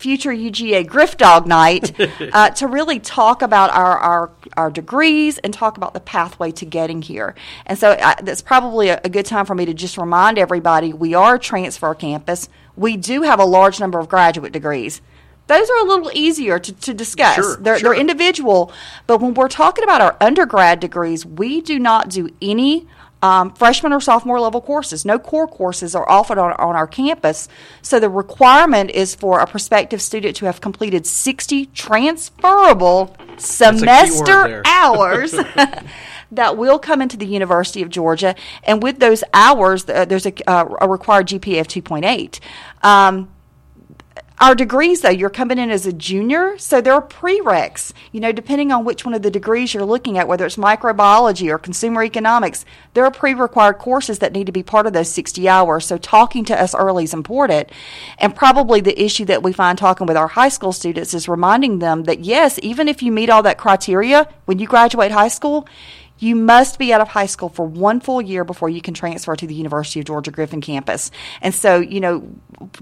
future 0.00 0.30
UGA 0.30 0.86
Griff 0.86 1.18
Dog 1.18 1.46
Night 1.46 1.92
uh, 2.32 2.50
to 2.50 2.66
really 2.66 2.98
talk 2.98 3.42
about 3.42 3.70
our, 3.70 3.98
our, 3.98 4.30
our 4.56 4.70
degrees 4.70 5.36
and 5.38 5.52
talk 5.52 5.76
about 5.76 5.92
the 5.92 6.00
pathway 6.00 6.50
to 6.52 6.64
getting 6.64 7.02
here. 7.02 7.34
And 7.66 7.78
so 7.78 7.90
uh, 7.90 8.14
that's 8.22 8.40
probably 8.40 8.88
a, 8.88 8.98
a, 9.04 9.10
good 9.10 9.26
time 9.26 9.44
for 9.44 9.54
me 9.54 9.66
to 9.66 9.74
just 9.74 9.98
remind 9.98 10.38
everybody 10.38 10.94
we 10.94 11.12
are 11.12 11.34
a 11.34 11.38
transfer 11.38 11.94
campus. 11.94 12.48
We 12.76 12.96
do 12.96 13.22
have 13.22 13.38
a 13.38 13.44
large 13.44 13.78
number 13.78 13.98
of 13.98 14.08
graduate 14.08 14.52
degrees. 14.52 15.02
Those 15.48 15.68
are 15.68 15.80
a 15.80 15.84
little 15.84 16.10
easier 16.14 16.58
to, 16.58 16.72
to 16.72 16.94
discuss. 16.94 17.34
Sure, 17.34 17.56
they're, 17.58 17.78
sure. 17.78 17.90
they're 17.90 18.00
individual, 18.00 18.72
but 19.06 19.20
when 19.20 19.34
we're 19.34 19.48
talking 19.48 19.84
about 19.84 20.00
our 20.00 20.16
undergrad 20.20 20.80
degrees, 20.80 21.26
we 21.26 21.60
do 21.60 21.78
not 21.78 22.08
do 22.08 22.30
any 22.40 22.86
um, 23.22 23.52
freshman 23.52 23.92
or 23.92 24.00
sophomore 24.00 24.40
level 24.40 24.60
courses. 24.60 25.04
No 25.04 25.18
core 25.18 25.46
courses 25.48 25.94
are 25.94 26.08
offered 26.08 26.38
on, 26.38 26.52
on 26.52 26.76
our 26.76 26.86
campus. 26.86 27.48
So 27.82 28.00
the 28.00 28.08
requirement 28.08 28.90
is 28.90 29.14
for 29.14 29.40
a 29.40 29.46
prospective 29.46 30.00
student 30.00 30.36
to 30.36 30.46
have 30.46 30.60
completed 30.60 31.06
60 31.06 31.66
transferable 31.66 33.16
semester 33.36 34.62
hours. 34.66 35.32
that 36.32 36.56
will 36.56 36.78
come 36.78 37.02
into 37.02 37.16
the 37.16 37.26
University 37.26 37.82
of 37.82 37.88
Georgia, 37.90 38.34
and 38.62 38.82
with 38.82 39.00
those 39.00 39.24
hours, 39.34 39.88
uh, 39.88 40.04
there's 40.04 40.26
a, 40.26 40.48
uh, 40.48 40.76
a, 40.80 40.88
required 40.88 41.26
GPA 41.26 41.60
of 41.60 41.66
2.8. 41.66 42.38
Um, 42.84 43.28
our 44.40 44.54
degrees, 44.54 45.02
though, 45.02 45.10
you're 45.10 45.28
coming 45.28 45.58
in 45.58 45.70
as 45.70 45.84
a 45.84 45.92
junior, 45.92 46.56
so 46.56 46.80
there 46.80 46.94
are 46.94 47.06
prereqs. 47.06 47.92
You 48.10 48.20
know, 48.20 48.32
depending 48.32 48.72
on 48.72 48.86
which 48.86 49.04
one 49.04 49.12
of 49.12 49.20
the 49.20 49.30
degrees 49.30 49.74
you're 49.74 49.84
looking 49.84 50.16
at, 50.16 50.28
whether 50.28 50.46
it's 50.46 50.56
microbiology 50.56 51.50
or 51.50 51.58
consumer 51.58 52.02
economics, 52.02 52.64
there 52.94 53.04
are 53.04 53.10
pre-required 53.10 53.76
courses 53.76 54.20
that 54.20 54.32
need 54.32 54.46
to 54.46 54.52
be 54.52 54.62
part 54.62 54.86
of 54.86 54.94
those 54.94 55.10
60 55.10 55.46
hours. 55.46 55.84
So 55.84 55.98
talking 55.98 56.46
to 56.46 56.58
us 56.58 56.74
early 56.74 57.04
is 57.04 57.12
important. 57.12 57.68
And 58.16 58.34
probably 58.34 58.80
the 58.80 58.98
issue 58.98 59.26
that 59.26 59.42
we 59.42 59.52
find 59.52 59.76
talking 59.76 60.06
with 60.06 60.16
our 60.16 60.28
high 60.28 60.48
school 60.48 60.72
students 60.72 61.12
is 61.12 61.28
reminding 61.28 61.80
them 61.80 62.04
that 62.04 62.20
yes, 62.20 62.58
even 62.62 62.88
if 62.88 63.02
you 63.02 63.12
meet 63.12 63.28
all 63.28 63.42
that 63.42 63.58
criteria 63.58 64.26
when 64.46 64.58
you 64.58 64.66
graduate 64.66 65.12
high 65.12 65.28
school, 65.28 65.68
you 66.20 66.36
must 66.36 66.78
be 66.78 66.92
out 66.92 67.00
of 67.00 67.08
high 67.08 67.26
school 67.26 67.48
for 67.48 67.66
one 67.66 67.98
full 68.00 68.20
year 68.20 68.44
before 68.44 68.68
you 68.68 68.80
can 68.80 68.94
transfer 68.94 69.34
to 69.34 69.46
the 69.46 69.54
University 69.54 70.00
of 70.00 70.06
Georgia 70.06 70.30
Griffin 70.30 70.60
campus. 70.60 71.10
And 71.40 71.54
so, 71.54 71.80
you 71.80 72.00
know, 72.00 72.28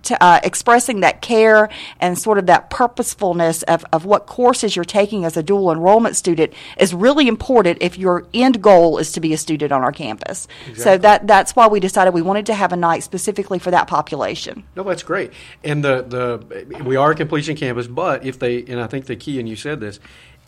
to, 0.03 0.23
uh, 0.23 0.41
expressing 0.43 1.01
that 1.01 1.23
care 1.23 1.71
and 2.01 2.19
sort 2.19 2.39
of 2.39 2.47
that 2.47 2.69
purposefulness 2.69 3.63
of, 3.63 3.85
of 3.93 4.05
what 4.05 4.27
courses 4.27 4.75
you're 4.75 4.85
taking 4.85 5.25
as 5.25 5.37
a 5.37 5.43
dual 5.43 5.71
enrollment 5.71 6.17
student 6.17 6.53
is 6.79 6.93
really 6.93 7.29
important 7.29 7.79
if 7.81 7.97
your 7.97 8.27
end 8.35 8.61
goal 8.61 8.99
is 8.99 9.13
to 9.13 9.21
be 9.21 9.33
a 9.33 9.39
student 9.39 9.71
on 9.71 9.83
our 9.83 9.93
campus. 9.93 10.49
Exactly. 10.63 10.83
So 10.83 10.99
that 10.99 11.27
that's 11.27 11.55
why 11.55 11.69
we 11.69 11.79
decided 11.81 12.13
we 12.13 12.23
wanted 12.23 12.47
to 12.47 12.55
have 12.55 12.73
a 12.73 12.77
night 12.77 13.05
specifically 13.05 13.61
for 13.61 13.71
that 13.71 13.87
population. 13.87 14.65
No, 14.75 14.83
that's 14.83 15.05
great. 15.05 15.33
And 15.63 15.85
the 15.85 16.03
the 16.03 16.83
we 16.83 16.97
are 16.97 17.13
a 17.13 17.15
completion 17.15 17.57
campus, 17.57 17.87
but 17.87 18.25
if 18.25 18.39
they 18.39 18.65
and 18.65 18.81
I 18.81 18.89
think 18.89 19.07
the 19.07 19.17
key 19.17 19.39
and 19.39 19.49
you 19.49 19.57
said 19.57 19.79
this, 19.79 20.01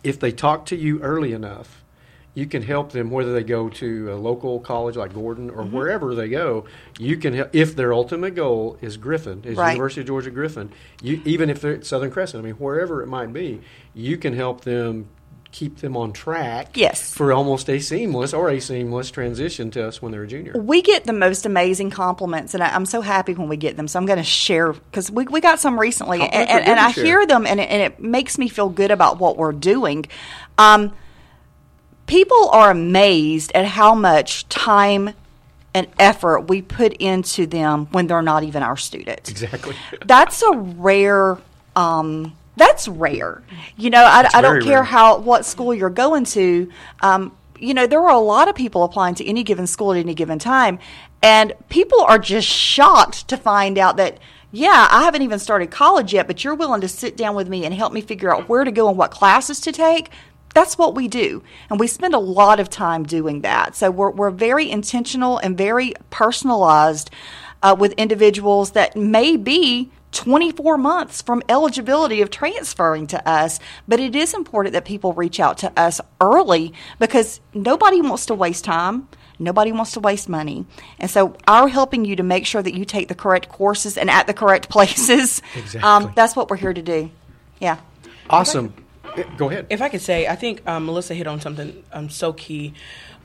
if 0.03 0.19
they 0.19 0.31
talk 0.31 0.65
to 0.67 0.75
you 0.75 0.99
early 1.01 1.31
enough 1.31 1.80
you 2.33 2.45
can 2.45 2.61
help 2.61 2.91
them 2.91 3.09
whether 3.09 3.33
they 3.33 3.43
go 3.43 3.69
to 3.69 4.13
a 4.13 4.15
local 4.15 4.59
college 4.59 4.95
like 4.95 5.13
Gordon 5.13 5.49
or 5.49 5.63
mm-hmm. 5.63 5.75
wherever 5.75 6.15
they 6.15 6.29
go. 6.29 6.65
You 6.97 7.17
can 7.17 7.33
help 7.33 7.49
if 7.53 7.75
their 7.75 7.93
ultimate 7.93 8.35
goal 8.35 8.77
is 8.81 8.97
Griffin, 8.97 9.43
is 9.43 9.57
right. 9.57 9.71
University 9.73 10.01
of 10.01 10.07
Georgia 10.07 10.31
Griffin. 10.31 10.71
You 11.01 11.21
even 11.25 11.49
if 11.49 11.61
they're 11.61 11.75
at 11.75 11.85
Southern 11.85 12.11
Crescent, 12.11 12.43
I 12.43 12.45
mean 12.45 12.55
wherever 12.55 13.01
it 13.01 13.07
might 13.07 13.33
be, 13.33 13.61
you 13.93 14.17
can 14.17 14.33
help 14.33 14.61
them 14.61 15.09
keep 15.51 15.77
them 15.77 15.97
on 15.97 16.13
track 16.13 16.77
yes. 16.77 17.13
for 17.13 17.33
almost 17.33 17.69
a 17.69 17.79
seamless 17.79 18.33
or 18.33 18.49
a 18.49 18.59
seamless 18.59 19.11
transition 19.11 19.69
to 19.71 19.85
us 19.85 20.01
when 20.01 20.11
they're 20.11 20.23
a 20.23 20.27
junior. 20.27 20.53
We 20.57 20.81
get 20.81 21.03
the 21.03 21.13
most 21.13 21.45
amazing 21.45 21.89
compliments, 21.91 22.53
and 22.53 22.63
I, 22.63 22.73
am 22.73 22.85
so 22.85 23.01
happy 23.01 23.33
when 23.33 23.49
we 23.49 23.57
get 23.57 23.77
them. 23.77 23.87
So 23.87 23.99
I'm 23.99 24.05
going 24.05 24.17
to 24.17 24.23
share 24.23 24.73
because 24.73 25.11
we, 25.11 25.25
we 25.25 25.41
got 25.41 25.59
some 25.59 25.79
recently, 25.79 26.21
and, 26.21 26.33
and, 26.33 26.65
and 26.65 26.79
I 26.79 26.91
hear 26.91 27.25
them, 27.25 27.45
and 27.45 27.59
it, 27.59 27.69
and 27.69 27.81
it 27.81 27.99
makes 27.99 28.37
me 28.37 28.47
feel 28.47 28.69
good 28.69 28.91
about 28.91 29.19
what 29.19 29.37
we're 29.37 29.51
doing. 29.51 30.05
Um, 30.57 30.93
people 32.11 32.49
are 32.49 32.69
amazed 32.71 33.53
at 33.55 33.65
how 33.65 33.95
much 33.95 34.45
time 34.49 35.11
and 35.73 35.87
effort 35.97 36.41
we 36.49 36.61
put 36.61 36.91
into 36.95 37.47
them 37.47 37.85
when 37.91 38.05
they're 38.07 38.21
not 38.21 38.43
even 38.43 38.61
our 38.61 38.75
students. 38.75 39.31
Exactly. 39.31 39.73
that's 40.05 40.41
a 40.41 40.51
rare. 40.51 41.37
Um, 41.73 42.35
that's 42.57 42.89
rare. 42.89 43.41
You 43.77 43.91
know, 43.91 44.03
I, 44.03 44.27
I 44.33 44.41
don't 44.41 44.61
care 44.61 44.79
rare. 44.79 44.83
how 44.83 45.19
what 45.19 45.45
school 45.45 45.73
you're 45.73 45.89
going 45.89 46.25
to. 46.25 46.69
Um, 46.99 47.31
you 47.57 47.73
know, 47.73 47.87
there 47.87 48.01
are 48.01 48.13
a 48.13 48.19
lot 48.19 48.49
of 48.49 48.55
people 48.55 48.83
applying 48.83 49.15
to 49.15 49.25
any 49.25 49.43
given 49.43 49.65
school 49.65 49.93
at 49.93 49.99
any 49.99 50.13
given 50.13 50.37
time, 50.37 50.79
and 51.23 51.53
people 51.69 52.01
are 52.01 52.19
just 52.19 52.47
shocked 52.47 53.29
to 53.29 53.37
find 53.37 53.77
out 53.77 53.95
that 53.95 54.19
yeah, 54.51 54.89
I 54.91 55.03
haven't 55.03 55.21
even 55.21 55.39
started 55.39 55.71
college 55.71 56.13
yet, 56.13 56.27
but 56.27 56.43
you're 56.43 56.55
willing 56.55 56.81
to 56.81 56.89
sit 56.89 57.15
down 57.15 57.35
with 57.35 57.47
me 57.47 57.63
and 57.63 57.73
help 57.73 57.93
me 57.93 58.01
figure 58.01 58.35
out 58.35 58.49
where 58.49 58.65
to 58.65 58.71
go 58.71 58.89
and 58.89 58.97
what 58.97 59.11
classes 59.11 59.61
to 59.61 59.71
take 59.71 60.09
that's 60.53 60.77
what 60.77 60.95
we 60.95 61.07
do. 61.07 61.43
And 61.69 61.79
we 61.79 61.87
spend 61.87 62.13
a 62.13 62.19
lot 62.19 62.59
of 62.59 62.69
time 62.69 63.03
doing 63.03 63.41
that. 63.41 63.75
So 63.75 63.89
we're, 63.91 64.11
we're 64.11 64.31
very 64.31 64.69
intentional 64.69 65.37
and 65.37 65.57
very 65.57 65.93
personalized 66.09 67.09
uh, 67.63 67.75
with 67.77 67.93
individuals 67.93 68.71
that 68.71 68.95
may 68.95 69.37
be 69.37 69.91
24 70.11 70.77
months 70.77 71.21
from 71.21 71.41
eligibility 71.47 72.21
of 72.21 72.29
transferring 72.29 73.07
to 73.07 73.29
us. 73.29 73.59
But 73.87 73.99
it 73.99 74.15
is 74.15 74.33
important 74.33 74.73
that 74.73 74.83
people 74.83 75.13
reach 75.13 75.39
out 75.39 75.57
to 75.59 75.71
us 75.79 76.01
early 76.19 76.73
because 76.99 77.39
nobody 77.53 78.01
wants 78.01 78.25
to 78.25 78.35
waste 78.35 78.65
time. 78.65 79.07
Nobody 79.39 79.71
wants 79.71 79.93
to 79.93 79.99
waste 79.99 80.29
money. 80.29 80.65
And 80.99 81.09
so, 81.09 81.35
our 81.47 81.67
helping 81.67 82.05
you 82.05 82.15
to 82.17 82.23
make 82.23 82.45
sure 82.45 82.61
that 82.61 82.75
you 82.75 82.85
take 82.85 83.07
the 83.07 83.15
correct 83.15 83.49
courses 83.49 83.97
and 83.97 84.07
at 84.09 84.27
the 84.27 84.33
correct 84.35 84.69
places, 84.75 85.41
um, 85.55 85.59
Exactly. 85.61 85.81
um, 85.81 86.13
that's 86.15 86.35
what 86.35 86.49
we're 86.49 86.57
here 86.57 86.73
to 86.73 86.81
do. 86.81 87.09
Yeah. 87.59 87.77
Awesome. 88.29 88.73
Go 89.37 89.49
ahead. 89.49 89.67
If 89.69 89.81
I 89.81 89.89
could 89.89 90.01
say, 90.01 90.27
I 90.27 90.35
think 90.35 90.65
um, 90.67 90.85
Melissa 90.85 91.13
hit 91.13 91.27
on 91.27 91.41
something 91.41 91.83
um, 91.91 92.09
so 92.09 92.33
key. 92.33 92.73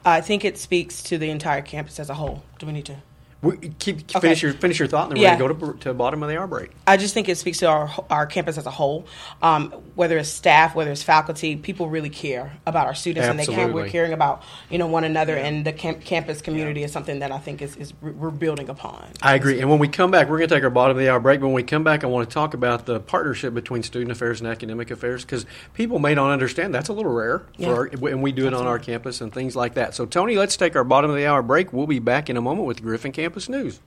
I 0.05 0.21
think 0.21 0.45
it 0.45 0.57
speaks 0.59 1.03
to 1.05 1.19
the 1.19 1.31
entire 1.31 1.63
campus 1.63 1.99
as 1.99 2.11
a 2.11 2.15
whole. 2.15 2.43
Do 2.59 2.67
we 2.67 2.73
need 2.73 2.87
to? 2.87 2.97
We, 3.43 3.57
keep, 3.79 3.99
Okay. 4.11 4.21
finish 4.21 4.43
your 4.43 4.53
finish 4.55 4.79
your 4.79 4.89
thought, 4.89 5.09
and 5.09 5.13
then 5.13 5.19
we're 5.19 5.25
Yeah. 5.29 5.39
going 5.39 5.55
to 5.55 5.67
go 5.67 5.73
to, 5.73 5.79
to 5.81 5.95
bottom 5.95 6.23
of 6.23 6.29
the 6.29 6.39
hour 6.39 6.47
break. 6.47 6.71
I 6.87 6.97
just 6.97 7.13
think 7.13 7.29
it 7.29 7.37
speaks 7.37 7.59
to 7.59 7.67
our 7.67 7.91
our 8.11 8.27
campus 8.27 8.57
as 8.59 8.67
a 8.67 8.71
whole. 8.71 9.07
Um, 9.43 9.75
whether 9.97 10.19
it's 10.19 10.29
staff, 10.29 10.75
whether 10.75 10.93
it's 10.93 11.03
faculty, 11.03 11.57
people 11.57 11.89
really 11.89 12.11
care 12.11 12.53
about 12.67 12.87
our 12.87 12.95
students, 12.95 13.29
and 13.29 13.39
they 13.39 13.47
care. 13.47 13.67
We're 13.67 13.89
caring 13.89 14.13
about 14.13 14.43
you 14.71 14.79
know 14.79 14.87
one 14.87 15.05
another, 15.05 15.37
and 15.37 15.65
the 15.65 15.73
camp, 15.73 16.03
campus 16.03 16.41
community 16.43 16.85
is 16.85 16.93
something 16.93 17.19
that 17.21 17.33
I 17.33 17.39
think 17.39 17.63
is, 17.63 17.75
is 17.77 17.93
we're 18.01 18.31
building 18.31 18.69
upon. 18.69 19.09
I 19.23 19.35
agree. 19.35 19.61
And 19.61 19.69
when 19.71 19.79
we 19.79 19.89
come 19.89 20.11
back, 20.11 20.29
we're 20.29 20.37
going 20.39 20.49
to 20.51 20.55
take 20.55 20.65
our 20.65 20.71
bottom 20.71 20.97
of 20.97 21.03
the 21.03 21.11
hour 21.11 21.19
break. 21.19 21.41
But 21.41 21.47
When 21.47 21.55
we 21.55 21.63
come 21.63 21.83
back, 21.83 22.05
I 22.05 22.07
want 22.07 22.29
to 22.29 22.33
talk 22.33 22.55
about 22.55 22.87
the 22.87 23.01
partnership 23.01 23.55
between 23.55 23.83
student 23.83 24.13
affairs 24.13 24.41
and 24.41 24.49
academic 24.49 24.91
affairs 24.91 25.25
because 25.25 25.47
people 25.75 25.99
may 25.99 26.15
not 26.15 26.31
understand 26.31 26.75
that's 26.75 26.91
a 26.91 26.93
little 26.93 27.13
rare, 27.13 27.43
Yeah. 27.57 27.69
for 27.69 27.75
our, 27.75 28.09
and 28.09 28.23
we 28.23 28.33
do 28.33 28.47
it 28.47 28.55
on 28.55 28.67
our 28.67 28.79
campus 28.79 29.21
and 29.23 29.33
things 29.33 29.57
like 29.57 29.75
that. 29.75 29.95
So, 29.95 30.05
Tony, 30.05 30.37
let's 30.37 30.57
take 30.59 30.77
our 30.77 30.85
bottom 30.85 31.11
of 31.11 31.17
the 31.17 31.27
hour 31.27 31.43
break. 31.43 31.73
We'll 31.73 31.87
be 31.87 31.99
back 31.99 32.29
in 32.29 32.37
a 32.37 32.43
moment 32.43 32.67
with 32.67 32.83
Griffin 32.83 33.13
Campus 33.13 33.49
News. 33.49 33.81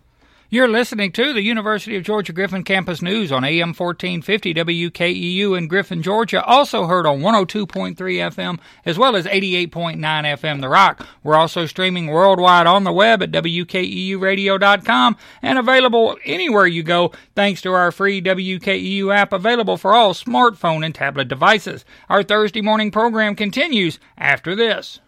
You're 0.51 0.67
listening 0.67 1.11
to 1.11 1.31
the 1.31 1.43
University 1.43 1.95
of 1.95 2.01
Georgia 2.01 2.33
Griffin 2.33 2.63
Campus 2.63 3.03
News 3.03 3.31
on 3.31 3.43
AM 3.43 3.67
1450 3.67 4.55
WKEU 4.55 5.55
in 5.55 5.67
Griffin, 5.67 6.01
Georgia. 6.01 6.43
Also 6.43 6.87
heard 6.87 7.05
on 7.05 7.19
102.3 7.19 7.95
FM 7.95 8.57
as 8.83 8.97
well 8.97 9.15
as 9.15 9.27
88.9 9.27 9.99
FM 9.99 10.61
The 10.61 10.67
Rock. 10.67 11.05
We're 11.21 11.35
also 11.35 11.67
streaming 11.67 12.07
worldwide 12.07 12.65
on 12.65 12.83
the 12.83 12.91
web 12.91 13.21
at 13.21 13.29
WKEUradio.com 13.29 15.17
and 15.43 15.59
available 15.59 16.17
anywhere 16.25 16.65
you 16.65 16.81
go 16.81 17.13
thanks 17.35 17.61
to 17.61 17.71
our 17.71 17.91
free 17.91 18.19
WKEU 18.19 19.15
app 19.15 19.31
available 19.31 19.77
for 19.77 19.93
all 19.93 20.15
smartphone 20.15 20.83
and 20.83 20.95
tablet 20.95 21.27
devices. 21.27 21.85
Our 22.09 22.23
Thursday 22.23 22.61
morning 22.61 22.89
program 22.89 23.35
continues 23.35 23.99
after 24.17 24.55
this. 24.55 24.99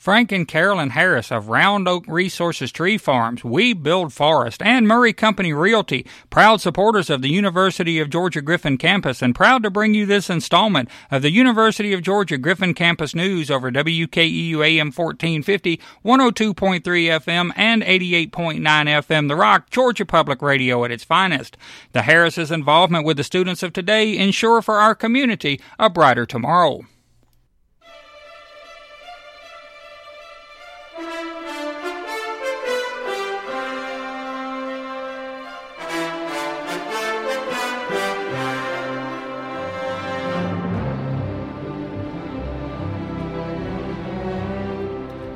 Frank 0.00 0.32
and 0.32 0.48
Carolyn 0.48 0.88
Harris 0.88 1.30
of 1.30 1.50
Round 1.50 1.86
Oak 1.86 2.06
Resources 2.08 2.72
Tree 2.72 2.96
Farms, 2.96 3.44
We 3.44 3.74
Build 3.74 4.14
Forest, 4.14 4.62
and 4.62 4.88
Murray 4.88 5.12
Company 5.12 5.52
Realty, 5.52 6.06
proud 6.30 6.62
supporters 6.62 7.10
of 7.10 7.20
the 7.20 7.28
University 7.28 7.98
of 7.98 8.08
Georgia 8.08 8.40
Griffin 8.40 8.78
campus, 8.78 9.20
and 9.20 9.34
proud 9.34 9.62
to 9.62 9.68
bring 9.68 9.92
you 9.92 10.06
this 10.06 10.30
installment 10.30 10.88
of 11.10 11.20
the 11.20 11.30
University 11.30 11.92
of 11.92 12.00
Georgia 12.00 12.38
Griffin 12.38 12.72
campus 12.72 13.14
news 13.14 13.50
over 13.50 13.70
WKEU 13.70 14.64
AM 14.64 14.86
1450, 14.86 15.78
102.3 16.02 16.80
FM, 16.82 17.52
and 17.54 17.82
88.9 17.82 18.30
FM, 18.62 19.28
The 19.28 19.36
Rock, 19.36 19.68
Georgia 19.68 20.06
Public 20.06 20.40
Radio 20.40 20.82
at 20.86 20.90
its 20.90 21.04
finest. 21.04 21.58
The 21.92 22.02
Harris's 22.02 22.50
involvement 22.50 23.04
with 23.04 23.18
the 23.18 23.22
students 23.22 23.62
of 23.62 23.74
today 23.74 24.16
ensure 24.16 24.62
for 24.62 24.76
our 24.76 24.94
community 24.94 25.60
a 25.78 25.90
brighter 25.90 26.24
tomorrow. 26.24 26.86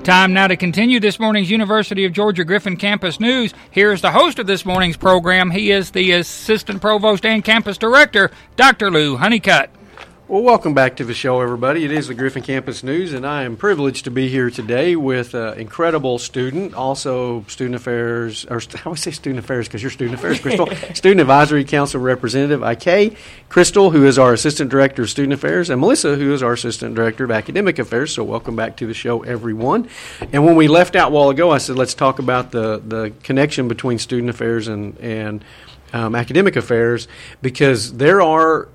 Time 0.05 0.35
now 0.35 0.47
to 0.47 0.57
continue 0.57 1.01
this 1.01 1.19
morning's 1.19 1.51
University 1.51 2.05
of 2.05 2.13
Georgia 2.13 2.45
Griffin 2.45 2.77
Campus 2.77 3.19
News. 3.19 3.55
Here's 3.71 4.03
the 4.03 4.13
host 4.13 4.39
of 4.39 4.47
this 4.47 4.67
morning's 4.67 4.99
program. 4.99 5.51
He 5.51 5.71
is 5.71 5.93
the 5.93 6.13
Assistant 6.13 6.83
Provost 6.83 7.25
and 7.25 7.43
Campus 7.43 7.79
Director, 7.79 8.31
Dr. 8.55 8.91
Lou 8.91 9.17
Honeycutt. 9.17 9.71
Well, 10.27 10.43
welcome 10.43 10.73
back 10.73 10.97
to 10.97 11.05
the 11.05 11.13
show, 11.13 11.43
everybody. 11.43 11.85
It 11.85 11.93
is 11.93 12.09
the 12.09 12.15
Griffin 12.15 12.43
Campus 12.43 12.83
News, 12.83 13.13
and 13.13 13.27
I 13.27 13.43
am 13.43 13.59
privileged 13.59 14.05
to 14.05 14.11
be 14.11 14.31
here 14.31 14.49
today 14.49 14.97
with 14.97 15.35
an 15.35 15.59
incredible 15.59 16.19
student, 16.19 16.73
also 16.73 17.45
student 17.47 17.75
affairs, 17.75 18.47
or 18.47 18.63
I 18.75 18.81
always 18.87 19.03
say 19.03 19.11
student 19.11 19.45
affairs 19.45 19.69
because 19.69 19.83
you're 19.83 19.91
student 19.91 20.19
affairs, 20.19 20.41
Crystal, 20.41 20.67
student 20.95 21.21
advisory 21.21 21.63
council 21.63 22.01
representative, 22.01 22.63
IK, 22.63 23.19
Crystal, 23.51 23.91
who 23.91 24.07
is 24.07 24.19
our 24.19 24.33
assistant 24.33 24.71
director 24.71 25.03
of 25.03 25.11
student 25.11 25.35
affairs, 25.35 25.69
and 25.69 25.79
Melissa, 25.79 26.17
who 26.17 26.33
is 26.33 26.43
our 26.43 26.55
assistant 26.55 26.95
director 26.95 27.25
of 27.25 27.31
academic 27.31 27.79
affairs. 27.79 28.15
So, 28.15 28.25
welcome 28.25 28.57
back 28.57 28.79
to 28.79 28.87
the 28.87 28.95
show, 28.95 29.25
everyone. 29.25 29.91
And 30.33 30.47
when 30.47 30.57
we 30.57 30.69
left 30.69 30.97
out 30.97 31.09
a 31.09 31.15
while 31.15 31.29
ago, 31.29 31.51
I 31.51 31.59
said 31.59 31.77
let's 31.77 31.93
talk 31.93 32.19
about 32.19 32.51
the 32.51 32.79
the 32.79 33.13
connection 33.23 33.69
between 33.69 33.99
student 33.99 34.31
affairs 34.31 34.69
and 34.69 34.97
and 35.01 35.45
um, 35.95 36.17
academic 36.17 36.57
affairs 36.57 37.07
because 37.41 37.95
there 37.95 38.21
are, 38.21 38.69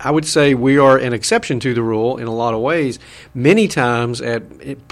I 0.00 0.10
would 0.10 0.24
say, 0.24 0.54
we 0.54 0.78
are 0.78 0.98
an 0.98 1.12
exception 1.12 1.60
to 1.60 1.72
the 1.72 1.82
rule 1.82 2.16
in 2.16 2.26
a 2.26 2.34
lot 2.34 2.54
of 2.54 2.60
ways. 2.60 2.98
Many 3.34 3.68
times 3.68 4.20
at 4.20 4.42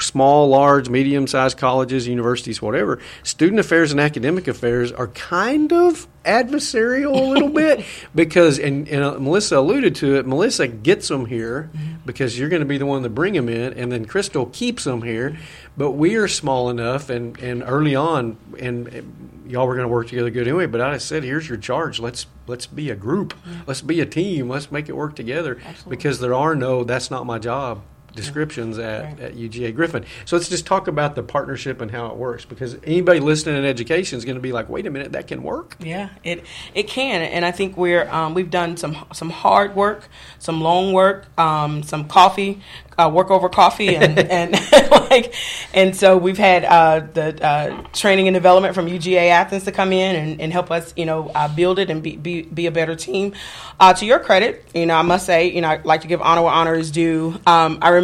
small, 0.01 0.49
large, 0.49 0.89
medium 0.89 1.27
sized 1.27 1.59
colleges, 1.59 2.07
universities, 2.07 2.63
whatever, 2.63 3.01
student 3.25 3.59
affairs 3.59 3.91
and 3.91 4.01
academic 4.01 4.47
affairs 4.47 4.93
are 4.93 5.09
kind 5.09 5.73
of 5.73 6.07
adversarial 6.25 7.13
a 7.13 7.25
little 7.25 7.49
bit 7.51 7.85
because, 8.15 8.61
and, 8.61 8.89
and 8.89 9.03
uh, 9.03 9.19
Melissa 9.19 9.59
alluded 9.59 9.97
to 9.97 10.15
it, 10.17 10.27
Melissa 10.27 10.69
gets 10.69 11.09
them 11.09 11.27
here 11.27 11.71
because 12.07 12.39
you're 12.39 12.49
going 12.49 12.63
to 12.63 12.67
be 12.67 12.79
the 12.79 12.87
one 12.87 13.03
to 13.03 13.09
bring 13.09 13.35
them 13.35 13.49
in, 13.49 13.73
and 13.73 13.91
then 13.91 14.05
Crystal 14.05 14.47
keeps 14.47 14.85
them 14.85 15.03
here. 15.03 15.37
But 15.77 15.93
we 15.93 16.15
are 16.15 16.29
small 16.29 16.71
enough, 16.71 17.11
and, 17.11 17.37
and 17.41 17.65
early 17.67 17.97
on, 17.97 18.37
and, 18.61 18.87
and 18.89 19.45
y'all 19.49 19.67
were 19.67 19.75
going 19.75 19.87
to 19.87 19.93
work 19.93 20.09
together 20.09 20.31
good 20.31 20.47
anyway. 20.47 20.67
But 20.67 20.81
I 20.81 20.99
said, 20.99 21.25
here's 21.25 21.49
your 21.49 21.59
charge. 21.59 21.99
Let's 21.99 22.27
let's 22.47 22.67
be 22.67 22.91
a 22.91 22.95
group. 22.95 23.35
Let's 23.67 23.81
be 23.81 24.01
a 24.01 24.07
team. 24.07 24.49
Let's 24.49 24.71
make 24.71 24.89
it 24.89 24.97
work 24.97 25.17
together. 25.17 25.59
Because 25.89 26.21
there 26.21 26.35
are 26.35 26.55
no 26.55 26.85
that's 26.85 27.11
not 27.11 27.27
my 27.27 27.39
job 27.39 27.83
descriptions 28.15 28.79
at, 28.79 29.05
Right. 29.05 29.21
at 29.21 29.35
UGA 29.35 29.75
Griffin. 29.75 30.05
So 30.25 30.37
let's 30.37 30.49
just 30.49 30.67
talk 30.67 30.89
about 30.89 31.15
the 31.15 31.23
partnership 31.23 31.81
and 31.81 31.91
how 31.91 32.07
it 32.07 32.17
works. 32.17 32.45
Because 32.45 32.77
anybody 32.85 33.21
listening 33.21 33.57
in 33.57 33.65
education 33.65 34.17
is 34.19 34.25
going 34.25 34.37
to 34.37 34.41
be 34.43 34.53
like, 34.53 34.69
wait 34.69 34.87
a 34.87 34.91
minute, 34.91 35.13
that 35.13 35.27
can 35.27 35.43
work. 35.43 35.77
Yeah, 35.81 36.11
it 36.23 36.45
it 36.75 36.89
can, 36.89 37.23
and 37.23 37.45
I 37.45 37.51
think 37.51 37.77
we're 37.77 38.09
um, 38.09 38.35
we've 38.35 38.51
done 38.51 38.77
some 38.77 38.97
some 39.13 39.31
hard 39.31 39.75
work, 39.77 40.09
some 40.39 40.61
long 40.61 40.93
work, 40.93 41.27
um, 41.39 41.83
some 41.83 42.07
coffee, 42.09 42.61
uh, 42.99 43.11
work 43.13 43.31
over 43.31 43.49
coffee, 43.49 43.97
and 43.97 44.19
and 44.31 44.53
like, 45.11 45.35
and 45.73 45.95
so 45.97 46.17
we've 46.17 46.39
had 46.39 46.65
uh, 46.65 47.01
the 47.13 47.45
uh, 47.45 47.83
training 47.93 48.29
and 48.29 48.35
development 48.35 48.75
from 48.75 48.87
UGA 48.87 49.31
Athens 49.31 49.65
to 49.65 49.73
come 49.73 49.93
in 49.93 50.15
and, 50.17 50.41
and 50.41 50.53
help 50.53 50.71
us, 50.71 50.93
you 50.97 51.07
know, 51.07 51.31
uh, 51.35 51.49
build 51.55 51.79
it 51.79 51.91
and 51.91 52.03
be, 52.03 52.17
be 52.17 52.43
be 52.43 52.67
a 52.67 52.71
better 52.71 52.95
team. 52.95 53.33
Uh, 53.81 53.93
to 53.95 54.07
your 54.07 54.19
credit, 54.21 54.65
you 54.75 54.87
know, 54.87 54.95
I 54.95 55.03
must 55.03 55.27
say, 55.27 55.51
you 55.51 55.61
know, 55.61 55.69
I 55.69 55.81
like 55.83 56.03
to 56.03 56.07
give 56.07 56.23
honor 56.23 56.43
where 56.43 56.53
honor 56.53 56.75
is 56.75 56.91
due. 56.91 57.41
Um, 57.47 57.79
I 57.83 57.89
remember 57.89 58.04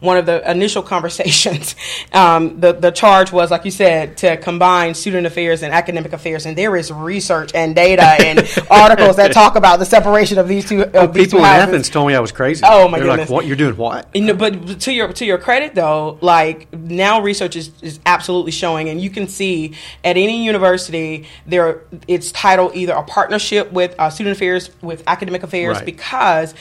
one 0.00 0.16
of 0.16 0.26
the 0.26 0.50
initial 0.50 0.82
conversations, 0.82 1.76
um, 2.12 2.58
the 2.60 2.72
the 2.72 2.90
charge 2.90 3.30
was, 3.30 3.52
like 3.52 3.64
you 3.64 3.70
said, 3.70 4.16
to 4.18 4.36
combine 4.36 4.94
student 4.94 5.26
affairs 5.28 5.62
and 5.62 5.72
academic 5.72 6.12
affairs, 6.12 6.44
and 6.44 6.58
there 6.58 6.74
is 6.76 6.90
research 6.90 7.52
and 7.54 7.74
data 7.76 8.02
and 8.02 8.38
articles 8.70 9.16
that 9.16 9.32
talk 9.32 9.54
about 9.54 9.78
the 9.78 9.84
separation 9.86 10.38
of 10.38 10.48
these 10.48 10.68
two. 10.68 10.82
Of 10.82 11.14
these 11.14 11.26
two 11.26 11.36
People 11.36 11.38
in. 11.40 11.44
Athens 11.44 11.88
told 11.88 12.08
me 12.08 12.14
I 12.16 12.20
was 12.20 12.32
crazy. 12.32 12.64
Oh, 12.66 12.88
my 12.88 12.98
They're 12.98 13.06
goodness. 13.06 13.30
like, 13.30 13.34
what? 13.34 13.46
You're 13.46 13.56
doing 13.56 13.76
what? 13.76 14.08
You 14.14 14.22
know, 14.22 14.34
but 14.34 14.80
to 14.80 14.92
your 14.92 15.12
to 15.12 15.24
your 15.24 15.38
credit 15.38 15.74
though, 15.76 16.18
like 16.20 16.72
now 16.72 17.20
research 17.22 17.54
is, 17.54 17.70
is 17.80 18.00
absolutely 18.04 18.50
showing, 18.52 18.88
and 18.88 19.00
you 19.00 19.08
can 19.10 19.28
see 19.28 19.74
at 20.04 20.16
any 20.16 20.44
university 20.44 21.26
there 21.46 21.82
it's 22.08 22.32
titled 22.32 22.74
either 22.74 22.92
a 22.92 23.04
partnership 23.04 23.70
with 23.72 23.94
uh, 24.00 24.10
student 24.10 24.36
affairs 24.36 24.70
with 24.82 25.04
academic 25.06 25.44
affairs 25.44 25.76
Right. 25.76 25.86
because 25.86 26.54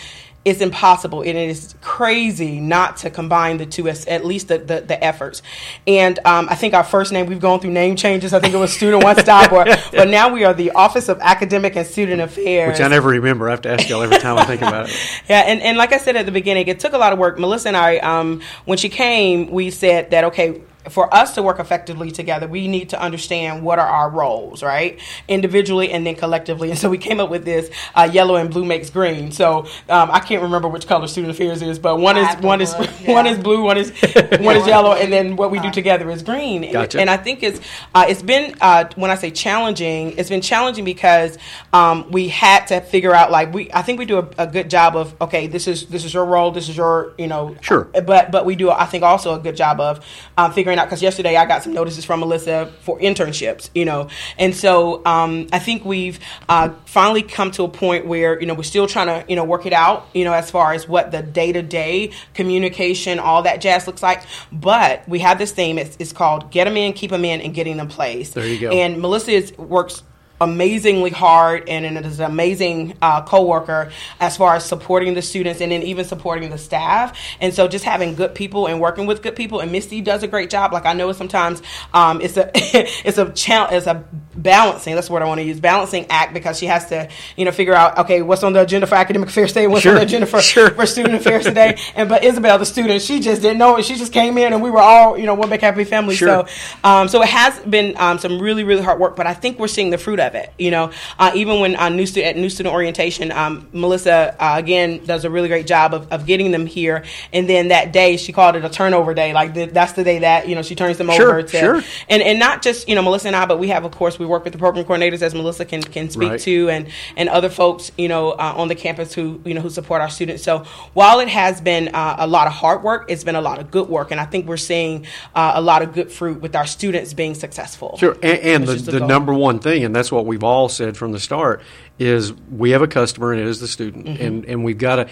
it's 0.43 0.62
impossible 0.62 1.21
and 1.21 1.38
it 1.38 1.49
is 1.49 1.75
crazy 1.82 2.60
not 2.60 2.97
to 2.97 3.10
combine 3.10 3.58
the 3.58 3.65
two 3.65 3.88
as 3.88 4.06
at 4.08 4.25
least 4.25 4.47
the, 4.47 4.58
the, 4.58 4.82
the 4.82 5.04
efforts 5.04 5.41
and 5.86 6.19
um, 6.25 6.47
i 6.49 6.56
think 6.56 6.73
our 6.73 6.84
first 6.84 7.12
name 7.12 7.27
we've 7.27 7.39
gone 7.39 7.60
through 7.60 7.71
name 7.71 7.95
changes 7.95 8.34
i 8.34 8.39
think 8.39 8.54
it 8.54 8.58
was 8.58 8.73
student 8.73 9.04
one 9.04 9.15
stop 9.17 9.51
or, 9.51 9.65
but 9.91 10.08
now 10.08 10.34
we 10.34 10.43
are 10.43 10.54
the 10.54 10.71
office 10.71 11.10
of 11.10 11.19
academic 11.21 11.75
and 11.75 11.86
student 11.86 12.21
affairs 12.21 12.80
Which 12.80 12.82
I 12.82 12.88
never 12.88 13.10
remember. 13.10 13.47
I 13.47 13.51
have 13.51 13.62
to 13.62 13.69
ask 13.69 13.88
y'all 13.89 14.01
every 14.01 14.17
time 14.17 14.38
I 14.38 14.45
think 14.45 14.62
about 14.62 14.89
it. 14.89 14.95
yeah, 15.30 15.41
and, 15.41 15.62
and 15.62 15.77
like 15.77 15.93
I 15.93 15.97
said 15.97 16.15
at 16.15 16.25
the 16.25 16.32
beginning, 16.32 16.67
it 16.67 16.80
took 16.80 16.93
a 16.93 16.97
lot 16.97 17.13
of 17.13 17.19
work. 17.19 17.39
Melissa 17.39 17.69
and 17.69 17.77
I, 17.77 17.97
um, 17.97 18.41
when 18.65 18.77
she 18.77 18.89
came, 18.89 19.49
we 19.51 19.71
said 19.71 20.12
that 20.12 20.25
okay, 20.25 20.62
for 20.89 21.13
us 21.13 21.36
to 21.36 21.44
work 21.44 21.60
effectively 21.60 22.12
together, 22.12 22.48
we 22.48 22.67
need 22.67 22.89
to 22.89 23.02
understand 23.02 23.63
what 23.63 23.80
are 23.80 23.88
our 23.88 24.10
roles, 24.10 24.63
right? 24.63 25.00
Individually 25.28 25.91
and 25.91 26.06
then 26.06 26.15
collectively. 26.15 26.70
And 26.70 26.80
so 26.80 26.89
we 26.89 26.98
came 26.98 27.20
up 27.20 27.30
with 27.30 27.46
this 27.46 27.70
uh, 27.96 28.10
yellow 28.12 28.36
and 28.36 28.50
blue 28.50 28.65
makes 28.65 28.89
green. 28.89 29.32
So 29.32 29.60
um, 29.89 30.10
I 30.12 30.20
can't 30.20 30.41
remember 30.41 30.67
which 30.67 30.88
color 30.88 31.08
student 31.08 31.32
affairs 31.34 31.62
is, 31.62 31.80
but 31.80 31.98
one 31.98 32.17
is 32.17 32.36
one 32.38 32.62
is 32.65 32.74
blue, 32.74 33.13
one 33.13 33.28
is 33.28 33.38
blue, 33.38 33.62
one 33.63 33.78
is 33.78 33.89
one 34.39 34.58
is 34.58 34.65
yellow, 34.67 34.94
and 34.94 35.12
then 35.13 35.36
what 35.36 35.52
we 35.52 35.60
do 35.60 35.72
together 35.72 36.10
is 36.10 36.24
green. 36.24 36.63
And- 36.63 36.74
Gotcha. 36.74 37.00
And 37.00 37.10
I 37.10 37.17
think 37.17 37.44
it's 37.44 37.60
uh, 37.94 38.06
it's 38.10 38.22
been 38.24 38.56
uh, 38.62 38.86
when 38.96 39.12
I 39.12 39.15
say 39.15 39.32
challenging, 39.32 40.17
it's 40.17 40.30
been 40.30 40.41
challenging 40.41 40.86
because 40.86 41.38
um, 41.74 42.10
we 42.12 42.28
had 42.30 42.65
to 42.67 42.82
figure 42.82 43.13
out 43.13 43.30
like 43.32 43.54
we 43.54 43.72
I 43.74 43.82
think 43.82 44.00
we 44.00 44.06
do 44.06 44.17
a, 44.20 44.30
a 44.39 44.48
good 44.48 44.70
job 44.70 44.96
of 44.96 45.13
okay 45.22 45.48
this 45.48 45.67
is 45.67 45.88
this 45.88 46.06
is 46.06 46.13
your 46.13 46.26
role 46.26 46.52
this 46.52 46.70
is 46.70 46.76
your 46.78 47.13
you 47.17 47.28
know 47.28 47.56
Sure. 47.62 47.84
but 47.86 48.32
but 48.32 48.46
we 48.46 48.56
do 48.56 48.72
I 48.72 48.86
think 48.86 49.04
also 49.04 49.36
a 49.36 49.39
good 49.39 49.56
job 49.56 49.80
of 49.80 50.04
um, 50.38 50.52
figuring 50.71 50.79
out 50.79 50.88
because 50.88 51.01
yesterday 51.01 51.36
I 51.36 51.45
got 51.45 51.63
some 51.63 51.73
notices 51.73 52.05
from 52.05 52.21
Melissa 52.21 52.71
for 52.81 52.97
internships 52.99 53.69
you 53.75 53.86
know. 53.86 54.07
And 54.38 54.55
so 54.55 55.05
um, 55.05 55.47
I 55.51 55.60
think 55.60 55.86
we've 55.86 56.19
uh, 56.47 56.69
finally 56.86 57.23
come 57.23 57.51
to 57.51 57.63
a 57.63 57.67
point 57.67 58.05
where 58.05 58.39
you 58.39 58.48
know 58.48 58.54
we're 58.54 58.63
still 58.63 58.87
trying 58.87 59.08
to 59.08 59.25
you 59.29 59.35
know 59.35 59.43
work 59.43 59.65
it 59.65 59.73
out 59.73 60.08
you 60.13 60.23
know 60.23 60.33
as 60.33 60.50
far 60.50 60.73
as 60.73 60.87
what 60.87 61.12
the 61.12 61.21
day 61.21 61.52
to 61.52 61.62
day 61.62 62.12
communication 62.33 63.19
all 63.19 63.43
that 63.43 63.62
jazz 63.62 63.87
looks 63.87 64.02
like. 64.02 64.23
But 64.52 65.08
we 65.08 65.19
have 65.19 65.37
this 65.37 65.52
theme 65.52 65.77
it's, 65.77 65.98
it's 66.00 66.13
called 66.13 66.52
get 66.52 66.65
them 66.65 66.77
in 66.77 66.93
keep 66.93 67.12
them 67.12 67.25
in 67.25 67.41
and 67.41 67.54
getting 67.54 67.77
them 67.77 67.87
placed 67.87 68.35
There 68.35 68.48
you 68.48 68.60
go. 68.60 68.69
and 68.69 69.02
Melissa 69.02 69.31
is, 69.31 69.58
works 69.58 70.04
amazingly 70.42 71.12
hard 71.12 71.69
and, 71.69 71.85
and 71.85 72.06
is 72.06 72.19
an 72.19 72.29
amazing 72.29 72.98
uh, 73.02 73.21
co-worker 73.21 73.92
as 74.19 74.35
far 74.35 74.56
as 74.56 74.65
supporting 74.65 75.13
the 75.13 75.21
students 75.21 75.62
and 75.62 75.71
then 75.71 75.83
even 75.83 76.04
supporting 76.04 76.50
the 76.50 76.58
staff. 76.58 77.17
And 77.39 77.54
so 77.54 77.67
just 77.67 77.85
having 77.85 78.15
good 78.15 78.35
people 78.35 78.67
and 78.67 78.81
working 78.81 79.06
with 79.06 79.21
good 79.21 79.35
people 79.35 79.60
and 79.60 79.71
misty 79.71 80.02
does 80.02 80.23
a 80.23 80.27
great 80.27 80.50
job. 80.50 80.73
Like 80.73 80.85
i 80.85 80.94
know 80.94 81.12
sometimes 81.12 81.62
um, 81.94 82.21
it's 82.21 82.37
a 82.37 82.52
it's 83.08 83.17
a 83.17 83.31
challenge 83.31 83.73
it's 83.75 83.87
a 83.87 84.04
balancing 84.33 84.96
that's 84.96 85.10
what 85.10 85.21
i 85.21 85.25
want 85.25 85.39
to 85.39 85.44
use 85.44 85.60
balancing 85.60 86.06
act 86.10 86.33
because 86.33 86.58
she 86.58 86.65
has 86.65 86.87
to 86.87 87.08
you 87.35 87.44
know 87.44 87.52
figure 87.52 87.73
out 87.73 87.98
okay 87.98 88.21
what's 88.21 88.44
on 88.44 88.54
the 88.54 88.62
agenda 88.62 88.87
for 88.87 88.96
academic 88.96 89.27
affairs 89.27 89.50
today 89.50 89.67
what's 89.67 89.81
Sure, 89.81 89.92
on 89.92 89.98
the 89.98 90.06
agenda 90.06 90.25
for, 90.25 90.42
sure. 90.42 90.71
for 90.71 90.85
student 90.85 91.15
affairs 91.15 91.44
today. 91.46 91.77
And 91.96 92.08
but 92.08 92.23
isabel 92.23 92.58
the 92.58 92.65
student 92.65 93.02
she 93.02 93.19
just 93.19 93.42
didn't 93.42 93.58
know 93.58 93.77
it. 93.77 93.85
She 93.85 93.96
just 93.96 94.13
came 94.13 94.37
in 94.37 94.54
and 94.54 94.62
we 94.62 94.69
were 94.69 94.79
all 94.79 95.17
you 95.17 95.25
know 95.25 95.33
one 95.33 95.50
big 95.50 95.62
happy 95.62 95.83
family. 95.83 96.15
Sure. 96.15 96.48
so 96.48 96.54
um, 96.83 97.08
so 97.08 97.21
it 97.21 97.29
has 97.29 97.60
been 97.60 97.96
um, 97.98 98.19
some 98.19 98.39
really, 98.39 98.63
really 98.63 98.81
hard 98.81 99.00
work, 99.00 99.15
but 99.15 99.27
I 99.27 99.33
think 99.33 99.60
we're 99.60 99.67
seeing 99.67 99.89
the 99.89 99.98
fruit 99.98 100.19
of 100.19 100.31
it. 100.36 100.54
You 100.58 100.71
know, 100.71 100.92
uh, 101.19 101.32
even 101.36 101.60
when 101.60 101.75
uh, 101.75 101.90
new 101.90 102.06
stu- 102.06 102.21
at 102.21 102.36
new 102.38 102.50
student 102.50 102.73
orientation, 102.73 103.32
um, 103.32 103.67
Melissa 103.73 104.36
uh, 104.40 104.58
again 104.58 105.04
does 105.06 105.25
a 105.25 105.29
really 105.29 105.48
great 105.48 105.67
job 105.67 105.94
of, 105.94 106.12
of 106.12 106.25
getting 106.25 106.52
them 106.52 106.65
here. 106.65 107.04
And 107.34 107.48
then 107.50 107.69
that 107.69 107.92
day, 107.94 108.17
she 108.17 108.32
called 108.34 108.56
it 108.56 108.65
a 108.65 108.69
turnover 108.69 109.13
day. 109.13 109.34
Like 109.34 109.54
the, 109.54 109.65
that's 109.65 109.94
the 109.94 110.04
day 110.04 110.19
that 110.19 110.48
you 110.48 110.56
know 110.56 110.62
she 110.62 110.75
turns 110.75 110.98
them 110.98 111.10
Sure, 111.12 111.29
over 111.29 111.44
to, 111.44 111.60
sure. 111.60 111.82
and 112.10 112.21
and 112.21 112.40
not 112.40 112.62
just 112.62 112.88
you 112.90 112.96
know 112.96 113.02
Melissa 113.02 113.27
and 113.27 113.36
I, 113.36 113.46
but 113.46 113.60
we 113.60 113.67
have 113.69 113.86
of 113.86 113.92
course 113.92 114.17
we 114.19 114.25
work 114.25 114.44
with 114.44 114.54
the 114.54 114.60
program 114.60 114.86
coordinators 114.86 115.21
as 115.21 115.34
Melissa 115.34 115.65
can 115.65 115.82
can 115.82 116.10
speak 116.10 116.29
Right. 116.32 116.40
to, 116.42 116.69
and 116.69 116.88
and 117.17 117.29
other 117.29 117.50
folks 117.50 117.92
you 117.98 118.08
know 118.08 118.32
uh, 118.32 118.54
on 118.56 118.67
the 118.67 118.75
campus 118.75 119.13
who 119.13 119.42
you 119.46 119.54
know 119.54 119.62
who 119.62 119.69
support 119.69 120.02
our 120.02 120.10
students. 120.10 120.44
So 120.44 120.65
while 120.94 121.19
it 121.19 121.27
has 121.27 121.60
been 121.62 121.90
uh, 121.94 122.15
a 122.19 122.27
lot 122.27 122.48
of 122.48 122.54
hard 122.54 122.84
work, 122.84 123.06
it's 123.10 123.23
been 123.23 123.36
a 123.36 123.42
lot 123.42 123.60
of 123.60 123.71
good 123.71 123.90
work, 123.90 124.12
and 124.12 124.19
I 124.19 124.25
think 124.25 124.48
we're 124.48 124.58
seeing 124.58 125.06
uh, 125.36 125.54
a 125.56 125.62
lot 125.62 125.82
of 125.82 125.94
good 125.94 126.12
fruit 126.12 126.42
with 126.42 126.56
our 126.56 126.65
students 126.67 127.13
being 127.13 127.36
successful. 127.36 127.98
Sure, 127.98 128.13
and, 128.23 128.40
and 128.40 128.67
the, 128.67 128.75
the 128.75 128.92
the 129.00 129.08
number 129.08 129.34
one 129.34 129.60
thing, 129.60 129.84
and 129.84 129.96
that's 129.96 130.12
what 130.12 130.21
we've 130.26 130.44
all 130.44 130.69
said 130.69 130.98
from 130.98 131.12
the 131.12 131.19
start, 131.19 131.62
is 132.00 132.34
we 132.34 132.72
have 132.72 132.82
a 132.82 132.88
customer, 132.88 133.32
and 133.32 133.42
it 133.42 133.48
is 133.48 133.60
the 133.60 133.67
student, 133.67 134.06
Mm-hmm. 134.06 134.24
and 134.24 134.46
and 134.46 134.63
we've 134.63 134.78
got 134.78 134.96
to. 134.98 135.10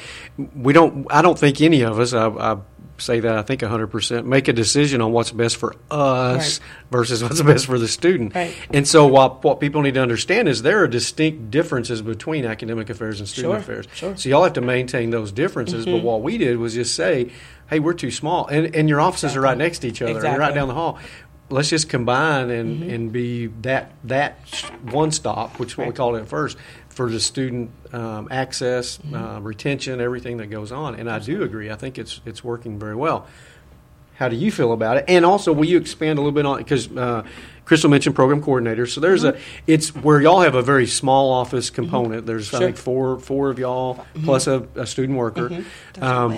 We 0.55 0.74
don't. 0.74 1.07
I 1.12 1.22
don't 1.22 1.38
think 1.38 1.62
any 1.62 1.82
of 1.82 1.99
us. 1.99 2.14
I, 2.14 2.28
I 2.30 2.57
say 2.97 3.22
that 3.22 3.38
I 3.38 3.43
think 3.43 3.62
hundred 3.62 3.88
percent 3.88 4.28
make 4.28 4.49
a 4.49 4.53
decision 4.53 4.99
on 4.99 5.14
what's 5.14 5.32
best 5.32 5.55
for 5.55 5.74
us 5.89 6.60
Right. 6.60 6.68
versus 6.91 7.24
what's 7.24 7.41
best 7.41 7.66
for 7.66 7.80
the 7.80 7.88
student. 7.88 8.36
Right. 8.36 8.53
And 8.74 8.86
so, 8.88 9.07
what 9.07 9.41
what 9.43 9.60
people 9.62 9.82
need 9.82 9.93
to 9.93 10.01
understand 10.01 10.49
is 10.49 10.64
there 10.64 10.84
are 10.84 10.88
distinct 10.88 11.49
differences 11.49 12.01
between 12.01 12.43
academic 12.45 12.89
affairs 12.89 13.20
and 13.22 13.30
student 13.30 13.51
Sure, 13.53 13.57
affairs. 13.57 13.88
sure. 13.93 14.10
Mm-hmm. 14.10 14.18
So 14.18 14.30
y'all 14.30 14.43
have 14.43 14.53
to 14.53 14.62
maintain 14.62 15.12
those 15.12 15.32
differences. 15.32 15.86
But 15.86 16.03
what 16.03 16.22
we 16.24 16.38
did 16.38 16.57
was 16.57 16.74
just 16.74 16.93
say, 16.93 17.32
"Hey, 17.70 17.80
we're 17.80 17.93
too 17.93 18.12
small," 18.12 18.47
and 18.47 18.76
and 18.76 18.89
your 18.89 18.99
offices 18.99 19.38
are 19.38 19.41
right 19.41 19.57
next 19.57 19.80
to 19.80 19.88
each 19.88 20.01
other, 20.01 20.26
and 20.26 20.38
right 20.38 20.53
down 20.53 20.68
the 20.68 20.74
hall. 20.74 20.99
Let's 21.49 21.69
just 21.69 21.89
combine 21.89 22.49
and, 22.49 22.81
Mm-hmm. 22.81 22.89
and 22.89 23.11
be 23.11 23.47
that 23.63 23.91
that 24.03 24.37
one 24.91 25.11
stop, 25.11 25.59
which 25.59 25.71
is 25.71 25.77
what 25.77 25.87
we 25.87 25.93
called 25.93 26.15
it 26.15 26.21
at 26.21 26.27
first, 26.27 26.57
for 26.89 27.09
the 27.09 27.19
student 27.19 27.71
um, 27.91 28.27
access, 28.31 28.97
Mm-hmm. 28.99 29.15
uh, 29.15 29.39
retention, 29.39 29.99
everything 30.01 30.37
that 30.37 30.47
goes 30.47 30.71
on. 30.71 30.95
And 30.95 31.09
I 31.09 31.19
do 31.19 31.43
agree. 31.43 31.69
I 31.71 31.75
think 31.75 31.97
it's 31.97 32.21
it's 32.25 32.43
working 32.43 32.77
very 32.79 32.95
well. 32.95 33.25
How 34.15 34.27
do 34.27 34.35
you 34.35 34.51
feel 34.51 34.73
about 34.73 34.97
it? 34.97 35.05
And 35.07 35.25
also, 35.25 35.53
will 35.53 35.65
you 35.65 35.77
expand 35.77 36.19
a 36.19 36.21
little 36.21 36.33
bit 36.33 36.45
on 36.45 36.57
because 36.57 36.91
uh, 36.95 37.23
Crystal 37.70 37.88
mentioned 37.88 38.15
program 38.15 38.41
coordinators. 38.41 38.93
So 38.93 38.99
there's 38.99 39.24
a 39.24 39.38
it's 39.67 39.93
where 39.93 40.20
y'all 40.20 40.41
have 40.41 40.55
a 40.55 40.61
very 40.63 40.88
small 40.88 41.32
office 41.32 41.70
component. 41.70 42.26
There's 42.26 42.51
I 42.51 42.57
think 42.57 42.78
four 42.78 43.20
four 43.20 43.51
of 43.51 43.59
y'all 43.59 44.07
plus 44.24 44.47
a, 44.47 44.67
a 44.74 44.88
student 44.88 45.20
worker. 45.20 45.63
A 45.95 46.03
Um, 46.03 46.32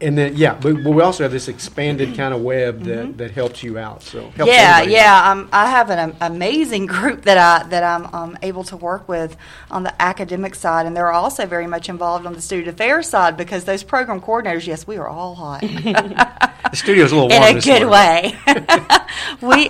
and 0.00 0.18
then 0.18 0.34
yeah, 0.34 0.54
but, 0.54 0.82
but 0.82 0.90
we 0.90 1.00
also 1.00 1.22
have 1.22 1.30
this 1.30 1.46
expanded 1.46 2.16
kind 2.16 2.34
of 2.34 2.40
web 2.40 2.82
that, 2.84 3.18
that 3.18 3.30
helps 3.30 3.62
you 3.62 3.78
out. 3.78 4.02
So 4.02 4.30
helps 4.30 4.50
yeah, 4.50 4.82
yeah. 4.82 5.30
Um, 5.30 5.48
I 5.52 5.70
have 5.70 5.90
an 5.90 6.10
um, 6.10 6.16
amazing 6.20 6.86
group 6.96 7.22
that 7.22 7.38
I 7.38 7.68
that 7.68 7.84
I'm 7.84 8.12
um, 8.12 8.38
able 8.42 8.64
to 8.64 8.76
work 8.76 9.08
with 9.08 9.36
on 9.70 9.84
the 9.84 10.02
academic 10.02 10.56
side, 10.56 10.86
and 10.86 10.96
they're 10.96 11.12
also 11.12 11.46
very 11.46 11.68
much 11.68 11.88
involved 11.88 12.26
on 12.26 12.32
the 12.32 12.40
student 12.40 12.66
affairs 12.66 13.08
side 13.08 13.36
because 13.36 13.62
those 13.62 13.84
program 13.84 14.20
coordinators, 14.20 14.66
yes, 14.66 14.88
we 14.88 14.96
are 14.96 15.06
all 15.06 15.36
hot 15.36 15.62
The 16.74 16.76
studio's 16.76 17.12
a 17.12 17.14
little 17.14 17.30
in 17.30 17.56
a 17.56 17.60
good 17.60 17.86
morning. 17.86 17.90
way. 17.90 18.36
we 19.40 19.68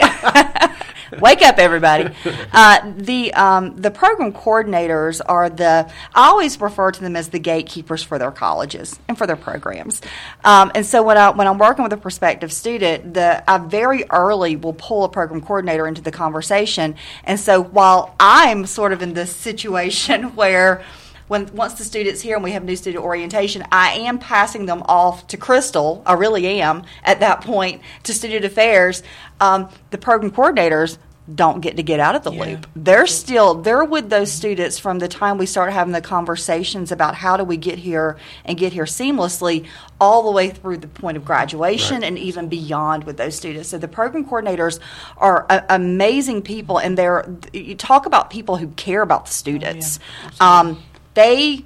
wake 1.21 1.43
up, 1.43 1.59
everybody. 1.59 2.15
Uh, 2.53 2.93
the 2.97 3.33
um, 3.35 3.77
the 3.77 3.91
program 3.91 4.33
coordinators 4.33 5.21
are 5.27 5.51
the. 5.51 5.91
I 6.15 6.29
always 6.29 6.61
refer 6.61 6.91
to 6.91 7.01
them 7.01 7.17
as 7.17 7.29
the 7.29 7.39
gatekeepers 7.39 8.03
for 8.03 8.19
their 8.19 8.31
colleges 8.31 8.99
and 9.09 9.17
for 9.17 9.27
their 9.27 9.37
programs. 9.37 10.01
Um, 10.45 10.73
and 10.75 10.85
so 10.85 11.03
when 11.03 11.17
I 11.17 11.31
when 11.31 11.47
I'm 11.47 11.59
working 11.59 11.83
with 11.83 11.93
a 11.93 11.97
prospective 11.97 12.53
student, 12.53 13.15
the 13.15 13.49
I 13.51 13.59
very 13.59 14.05
early 14.11 14.57
will 14.57 14.73
pull 14.75 15.05
a 15.05 15.09
program 15.09 15.41
coordinator 15.41 15.87
into 15.87 16.03
the 16.03 16.13
conversation. 16.13 16.97
And 17.25 17.39
so 17.39 17.63
while 17.63 18.15
I'm 18.19 18.67
sort 18.67 18.93
of 18.93 19.03
in 19.03 19.15
this 19.15 19.35
situation 19.35 20.35
where 20.37 20.85
when 21.29 21.47
once 21.55 21.75
the 21.75 21.85
student's 21.85 22.20
here 22.20 22.35
and 22.37 22.45
we 22.45 22.53
have 22.53 22.64
new 22.64 22.77
student 22.77 23.05
orientation, 23.05 23.64
I 23.72 23.93
am 23.93 24.18
passing 24.18 24.66
them 24.66 24.83
off 24.87 25.27
to 25.29 25.37
Crystal. 25.37 26.03
I 26.07 26.14
really 26.14 26.61
am 26.61 26.85
at 27.03 27.20
that 27.20 27.41
point 27.41 27.81
to 28.05 28.12
student 28.14 28.45
affairs. 28.45 29.03
Um, 29.41 29.68
the 29.91 29.99
program 29.99 30.31
coordinators 30.33 30.99
don't 31.35 31.61
get 31.62 31.79
to 31.79 31.83
get 31.83 32.01
out 32.01 32.14
of 32.14 32.22
the 32.22 32.31
Yeah. 32.33 32.45
loop. 32.45 32.66
They're 32.77 33.07
still 33.07 33.55
they're 33.55 33.83
with 33.83 34.11
those 34.11 34.31
students 34.31 34.79
from 34.79 34.99
the 34.99 35.09
time 35.09 35.39
we 35.39 35.47
start 35.47 35.72
having 35.72 35.95
the 35.95 36.03
conversations 36.03 36.93
about 36.93 37.14
how 37.14 37.39
do 37.39 37.45
we 37.45 37.57
get 37.57 37.79
here 37.79 38.18
and 38.45 38.59
get 38.59 38.75
here 38.75 38.85
seamlessly 38.85 39.64
all 39.99 40.22
the 40.25 40.31
way 40.31 40.51
through 40.51 40.77
the 40.77 40.87
point 40.87 41.16
of 41.16 41.25
graduation 41.25 42.05
and 42.05 42.18
even 42.18 42.49
beyond 42.49 43.05
with 43.05 43.16
those 43.16 43.35
students. 43.35 43.70
So 43.70 43.79
the 43.79 43.89
program 43.89 44.27
coordinators 44.27 44.81
are 45.16 45.47
a- 45.49 45.64
amazing 45.70 46.43
people 46.43 46.77
and 46.77 46.99
they're 46.99 47.25
you 47.55 47.75
talk 47.75 48.05
about 48.05 48.29
people 48.29 48.59
who 48.59 48.66
care 48.68 49.01
about 49.01 49.25
the 49.25 49.33
students. 49.33 49.99
um, 50.41 50.83
they 51.15 51.65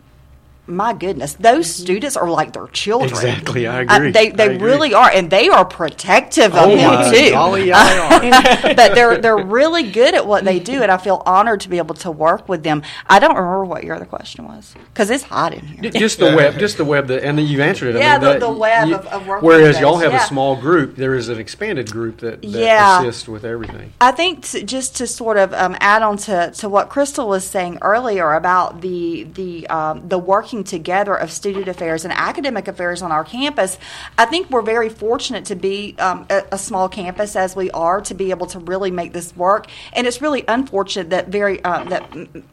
my 0.68 0.92
goodness, 0.92 1.32
those 1.34 1.68
students 1.72 2.16
are 2.16 2.28
like 2.30 2.52
their 2.52 2.66
children. 2.68 3.10
Exactly, 3.10 3.66
I 3.66 3.84
Uh, 3.84 3.96
agree. 3.96 4.10
they 4.12 4.28
they 4.30 4.54
agree. 4.54 4.68
really 4.70 4.94
are, 4.94 5.10
and 5.12 5.30
they 5.30 5.48
are 5.48 5.64
protective 5.64 6.54
of 6.54 6.64
Oh 6.70 6.76
them 6.76 6.94
my 6.94 7.10
too. 7.10 7.30
golly, 7.30 7.72
I 7.74 7.98
are. 7.98 8.74
but 8.74 8.94
they're 8.94 9.18
they're 9.18 9.36
really 9.38 9.90
good 9.90 10.14
at 10.14 10.26
what 10.26 10.44
they 10.44 10.58
do, 10.58 10.82
and 10.82 10.92
I 10.92 10.96
feel 10.98 11.22
honored 11.26 11.60
to 11.60 11.68
be 11.68 11.78
able 11.78 11.94
to 11.96 12.10
work 12.10 12.48
with 12.48 12.62
them. 12.62 12.82
I 13.08 13.18
don't 13.18 13.34
remember 13.34 13.64
what 13.64 13.84
your 13.84 13.96
other 13.96 14.04
question 14.04 14.44
was 14.46 14.74
because 14.92 15.10
it's 15.10 15.24
hot 15.24 15.54
in 15.54 15.60
here. 15.66 15.90
Just 15.90 16.18
the 16.18 16.34
web, 16.36 16.58
just 16.58 16.76
the 16.76 16.84
web, 16.84 17.06
that, 17.08 17.24
and 17.24 17.38
then 17.38 17.46
you 17.46 17.62
answered 17.62 17.94
it. 17.94 17.98
I 17.98 18.00
Yeah, 18.00 18.12
mean, 18.12 18.20
the- 18.20 18.26
that 18.34 18.40
the 18.40 18.50
web 18.52 18.88
you- 18.88 18.94
of- 18.96 19.06
of 19.06 19.26
working 19.26 19.46
Whereas 19.48 19.74
with 19.76 19.80
y'all 19.80 19.96
have 19.98 20.12
yeah. 20.12 20.22
a 20.24 20.26
small 20.26 20.56
group, 20.56 20.96
there 20.96 21.14
is 21.14 21.28
an 21.28 21.38
expanded 21.38 21.90
group 21.90 22.18
that, 22.18 22.42
that 22.42 22.48
Yeah. 22.48 23.00
assists 23.00 23.26
with 23.28 23.44
everything. 23.44 23.92
I 24.00 24.10
think 24.10 24.42
to, 24.50 24.62
just 24.62 24.96
to 24.96 25.06
sort 25.06 25.36
of 25.38 25.52
um, 25.54 25.76
add 25.80 26.02
on 26.02 26.16
to, 26.18 26.50
to 26.50 26.68
what 26.68 26.88
Crystal 26.88 27.28
was 27.28 27.44
saying 27.44 27.78
earlier 27.82 28.34
about 28.34 28.80
the 28.80 29.24
the 29.34 29.66
um, 29.68 30.02
the 30.08 30.18
working 30.18 30.57
together 30.64 31.14
of 31.14 31.30
student 31.30 31.68
affairs 31.68 32.04
and 32.04 32.12
academic 32.12 32.68
affairs 32.68 33.02
on 33.02 33.12
our 33.12 33.24
campus, 33.24 33.78
I 34.16 34.24
think 34.26 34.50
we're 34.50 34.62
very 34.62 34.88
fortunate 34.88 35.44
to 35.46 35.54
be 35.54 35.94
um, 35.98 36.26
a, 36.30 36.42
a 36.52 36.58
small 36.58 36.88
campus 36.88 37.36
as 37.36 37.54
we 37.56 37.70
are 37.72 38.00
to 38.02 38.14
be 38.14 38.30
able 38.30 38.46
to 38.48 38.58
really 38.58 38.90
make 38.90 39.12
this 39.12 39.34
work. 39.36 39.66
And 39.92 40.06
it's 40.06 40.20
really 40.22 40.44
unfortunate 40.48 41.10
that 41.10 41.28
very 41.28 41.62
uh, 41.64 41.84
that 41.84 42.10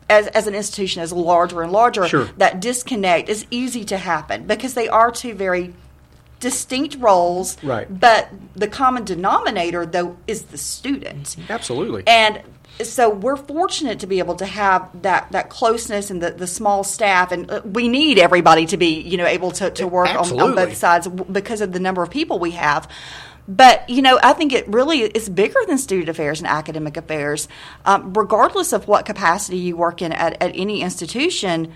as, 0.09 0.27
as 0.27 0.47
an 0.47 0.55
institution 0.55 1.01
is 1.03 1.11
larger 1.11 1.61
and 1.61 1.71
larger, 1.71 2.07
Sure. 2.07 2.25
that 2.37 2.59
disconnect 2.59 3.29
is 3.29 3.45
easy 3.51 3.83
to 3.85 3.97
happen 3.97 4.45
because 4.47 4.73
they 4.73 4.87
are 4.89 5.11
two 5.11 5.33
very 5.33 5.73
distinct 6.39 6.97
roles 6.99 7.57
Right. 7.63 7.87
but 7.99 8.29
the 8.55 8.67
common 8.67 9.03
denominator 9.05 9.85
though 9.85 10.17
is 10.27 10.43
the 10.43 10.57
student 10.57 11.35
Absolutely. 11.49 12.03
and 12.05 12.41
so 12.83 13.09
we're 13.09 13.37
fortunate 13.37 13.99
to 13.99 14.07
be 14.07 14.19
able 14.19 14.35
to 14.35 14.45
have 14.45 14.89
that, 15.01 15.31
that 15.31 15.49
closeness 15.49 16.09
and 16.11 16.21
the, 16.21 16.31
the 16.31 16.47
small 16.47 16.83
staff 16.83 17.31
and 17.31 17.49
uh, 17.49 17.61
we 17.63 17.87
need 17.87 18.17
everybody 18.17 18.65
to 18.65 18.77
be 18.77 18.99
you 19.01 19.17
know 19.17 19.25
able 19.25 19.51
to, 19.51 19.69
to 19.71 19.87
work 19.87 20.09
on, 20.09 20.39
on 20.39 20.55
both 20.55 20.75
sides 20.75 21.07
because 21.07 21.61
of 21.61 21.71
the 21.71 21.79
number 21.79 22.03
of 22.03 22.09
people 22.09 22.39
we 22.39 22.51
have 22.51 22.89
but 23.47 23.87
you 23.89 24.01
know, 24.01 24.19
I 24.23 24.33
think 24.33 24.53
it 24.53 24.67
really 24.67 25.01
is 25.01 25.29
bigger 25.29 25.59
than 25.67 25.77
student 25.77 26.09
affairs 26.09 26.39
and 26.39 26.47
academic 26.47 26.97
affairs. 26.97 27.47
Um, 27.85 28.13
regardless 28.13 28.73
of 28.73 28.87
what 28.87 29.05
capacity 29.05 29.57
you 29.57 29.77
work 29.77 30.01
in 30.01 30.11
at, 30.11 30.41
at 30.41 30.51
any 30.55 30.81
institution, 30.81 31.73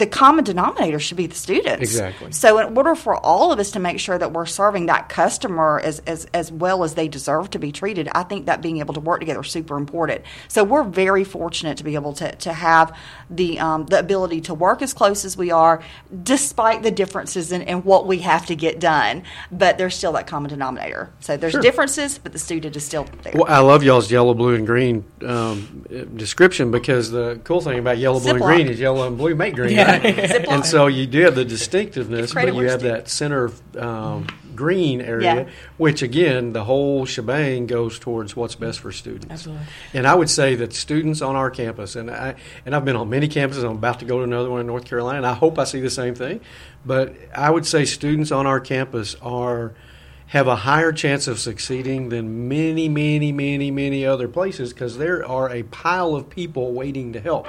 the 0.00 0.06
common 0.06 0.42
denominator 0.42 0.98
should 0.98 1.18
be 1.18 1.26
the 1.26 1.34
students. 1.36 1.82
Exactly. 1.82 2.32
So, 2.32 2.58
in 2.58 2.76
order 2.76 2.94
for 2.94 3.14
all 3.14 3.52
of 3.52 3.60
us 3.60 3.70
to 3.72 3.78
make 3.78 4.00
sure 4.00 4.16
that 4.18 4.32
we're 4.32 4.46
serving 4.46 4.86
that 4.86 5.08
customer 5.08 5.78
as, 5.78 6.00
as, 6.00 6.26
as 6.32 6.50
well 6.50 6.82
as 6.82 6.94
they 6.94 7.06
deserve 7.06 7.50
to 7.50 7.58
be 7.58 7.70
treated, 7.70 8.08
I 8.12 8.22
think 8.22 8.46
that 8.46 8.62
being 8.62 8.78
able 8.78 8.94
to 8.94 9.00
work 9.00 9.20
together 9.20 9.42
is 9.42 9.50
super 9.50 9.76
important. 9.76 10.22
So, 10.48 10.64
we're 10.64 10.84
very 10.84 11.22
fortunate 11.22 11.76
to 11.76 11.84
be 11.84 11.94
able 11.94 12.14
to, 12.14 12.34
to 12.34 12.52
have 12.52 12.96
the, 13.28 13.60
um, 13.60 13.86
the 13.86 13.98
ability 13.98 14.40
to 14.42 14.54
work 14.54 14.80
as 14.82 14.94
close 14.94 15.24
as 15.24 15.36
we 15.36 15.50
are, 15.50 15.82
despite 16.22 16.82
the 16.82 16.90
differences 16.90 17.52
in, 17.52 17.62
in 17.62 17.82
what 17.84 18.06
we 18.06 18.18
have 18.18 18.46
to 18.46 18.56
get 18.56 18.80
done. 18.80 19.22
But 19.52 19.76
there's 19.76 19.94
still 19.94 20.12
that 20.12 20.26
common 20.26 20.48
denominator. 20.48 21.12
So, 21.20 21.36
there's 21.36 21.52
Sure. 21.52 21.60
differences, 21.60 22.18
but 22.18 22.32
the 22.32 22.38
student 22.38 22.74
is 22.74 22.84
still 22.86 23.06
there. 23.22 23.34
Well, 23.34 23.46
I 23.48 23.58
love 23.58 23.82
y'all's 23.82 24.10
yellow, 24.10 24.32
blue, 24.32 24.54
and 24.54 24.66
green 24.66 25.04
um, 25.26 25.84
description 26.16 26.70
because 26.70 27.10
the 27.10 27.38
cool 27.44 27.60
thing 27.60 27.78
about 27.78 27.98
yellow, 27.98 28.18
blue, 28.18 28.30
and 28.30 28.40
Ziploc. 28.40 28.46
green 28.46 28.68
is 28.68 28.80
yellow 28.80 29.06
and 29.06 29.18
blue 29.18 29.34
make 29.34 29.54
green. 29.54 29.76
and 30.50 30.64
so 30.64 30.86
you 30.86 31.06
do 31.06 31.20
have 31.22 31.34
the 31.34 31.44
distinctiveness, 31.44 32.34
but 32.34 32.54
you 32.54 32.62
have 32.68 32.82
that 32.82 33.08
center 33.08 33.50
um, 33.78 34.26
green 34.54 35.00
area, 35.00 35.34
Yeah. 35.34 35.48
which 35.78 36.02
again, 36.02 36.52
the 36.52 36.64
whole 36.64 37.06
shebang 37.06 37.66
goes 37.66 37.98
towards 37.98 38.36
what's 38.36 38.54
best 38.54 38.80
for 38.80 38.92
students. 38.92 39.30
Absolutely. 39.30 39.64
And 39.94 40.06
I 40.06 40.14
would 40.14 40.28
say 40.30 40.54
that 40.56 40.72
students 40.72 41.22
on 41.22 41.36
our 41.36 41.50
campus, 41.50 41.96
and 41.96 42.10
I 42.10 42.34
and 42.66 42.74
I've 42.76 42.84
been 42.84 42.96
on 42.96 43.08
many 43.08 43.28
campuses. 43.28 43.64
I'm 43.64 43.72
about 43.76 44.00
to 44.00 44.04
go 44.04 44.18
to 44.18 44.24
another 44.24 44.50
one 44.50 44.60
in 44.60 44.66
North 44.66 44.84
Carolina. 44.84 45.18
And 45.18 45.26
I 45.26 45.34
hope 45.34 45.58
I 45.58 45.64
see 45.64 45.80
the 45.80 45.90
same 45.90 46.14
thing. 46.14 46.40
But 46.84 47.14
I 47.34 47.50
would 47.50 47.66
say 47.66 47.84
students 47.84 48.30
on 48.32 48.46
our 48.46 48.60
campus 48.60 49.14
are 49.22 49.72
have 50.28 50.46
a 50.46 50.56
higher 50.56 50.92
chance 50.92 51.26
of 51.26 51.40
succeeding 51.40 52.08
than 52.08 52.46
many, 52.48 52.88
many, 52.88 53.32
many, 53.32 53.70
many 53.70 54.06
other 54.06 54.28
places 54.28 54.72
because 54.72 54.96
there 54.96 55.26
are 55.26 55.50
a 55.50 55.64
pile 55.64 56.14
of 56.14 56.30
people 56.30 56.72
waiting 56.72 57.12
to 57.14 57.20
help. 57.20 57.48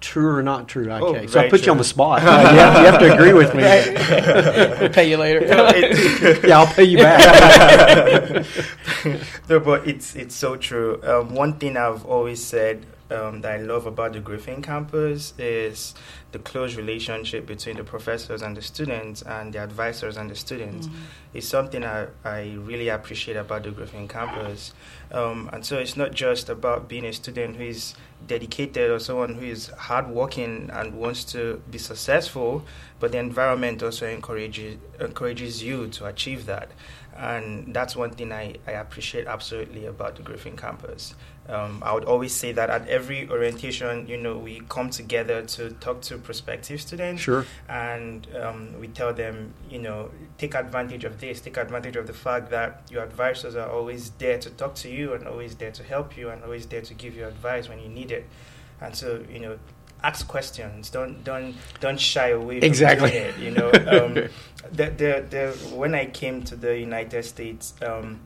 True 0.00 0.36
or 0.36 0.42
not 0.42 0.66
true? 0.66 0.90
Okay, 0.90 1.24
Oh, 1.24 1.26
so 1.26 1.40
I 1.40 1.42
very 1.42 1.50
put 1.50 1.66
you 1.66 1.72
on 1.72 1.78
the 1.78 1.84
spot. 1.84 2.22
Uh, 2.22 2.24
you, 2.52 2.58
have, 2.58 2.74
you 2.78 2.86
have 2.86 3.00
to 3.00 3.14
agree 3.14 3.32
with 3.34 3.54
me. 3.54 3.62
We'll 4.80 4.88
pay 4.88 5.10
you 5.10 5.18
later. 5.18 5.40
yeah, 6.46 6.58
I'll 6.58 6.66
pay 6.72 6.84
you 6.84 6.96
back. 6.98 8.46
no, 9.48 9.60
but 9.60 9.86
it's 9.86 10.16
it's 10.16 10.34
so 10.34 10.56
true. 10.56 11.00
Um, 11.02 11.34
one 11.34 11.54
thing 11.54 11.76
I've 11.76 12.06
always 12.06 12.42
said 12.42 12.86
um, 13.10 13.40
that 13.40 13.52
I 13.52 13.62
love 13.62 13.86
about 13.86 14.12
the 14.12 14.20
Griffin 14.20 14.62
campus 14.62 15.34
is 15.38 15.94
the 16.32 16.38
close 16.38 16.76
relationship 16.76 17.46
between 17.46 17.76
the 17.76 17.84
professors 17.84 18.42
and 18.42 18.56
the 18.56 18.62
students 18.62 19.22
and 19.22 19.52
the 19.52 19.58
advisors 19.58 20.16
and 20.16 20.30
the 20.30 20.36
students. 20.36 20.88
It's 21.34 21.46
something 21.46 21.84
I, 21.84 22.06
I 22.24 22.56
really 22.58 22.88
appreciate 22.88 23.36
about 23.36 23.64
the 23.64 23.70
Griffin 23.70 24.08
campus. 24.08 24.72
Um, 25.12 25.50
and 25.52 25.64
so 25.64 25.78
it's 25.78 25.96
not 25.96 26.12
just 26.12 26.48
about 26.48 26.88
being 26.88 27.04
a 27.04 27.12
student 27.12 27.56
who 27.56 27.64
is 27.64 27.94
dedicated 28.26 28.90
or 28.90 28.98
someone 28.98 29.34
who 29.34 29.46
is 29.46 29.68
hardworking 29.68 30.70
and 30.72 30.94
wants 30.94 31.24
to 31.24 31.62
be 31.70 31.78
successful, 31.78 32.64
but 33.00 33.12
the 33.12 33.18
environment 33.18 33.82
also 33.82 34.06
encourages 34.06 34.76
encourages 35.00 35.62
you 35.62 35.88
to 35.88 36.06
achieve 36.06 36.46
that. 36.46 36.70
And 37.16 37.74
that's 37.74 37.94
one 37.96 38.10
thing 38.10 38.32
I, 38.32 38.54
I 38.66 38.72
appreciate 38.72 39.26
absolutely 39.26 39.86
about 39.86 40.16
the 40.16 40.22
Griffin 40.22 40.56
campus. 40.56 41.14
Um, 41.48 41.82
I 41.84 41.92
would 41.92 42.04
always 42.04 42.32
say 42.32 42.52
that 42.52 42.70
at 42.70 42.86
every 42.88 43.28
orientation, 43.28 44.06
you 44.06 44.16
know, 44.16 44.38
we 44.38 44.62
come 44.68 44.88
together 44.90 45.42
to 45.42 45.70
talk 45.72 46.00
to 46.02 46.16
prospective 46.18 46.80
students 46.80 47.22
Sure. 47.22 47.44
and 47.68 48.26
um, 48.36 48.78
we 48.78 48.86
tell 48.88 49.12
them, 49.12 49.52
you 49.68 49.80
know, 49.80 50.10
take 50.38 50.54
advantage 50.54 51.04
of 51.04 51.20
this, 51.20 51.40
take 51.40 51.56
advantage 51.56 51.96
of 51.96 52.06
the 52.06 52.12
fact 52.12 52.50
that 52.50 52.82
your 52.90 53.02
advisors 53.02 53.56
are 53.56 53.68
always 53.68 54.10
there 54.10 54.38
to 54.38 54.48
talk 54.50 54.76
to 54.76 54.88
you 54.88 55.12
and 55.14 55.26
always 55.26 55.56
there 55.56 55.72
to 55.72 55.82
help 55.82 56.16
you 56.16 56.30
and 56.30 56.44
always 56.44 56.66
there 56.66 56.82
to 56.82 56.94
give 56.94 57.16
you 57.16 57.26
advice 57.26 57.68
when 57.68 57.80
you 57.80 57.88
need 57.88 58.12
it. 58.12 58.26
And 58.80 58.94
so, 58.94 59.24
you 59.30 59.40
know, 59.40 59.58
ask 60.02 60.26
questions. 60.26 60.90
Don't 60.90 61.22
don't 61.24 61.54
don't 61.80 62.00
shy 62.00 62.28
away 62.30 62.60
from 62.60 62.66
Exactly. 62.66 63.10
doing 63.10 63.22
it. 63.24 63.38
You 63.38 63.50
know, 63.52 63.68
um, 63.72 64.14
the, 64.72 64.90
the 64.90 65.24
the 65.30 65.74
when 65.74 65.94
I 65.94 66.06
came 66.06 66.42
to 66.44 66.56
the 66.56 66.78
United 66.78 67.24
States, 67.24 67.74
um, 67.82 68.20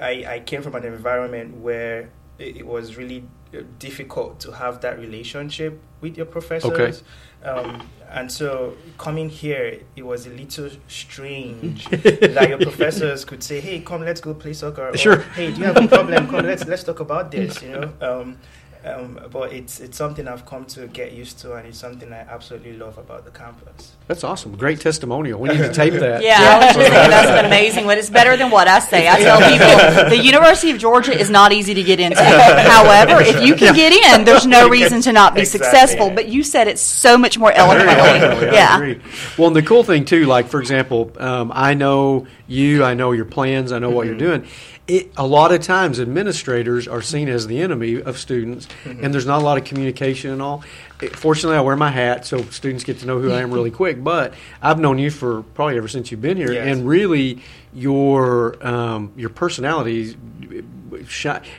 I 0.00 0.24
I 0.28 0.40
came 0.40 0.62
from 0.62 0.74
an 0.74 0.84
environment 0.84 1.56
where 1.58 2.10
it, 2.38 2.56
it 2.58 2.66
was 2.66 2.96
really 2.96 3.24
uh, 3.54 3.62
difficult 3.78 4.40
to 4.40 4.52
have 4.52 4.80
that 4.80 4.98
relationship 4.98 5.80
with 6.00 6.16
your 6.16 6.26
professors. 6.26 7.02
Um, 7.44 7.86
and 8.10 8.30
so 8.32 8.74
coming 8.96 9.28
here, 9.28 9.80
it 9.96 10.02
was 10.02 10.26
a 10.26 10.30
little 10.30 10.70
strange 10.88 11.84
that 11.90 12.48
your 12.48 12.58
professors 12.58 13.24
could 13.24 13.42
say, 13.42 13.60
"Hey, 13.60 13.80
come, 13.80 14.02
let's 14.02 14.20
go 14.20 14.32
play 14.34 14.54
soccer." 14.54 14.88
Or, 14.88 14.96
Sure. 14.96 15.18
Hey, 15.34 15.52
do 15.52 15.58
you 15.60 15.64
have 15.66 15.76
a 15.76 15.86
problem? 15.88 16.26
Come, 16.28 16.46
let's 16.46 16.64
let's 16.66 16.84
talk 16.84 17.00
about 17.00 17.30
this. 17.30 17.60
You 17.62 17.68
know. 17.70 17.92
Um, 18.00 18.38
um, 18.84 19.18
but 19.32 19.52
it's 19.52 19.80
it's 19.80 19.96
something 19.96 20.28
I've 20.28 20.44
come 20.44 20.64
to 20.66 20.86
get 20.88 21.12
used 21.12 21.38
to, 21.40 21.54
and 21.54 21.66
it's 21.66 21.78
something 21.78 22.12
I 22.12 22.18
absolutely 22.20 22.74
love 22.74 22.98
about 22.98 23.24
the 23.24 23.30
campus. 23.30 23.92
That's 24.08 24.22
awesome. 24.24 24.56
Great 24.56 24.80
testimonial. 24.80 25.40
We 25.40 25.48
need 25.48 25.58
to 25.58 25.72
tape 25.72 25.94
that. 25.94 26.22
Yeah, 26.22 26.36
I 26.38 26.66
was 26.66 26.76
just 26.76 26.88
saying 26.90 27.10
that's 27.10 27.28
an 27.30 27.44
amazing 27.46 27.84
one. 27.90 27.96
It's 27.98 28.10
better 28.10 28.36
than 28.36 28.50
what 28.50 28.68
I 28.68 28.78
say. 28.80 29.08
I 29.08 29.18
tell 29.20 29.38
people 29.38 30.10
the 30.16 30.22
University 30.22 30.70
of 30.70 30.78
Georgia 30.78 31.18
is 31.18 31.30
not 31.30 31.52
easy 31.52 31.72
to 31.74 31.82
get 31.82 31.98
into. 32.00 32.22
However, 32.22 33.20
if 33.22 33.42
you 33.42 33.54
can 33.54 33.74
get 33.74 33.92
in, 33.92 34.24
there's 34.24 34.46
no 34.46 34.68
reason 34.68 35.00
to 35.02 35.12
not 35.12 35.34
be 35.34 35.40
Exactly. 35.40 35.64
successful. 35.66 36.10
But 36.10 36.28
you 36.28 36.42
said 36.42 36.68
it 36.68 36.78
so 36.78 37.16
much 37.16 37.38
more 37.38 37.52
eloquently. 37.52 37.94
eloquently, 37.94 38.48
Yeah. 38.52 38.94
Well, 39.38 39.48
and 39.48 39.56
the 39.56 39.62
cool 39.62 39.82
thing 39.84 40.04
too, 40.04 40.26
like 40.26 40.48
for 40.48 40.60
example, 40.60 41.10
um, 41.18 41.50
I 41.54 41.74
know 41.74 42.26
you, 42.46 42.84
I 42.84 42.94
know 42.94 43.12
your 43.12 43.24
plans, 43.24 43.72
I 43.72 43.78
know 43.78 43.90
what 43.90 44.06
you're 44.06 44.18
doing. 44.18 44.46
It, 44.86 45.12
a 45.16 45.26
lot 45.26 45.50
of 45.50 45.62
times, 45.62 45.98
administrators 45.98 46.86
are 46.86 47.00
seen 47.00 47.28
as 47.30 47.46
the 47.46 47.58
enemy 47.60 48.02
of 48.02 48.18
students, 48.18 48.68
and 48.84 49.14
there's 49.14 49.24
not 49.24 49.40
a 49.40 49.44
lot 49.44 49.56
of 49.56 49.64
communication 49.64 50.30
and 50.30 50.42
all. 50.42 50.62
It- 51.00 51.16
fortunately, 51.16 51.56
I 51.56 51.62
wear 51.62 51.74
my 51.74 51.90
hat, 51.90 52.26
so 52.26 52.42
students 52.42 52.84
get 52.84 52.98
to 52.98 53.06
know 53.06 53.18
who 53.18 53.32
I 53.32 53.40
am 53.40 53.50
really 53.50 53.70
quick. 53.82 54.04
But 54.04 54.34
I've 54.60 54.78
known 54.78 54.98
you 54.98 55.10
for 55.10 55.42
probably 55.54 55.78
ever 55.78 55.88
since 55.88 56.10
you've 56.10 56.20
been 56.20 56.36
here, 56.36 56.52
Yes. 56.52 56.66
and 56.76 56.86
really, 56.86 57.42
your 57.72 58.56
um, 58.66 59.12
your 59.16 59.30
personality. 59.30 60.16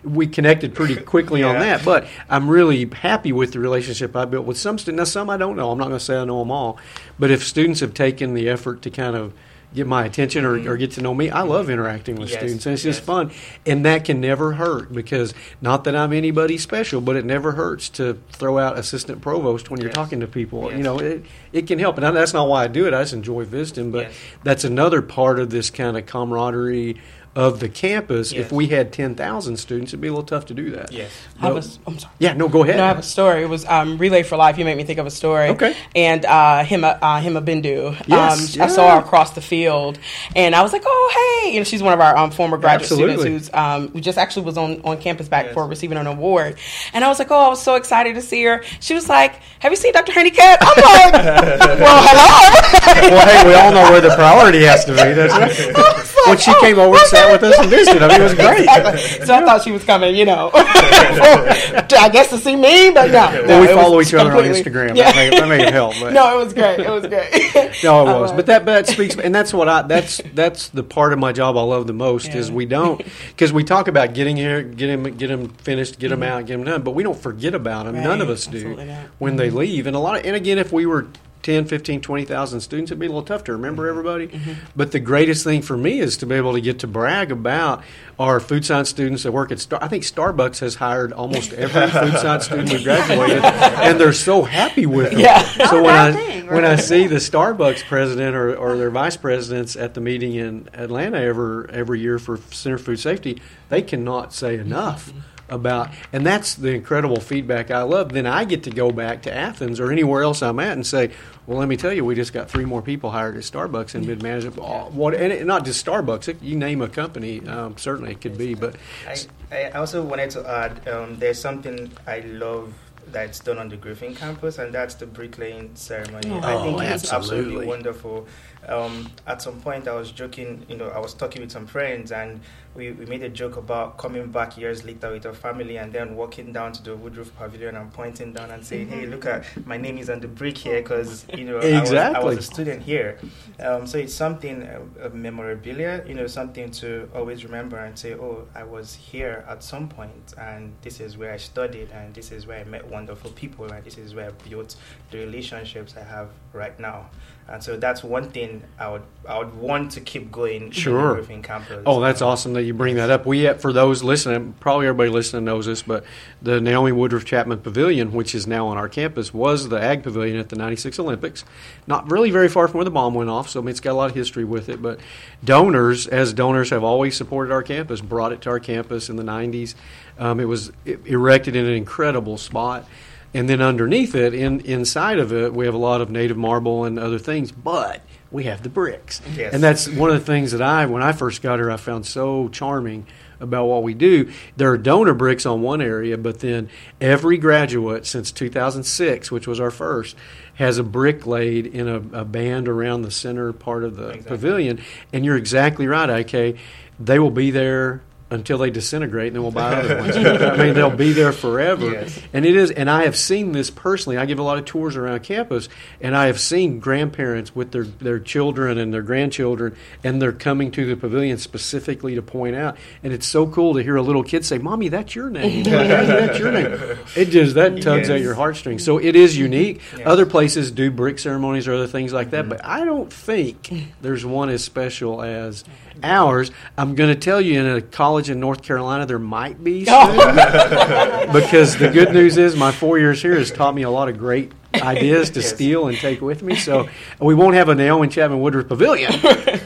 We 0.03 0.27
connected 0.27 0.73
pretty 0.73 0.95
quickly 0.95 1.43
on 1.43 1.55
that, 1.59 1.83
but 1.83 2.07
I'm 2.29 2.49
really 2.49 2.85
happy 2.89 3.31
with 3.31 3.51
the 3.53 3.59
relationship 3.59 4.15
I 4.15 4.25
built 4.25 4.45
with 4.45 4.57
some 4.57 4.77
students. 4.77 4.97
Now, 5.15 5.21
some 5.21 5.29
I 5.29 5.37
don't 5.37 5.55
know. 5.55 5.71
I'm 5.71 5.77
not 5.77 5.87
going 5.87 5.99
to 5.99 6.03
say 6.03 6.15
I 6.17 6.25
know 6.25 6.39
them 6.39 6.51
all, 6.51 6.77
but 7.19 7.31
if 7.31 7.43
students 7.43 7.79
have 7.81 7.93
taken 7.93 8.33
the 8.33 8.47
effort 8.49 8.81
to 8.83 8.89
kind 8.89 9.15
of 9.15 9.33
get 9.73 9.87
my 9.87 10.05
attention 10.05 10.45
or, 10.45 10.57
mm-hmm. 10.57 10.69
or 10.69 10.77
get 10.77 10.91
to 10.91 11.01
know 11.01 11.13
me, 11.13 11.29
I 11.29 11.41
love 11.41 11.63
mm-hmm. 11.63 11.73
interacting 11.73 12.15
with 12.15 12.29
Yes, 12.29 12.39
students, 12.39 12.65
and 12.65 12.73
it's 12.73 12.83
just 12.83 13.01
fun. 13.01 13.31
And 13.65 13.85
that 13.85 14.05
can 14.05 14.21
never 14.21 14.53
hurt 14.53 14.93
because 14.93 15.33
not 15.61 15.83
that 15.85 15.95
I'm 15.95 16.13
anybody 16.13 16.57
special, 16.57 17.01
but 17.01 17.15
it 17.15 17.25
never 17.25 17.53
hurts 17.53 17.89
to 17.89 18.19
throw 18.31 18.57
out 18.57 18.77
assistant 18.77 19.21
provost 19.21 19.69
when 19.69 19.79
you're 19.79 19.89
Yes. 19.89 19.95
talking 19.95 20.19
to 20.19 20.27
people. 20.27 20.71
You 20.71 20.83
know, 20.83 20.99
it 20.99 21.25
it 21.51 21.67
can 21.67 21.79
help, 21.79 21.97
and 21.97 22.15
that's 22.15 22.33
not 22.33 22.47
why 22.47 22.65
I 22.65 22.67
do 22.67 22.85
it. 22.87 22.93
I 22.93 23.01
just 23.01 23.13
enjoy 23.13 23.45
visiting, 23.45 23.91
but 23.91 24.07
Yes. 24.07 24.13
that's 24.43 24.63
another 24.63 25.01
part 25.01 25.39
of 25.39 25.49
this 25.49 25.69
kind 25.69 25.97
of 25.97 26.05
camaraderie. 26.05 26.97
Of 27.35 27.59
the 27.59 27.67
campus, 27.67 28.31
if 28.31 28.49
we 28.53 28.67
had 28.67 28.93
ten 28.93 29.13
thousand 29.13 29.57
students, 29.57 29.89
it'd 29.89 29.99
be 29.99 30.07
a 30.07 30.11
little 30.11 30.23
tough 30.25 30.45
to 30.45 30.53
do 30.53 30.71
that. 30.71 30.93
Yes. 30.93 31.11
I 31.41 31.51
was, 31.51 31.79
I'm 31.85 31.99
sorry. 31.99 32.13
yeah, 32.17 32.31
no, 32.33 32.47
go 32.47 32.63
ahead. 32.63 32.77
No, 32.77 32.85
I 32.85 32.87
have 32.87 32.99
a 32.99 33.03
story. 33.03 33.43
It 33.43 33.49
was 33.49 33.65
um, 33.65 33.97
Relay 33.97 34.23
for 34.23 34.37
Life. 34.37 34.57
You 34.57 34.63
made 34.63 34.77
me 34.77 34.85
think 34.85 34.99
of 34.99 35.05
a 35.05 35.11
story. 35.11 35.49
Okay. 35.49 35.75
And 35.97 36.23
uh, 36.23 36.63
Hima, 36.63 36.97
uh, 37.01 37.19
Hima 37.19 37.43
Bindu. 37.43 37.93
Yes, 38.07 38.55
um, 38.55 38.61
I 38.63 38.67
saw 38.67 38.95
her 38.95 39.01
across 39.05 39.31
the 39.33 39.41
field, 39.41 39.99
and 40.33 40.55
I 40.55 40.61
was 40.61 40.71
like, 40.71 40.83
"Oh, 40.85 41.41
hey!" 41.43 41.51
You 41.53 41.59
know, 41.59 41.65
she's 41.65 41.83
one 41.83 41.91
of 41.91 41.99
our 41.99 42.15
um, 42.15 42.31
former 42.31 42.57
graduate 42.57 42.83
Absolutely. 42.89 43.17
students 43.17 43.47
who's 43.49 43.53
um, 43.53 43.89
who 43.89 43.99
just 43.99 44.17
actually 44.17 44.45
was 44.45 44.57
on, 44.57 44.79
on 44.83 44.97
campus 45.01 45.27
back 45.27 45.47
Yes. 45.47 45.53
for 45.55 45.67
receiving 45.67 45.97
an 45.97 46.07
award. 46.07 46.57
And 46.93 47.03
I 47.03 47.09
was 47.09 47.19
like, 47.19 47.31
"Oh, 47.31 47.35
I 47.47 47.49
was 47.49 47.61
so 47.61 47.75
excited 47.75 48.15
to 48.15 48.21
see 48.21 48.43
her." 48.45 48.63
She 48.79 48.93
was 48.93 49.09
like, 49.09 49.41
"Have 49.59 49.73
you 49.73 49.75
seen 49.75 49.91
Dr. 49.91 50.13
Honeycutt?" 50.13 50.57
I'm 50.61 50.67
like, 50.83 51.13
"Well, 51.81 52.01
hello." 52.01 53.09
well, 53.11 53.27
hey, 53.27 53.45
we 53.45 53.53
all 53.55 53.73
know 53.73 53.91
where 53.91 53.99
the 53.99 54.15
priority 54.15 54.63
has 54.63 54.85
to 54.85 54.91
be. 54.93 54.95
That's 55.13 55.33
right. 55.33 56.27
when 56.27 56.37
she 56.37 56.53
came 56.61 56.79
over 56.79 56.95
and 56.95 57.05
sat 57.25 57.41
with 57.41 57.43
us 57.51 57.59
and 57.59 57.69
visited, 57.69 58.01
I 58.01 58.07
mean, 58.07 58.21
it 58.21 58.23
was 58.23 58.33
great. 58.33 58.59
Exactly. 58.61 59.25
So 59.25 59.33
I 59.33 59.39
thought 59.45 59.61
she 59.63 59.71
was 59.71 59.83
coming, 59.83 60.15
you 60.15 60.25
know, 60.25 60.51
I 60.53 62.09
guess 62.11 62.29
to 62.29 62.37
see 62.37 62.55
me, 62.55 62.91
but 62.91 63.11
no. 63.11 63.45
no, 63.45 63.61
we 63.61 63.67
follow 63.67 64.01
each 64.01 64.13
other 64.13 64.31
on 64.35 64.43
Instagram. 64.43 64.95
Yeah. 64.95 65.11
That 65.11 65.15
may, 65.15 65.29
that 65.39 65.47
may 65.49 65.63
have 65.63 65.73
helped. 65.73 65.99
But. 65.99 66.13
no, 66.13 66.39
it 66.39 66.43
was 66.45 66.53
great. 66.53 66.79
It 66.79 66.89
was 66.89 67.05
great. 67.07 67.75
No, 67.83 68.01
it 68.17 68.19
was, 68.21 68.31
but 68.31 68.45
that 68.47 68.65
but 68.65 68.73
that 68.73 68.87
speaks, 68.87 69.15
and 69.17 69.33
that's 69.35 69.53
what 69.53 69.67
I 69.67 69.81
that's 69.81 70.21
that's 70.33 70.69
the 70.69 70.81
part 70.83 71.13
of 71.13 71.19
my 71.19 71.31
job 71.31 71.57
I 71.57 71.61
love 71.61 71.87
the 71.87 71.93
most 71.93 72.29
is 72.29 72.51
we 72.51 72.65
don't 72.65 73.01
because 73.29 73.51
we 73.53 73.63
talk 73.63 73.87
about 73.87 74.13
getting 74.13 74.37
here, 74.37 74.63
get 74.63 74.89
him, 74.89 75.03
get 75.17 75.29
him 75.29 75.49
finished, 75.49 75.99
get 75.99 76.11
him 76.11 76.23
out, 76.23 76.45
get 76.45 76.55
him 76.55 76.63
done, 76.63 76.81
but 76.83 76.91
we 76.91 77.03
don't 77.03 77.17
forget 77.19 77.53
about 77.53 77.85
them. 77.85 77.95
None 78.01 78.21
of 78.21 78.25
Mm-hmm. 78.25 78.29
Right, 78.29 78.29
us 78.31 78.47
do 78.47 78.75
not. 78.75 79.07
when 79.19 79.35
they 79.35 79.49
leave, 79.49 79.87
and 79.87 79.95
a 79.95 79.99
lot 79.99 80.17
of, 80.19 80.25
and 80.25 80.35
again, 80.35 80.57
if 80.57 80.71
we 80.71 80.85
were 80.85 81.07
10, 81.45 81.65
15, 81.65 82.01
20,000 82.01 82.59
students, 82.59 82.91
it'd 82.91 82.99
be 82.99 83.05
a 83.05 83.09
little 83.09 83.21
tough 83.21 83.43
to 83.45 83.51
remember 83.53 83.83
Mm-hmm. 83.83 83.89
everybody. 83.89 84.27
Mm-hmm. 84.27 84.65
But 84.75 84.91
the 84.91 84.99
greatest 84.99 85.43
thing 85.43 85.61
for 85.61 85.77
me 85.77 85.99
is 85.99 86.17
to 86.17 86.25
be 86.25 86.35
able 86.35 86.53
to 86.53 86.61
get 86.61 86.79
to 86.79 86.87
brag 86.87 87.31
about 87.31 87.83
our 88.17 88.39
food 88.39 88.65
science 88.65 88.89
students 88.89 89.23
that 89.23 89.31
work 89.31 89.51
at 89.51 89.59
Star. 89.59 89.77
I 89.83 89.87
think 89.87 90.03
Starbucks 90.03 90.59
has 90.59 90.75
hired 90.75 91.13
almost 91.13 91.53
every 91.53 91.87
food 91.87 92.17
science 92.19 92.45
student 92.45 92.71
we 92.71 92.83
graduated, 92.83 93.43
and 93.43 93.99
they're 93.99 94.13
so 94.13 94.43
happy 94.43 94.85
with 94.85 95.11
them. 95.11 95.19
Yeah. 95.19 95.43
So 95.43 95.63
Not 95.63 95.73
when 95.83 95.85
I 95.85 96.11
bad 96.11 96.15
thing. 96.15 96.47
when 96.47 96.65
I 96.65 96.75
see 96.77 97.07
the 97.07 97.15
Starbucks 97.17 97.83
president 97.83 98.35
or, 98.35 98.55
or 98.55 98.77
their 98.77 98.89
vice 98.89 99.17
presidents 99.17 99.75
at 99.75 99.93
the 99.93 100.01
meeting 100.01 100.33
in 100.35 100.69
Atlanta 100.73 101.19
every 101.19 101.69
every 101.71 101.99
year 101.99 102.17
for 102.17 102.37
Center 102.51 102.77
for 102.77 102.85
Food 102.85 102.99
Safety, 102.99 103.41
they 103.69 103.81
cannot 103.81 104.33
say 104.33 104.57
mm-hmm. 104.57 104.67
enough 104.67 105.09
mm-hmm. 105.09 105.19
about, 105.53 105.89
and 106.13 106.25
that's 106.25 106.55
the 106.55 106.71
incredible 106.71 107.19
feedback 107.19 107.69
I 107.69 107.83
love. 107.83 108.13
Then 108.13 108.25
I 108.25 108.45
get 108.45 108.63
to 108.63 108.71
go 108.71 108.91
back 108.91 109.23
to 109.23 109.33
Athens 109.33 109.79
or 109.79 109.91
anywhere 109.91 110.23
else 110.23 110.41
I'm 110.41 110.59
at 110.59 110.71
and 110.71 110.87
say, 110.87 111.11
well, 111.47 111.59
let 111.59 111.67
me 111.67 111.77
tell 111.77 111.93
you, 111.93 112.03
we 112.03 112.15
just 112.15 112.33
got 112.33 112.49
three 112.49 112.65
more 112.65 112.81
people 112.81 113.11
hired 113.11 113.35
at 113.35 113.43
Starbucks 113.43 113.95
in 113.95 114.05
mid 114.05 114.23
management. 114.23 114.57
What, 114.93 115.13
and 115.13 115.31
it, 115.31 115.45
not 115.45 115.65
just 115.65 115.85
Starbucks, 115.85 116.27
it, 116.27 116.41
you 116.41 116.55
name 116.55 116.81
a 116.81 116.89
company, 116.89 117.45
um, 117.47 117.77
certainly 117.77 118.11
it 118.11 118.21
could 118.21 118.37
be. 118.37 118.55
But 118.55 118.75
I, 119.07 119.65
I 119.65 119.69
also 119.71 120.03
wanted 120.03 120.31
to 120.31 120.49
add 120.49 120.87
um, 120.87 121.17
there's 121.17 121.39
something 121.39 121.91
I 122.07 122.21
love 122.21 122.73
that's 123.11 123.39
done 123.39 123.57
on 123.59 123.69
the 123.69 123.77
Griffin 123.77 124.15
campus, 124.15 124.57
and 124.57 124.73
that's 124.73 124.95
the 124.95 125.05
bricklaying 125.05 125.71
ceremony. 125.75 126.29
Oh, 126.31 126.39
I 126.39 126.63
think 126.63 126.81
it's 126.81 127.13
absolutely. 127.13 127.17
absolutely 127.17 127.67
wonderful. 127.67 128.27
Um, 128.67 129.11
at 129.27 129.41
some 129.41 129.61
point, 129.61 129.87
I 129.87 129.93
was 129.93 130.11
joking, 130.11 130.65
you 130.67 130.77
know, 130.77 130.89
I 130.89 130.99
was 130.99 131.13
talking 131.13 131.41
with 131.41 131.51
some 131.51 131.67
friends, 131.67 132.11
and 132.11 132.41
we, 132.75 132.91
we 132.91 133.05
made 133.05 133.23
a 133.23 133.29
joke 133.29 133.55
about 133.55 133.97
coming 133.97 134.27
back 134.31 134.57
years 134.57 134.83
later 134.83 135.11
with 135.11 135.25
our 135.25 135.33
family 135.33 135.77
and 135.77 135.93
then 135.93 136.15
walking 136.15 136.51
down 136.51 136.73
to 136.73 136.83
the 136.83 136.91
Woodroof 136.91 137.33
Pavilion 137.35 137.75
and 137.75 137.91
pointing 137.91 138.33
down 138.33 138.51
and 138.51 138.65
saying, 138.65 138.89
hey, 138.89 139.05
look 139.05 139.25
at 139.25 139.45
my 139.65 139.77
name 139.77 139.97
is 139.97 140.09
on 140.09 140.19
the 140.19 140.27
brick 140.27 140.57
here 140.57 140.81
because, 140.81 141.25
you 141.33 141.45
know, 141.45 141.59
I, 141.59 141.79
was, 141.81 141.93
I 141.93 142.19
was 142.19 142.37
a 142.37 142.41
student 142.41 142.83
here. 142.83 143.17
Um, 143.59 143.87
so 143.87 143.97
it's 143.97 144.13
something, 144.13 144.63
uh, 144.63 144.81
a 145.03 145.09
memorabilia, 145.09 146.03
you 146.05 146.13
know, 146.13 146.27
something 146.27 146.69
to 146.71 147.09
always 147.15 147.45
remember 147.45 147.77
and 147.77 147.97
say, 147.97 148.13
oh, 148.13 148.47
I 148.53 148.63
was 148.63 148.93
here 148.95 149.45
at 149.47 149.63
some 149.63 149.87
point 149.87 150.33
and 150.37 150.73
this 150.81 150.99
is 150.99 151.17
where 151.17 151.31
I 151.31 151.37
studied 151.37 151.89
and 151.91 152.13
this 152.13 152.31
is 152.31 152.45
where 152.45 152.59
I 152.59 152.65
met 152.65 152.85
wonderful 152.89 153.31
people 153.31 153.71
and 153.71 153.83
this 153.85 153.97
is 153.97 154.13
where 154.13 154.27
I 154.27 154.49
built 154.49 154.75
the 155.11 155.19
relationships 155.19 155.95
I 155.97 156.03
have 156.03 156.29
right 156.51 156.77
now. 156.79 157.09
And 157.47 157.63
so 157.63 157.77
that's 157.77 158.03
one 158.03 158.31
thing 158.31 158.63
I 158.79 158.89
would 158.89 159.03
I 159.27 159.37
would 159.37 159.53
want 159.55 159.91
to 159.91 160.01
keep 160.01 160.31
going 160.31 160.71
Sure. 160.71 161.23
campus. 161.43 161.83
Oh, 161.85 162.01
that's 162.01 162.21
awesome 162.21 162.53
that 162.53 162.63
you 162.65 162.73
bring 162.73 162.95
that 162.95 163.09
up. 163.09 163.25
We 163.25 163.41
have, 163.41 163.61
for 163.61 163.71
those 163.71 164.03
listening, 164.03 164.53
probably 164.59 164.87
everybody 164.87 165.09
listening 165.09 165.45
knows 165.45 165.65
this, 165.65 165.81
but 165.81 166.03
the 166.41 166.59
Naomi 166.59 166.91
Woodroof 166.91 167.25
Chapman 167.25 167.59
Pavilion, 167.59 168.11
which 168.11 168.35
is 168.35 168.47
now 168.47 168.67
on 168.67 168.77
our 168.77 168.89
campus, 168.89 169.33
was 169.33 169.69
the 169.69 169.81
Ag 169.81 170.03
Pavilion 170.03 170.37
at 170.37 170.49
the 170.49 170.55
'96 170.55 170.99
Olympics. 170.99 171.43
Not 171.87 172.09
really 172.11 172.31
very 172.31 172.49
far 172.49 172.67
from 172.67 172.79
where 172.79 172.85
the 172.85 172.91
bomb 172.91 173.13
went 173.13 173.29
off, 173.29 173.49
so 173.49 173.59
I 173.59 173.63
mean, 173.63 173.69
it's 173.69 173.79
got 173.79 173.91
a 173.91 173.93
lot 173.93 174.09
of 174.09 174.15
history 174.15 174.43
with 174.43 174.69
it. 174.69 174.81
But 174.81 174.99
donors, 175.43 176.07
as 176.07 176.33
donors 176.33 176.69
have 176.71 176.83
always 176.83 177.15
supported 177.15 177.51
our 177.51 177.63
campus, 177.63 178.01
brought 178.01 178.31
it 178.31 178.41
to 178.41 178.49
our 178.49 178.59
campus 178.59 179.09
in 179.09 179.15
the 179.15 179.23
'90s. 179.23 179.75
Um, 180.17 180.39
it 180.39 180.45
was 180.45 180.71
erected 180.85 181.55
in 181.55 181.65
an 181.65 181.73
incredible 181.73 182.37
spot. 182.37 182.87
And 183.33 183.49
then 183.49 183.61
underneath 183.61 184.15
it, 184.15 184.33
in 184.33 184.61
inside 184.61 185.19
of 185.19 185.33
it, 185.33 185.53
we 185.53 185.65
have 185.65 185.73
a 185.73 185.77
lot 185.77 185.99
of 185.99 186.09
native 186.09 186.37
marble 186.37 186.85
and 186.85 186.97
other 186.97 187.19
things, 187.19 187.51
but 187.51 188.01
we 188.31 188.43
have 188.45 188.63
the 188.63 188.69
bricks. 188.69 189.21
Yes. 189.35 189.53
And 189.53 189.63
that's 189.63 189.87
one 189.87 190.09
of 190.09 190.19
the 190.19 190.25
things 190.25 190.51
that 190.51 190.61
I, 190.61 190.85
when 190.85 191.01
I 191.01 191.11
first 191.11 191.41
got 191.41 191.59
here, 191.59 191.71
I 191.71 191.77
found 191.77 192.05
so 192.05 192.49
charming 192.49 193.05
about 193.39 193.65
what 193.65 193.83
we 193.83 193.93
do. 193.93 194.31
There 194.55 194.71
are 194.71 194.77
donor 194.77 195.13
bricks 195.13 195.45
on 195.45 195.61
one 195.61 195.81
area, 195.81 196.17
but 196.17 196.39
then 196.39 196.69
every 197.01 197.37
graduate 197.37 198.05
since 198.05 198.31
2006, 198.31 199.29
which 199.31 199.45
was 199.47 199.59
our 199.59 199.71
first, 199.71 200.15
has 200.55 200.77
a 200.77 200.83
brick 200.83 201.25
laid 201.27 201.65
in 201.67 201.87
a, 201.87 201.95
a 202.21 202.25
band 202.25 202.67
around 202.67 203.01
the 203.01 203.11
center 203.11 203.51
part 203.53 203.83
of 203.83 203.97
the 203.97 204.07
Exactly. 204.09 204.29
pavilion. 204.29 204.81
And 205.11 205.25
you're 205.25 205.35
exactly 205.37 205.85
right, 205.85 206.09
IK. 206.33 206.57
They 206.99 207.19
will 207.19 207.31
be 207.31 207.51
there 207.51 208.01
until 208.31 208.57
they 208.57 208.71
disintegrate, 208.71 209.27
and 209.27 209.35
then 209.35 209.43
we'll 209.43 209.51
buy 209.51 209.75
other 209.75 209.97
ones. 210.01 210.17
I 210.17 210.57
mean, 210.57 210.73
they'll 210.73 210.89
be 210.89 211.13
there 211.13 211.31
forever. 211.31 211.91
Yes. 211.91 212.19
And 212.33 212.43
it 212.45 212.55
is, 212.55 212.71
and 212.71 212.89
I 212.89 213.03
have 213.03 213.15
seen 213.15 213.51
this 213.51 213.69
personally. 213.69 214.17
I 214.17 214.25
give 214.25 214.39
a 214.39 214.43
lot 214.43 214.57
of 214.57 214.65
tours 214.65 214.95
around 214.95 215.21
campus, 215.21 215.69
and 216.01 216.15
I 216.15 216.25
have 216.25 216.39
seen 216.39 216.79
grandparents 216.79 217.55
with 217.55 217.71
their, 217.71 217.83
their 217.83 218.19
children 218.19 218.79
and 218.79 218.91
their 218.91 219.03
grandchildren, 219.03 219.75
and 220.03 220.19
they're 220.21 220.31
coming 220.31 220.71
to 220.71 220.85
the 220.85 220.95
pavilion 220.95 221.37
specifically 221.37 222.15
to 222.15 222.21
point 222.23 222.55
out. 222.55 222.77
And 223.03 223.13
it's 223.13 223.27
so 223.27 223.47
cool 223.47 223.75
to 223.75 223.83
hear 223.83 223.95
a 223.95 224.01
little 224.01 224.23
kid 224.23 224.43
say, 224.43 224.57
"Mommy, 224.57 224.89
that's 224.89 225.13
your 225.13 225.29
name. 225.29 225.63
Daddy, 225.63 226.07
that's 226.07 226.39
your 226.39 226.51
name." 226.51 226.97
It 227.15 227.25
just 227.25 227.55
that 227.55 227.81
tugs 227.81 228.09
at 228.09 228.21
your 228.21 228.33
heartstrings. 228.33 228.83
So 228.83 228.97
it 228.97 229.15
is 229.15 229.37
unique. 229.37 229.81
Yes. 229.95 230.01
Other 230.05 230.25
places 230.25 230.71
do 230.71 230.89
brick 230.89 231.19
ceremonies 231.19 231.67
or 231.67 231.73
other 231.73 231.87
things 231.87 232.11
like 232.11 232.31
that, 232.31 232.41
mm-hmm. 232.41 232.49
but 232.49 232.65
I 232.65 232.85
don't 232.85 233.13
think 233.13 233.71
there's 234.01 234.25
one 234.25 234.49
as 234.49 234.63
special 234.63 235.21
as 235.21 235.63
ours. 236.03 236.51
I'm 236.77 236.95
going 236.95 237.13
to 237.13 237.19
tell 237.19 237.39
you, 237.41 237.59
in 237.59 237.67
a 237.77 237.81
college 237.81 238.29
in 238.29 238.39
North 238.39 238.61
Carolina, 238.61 239.05
there 239.05 239.19
might 239.19 239.63
be. 239.63 239.79
because 239.85 241.77
the 241.77 241.89
good 241.91 242.13
news 242.13 242.37
is 242.37 242.55
my 242.55 242.71
four 242.71 242.99
years 242.99 243.21
here 243.21 243.35
has 243.35 243.51
taught 243.51 243.75
me 243.75 243.83
a 243.83 243.89
lot 243.89 244.09
of 244.09 244.17
great 244.17 244.51
ideas 244.83 245.29
to 245.31 245.39
Yes. 245.41 245.49
steal 245.49 245.87
and 245.87 245.97
take 245.97 246.21
with 246.21 246.43
me. 246.43 246.55
So 246.55 246.87
we 247.19 247.35
won't 247.35 247.55
have 247.55 247.69
a 247.69 247.75
Naomi 247.75 248.07
Chapman 248.07 248.39
Woodroof 248.39 248.67
Pavilion, 248.67 249.13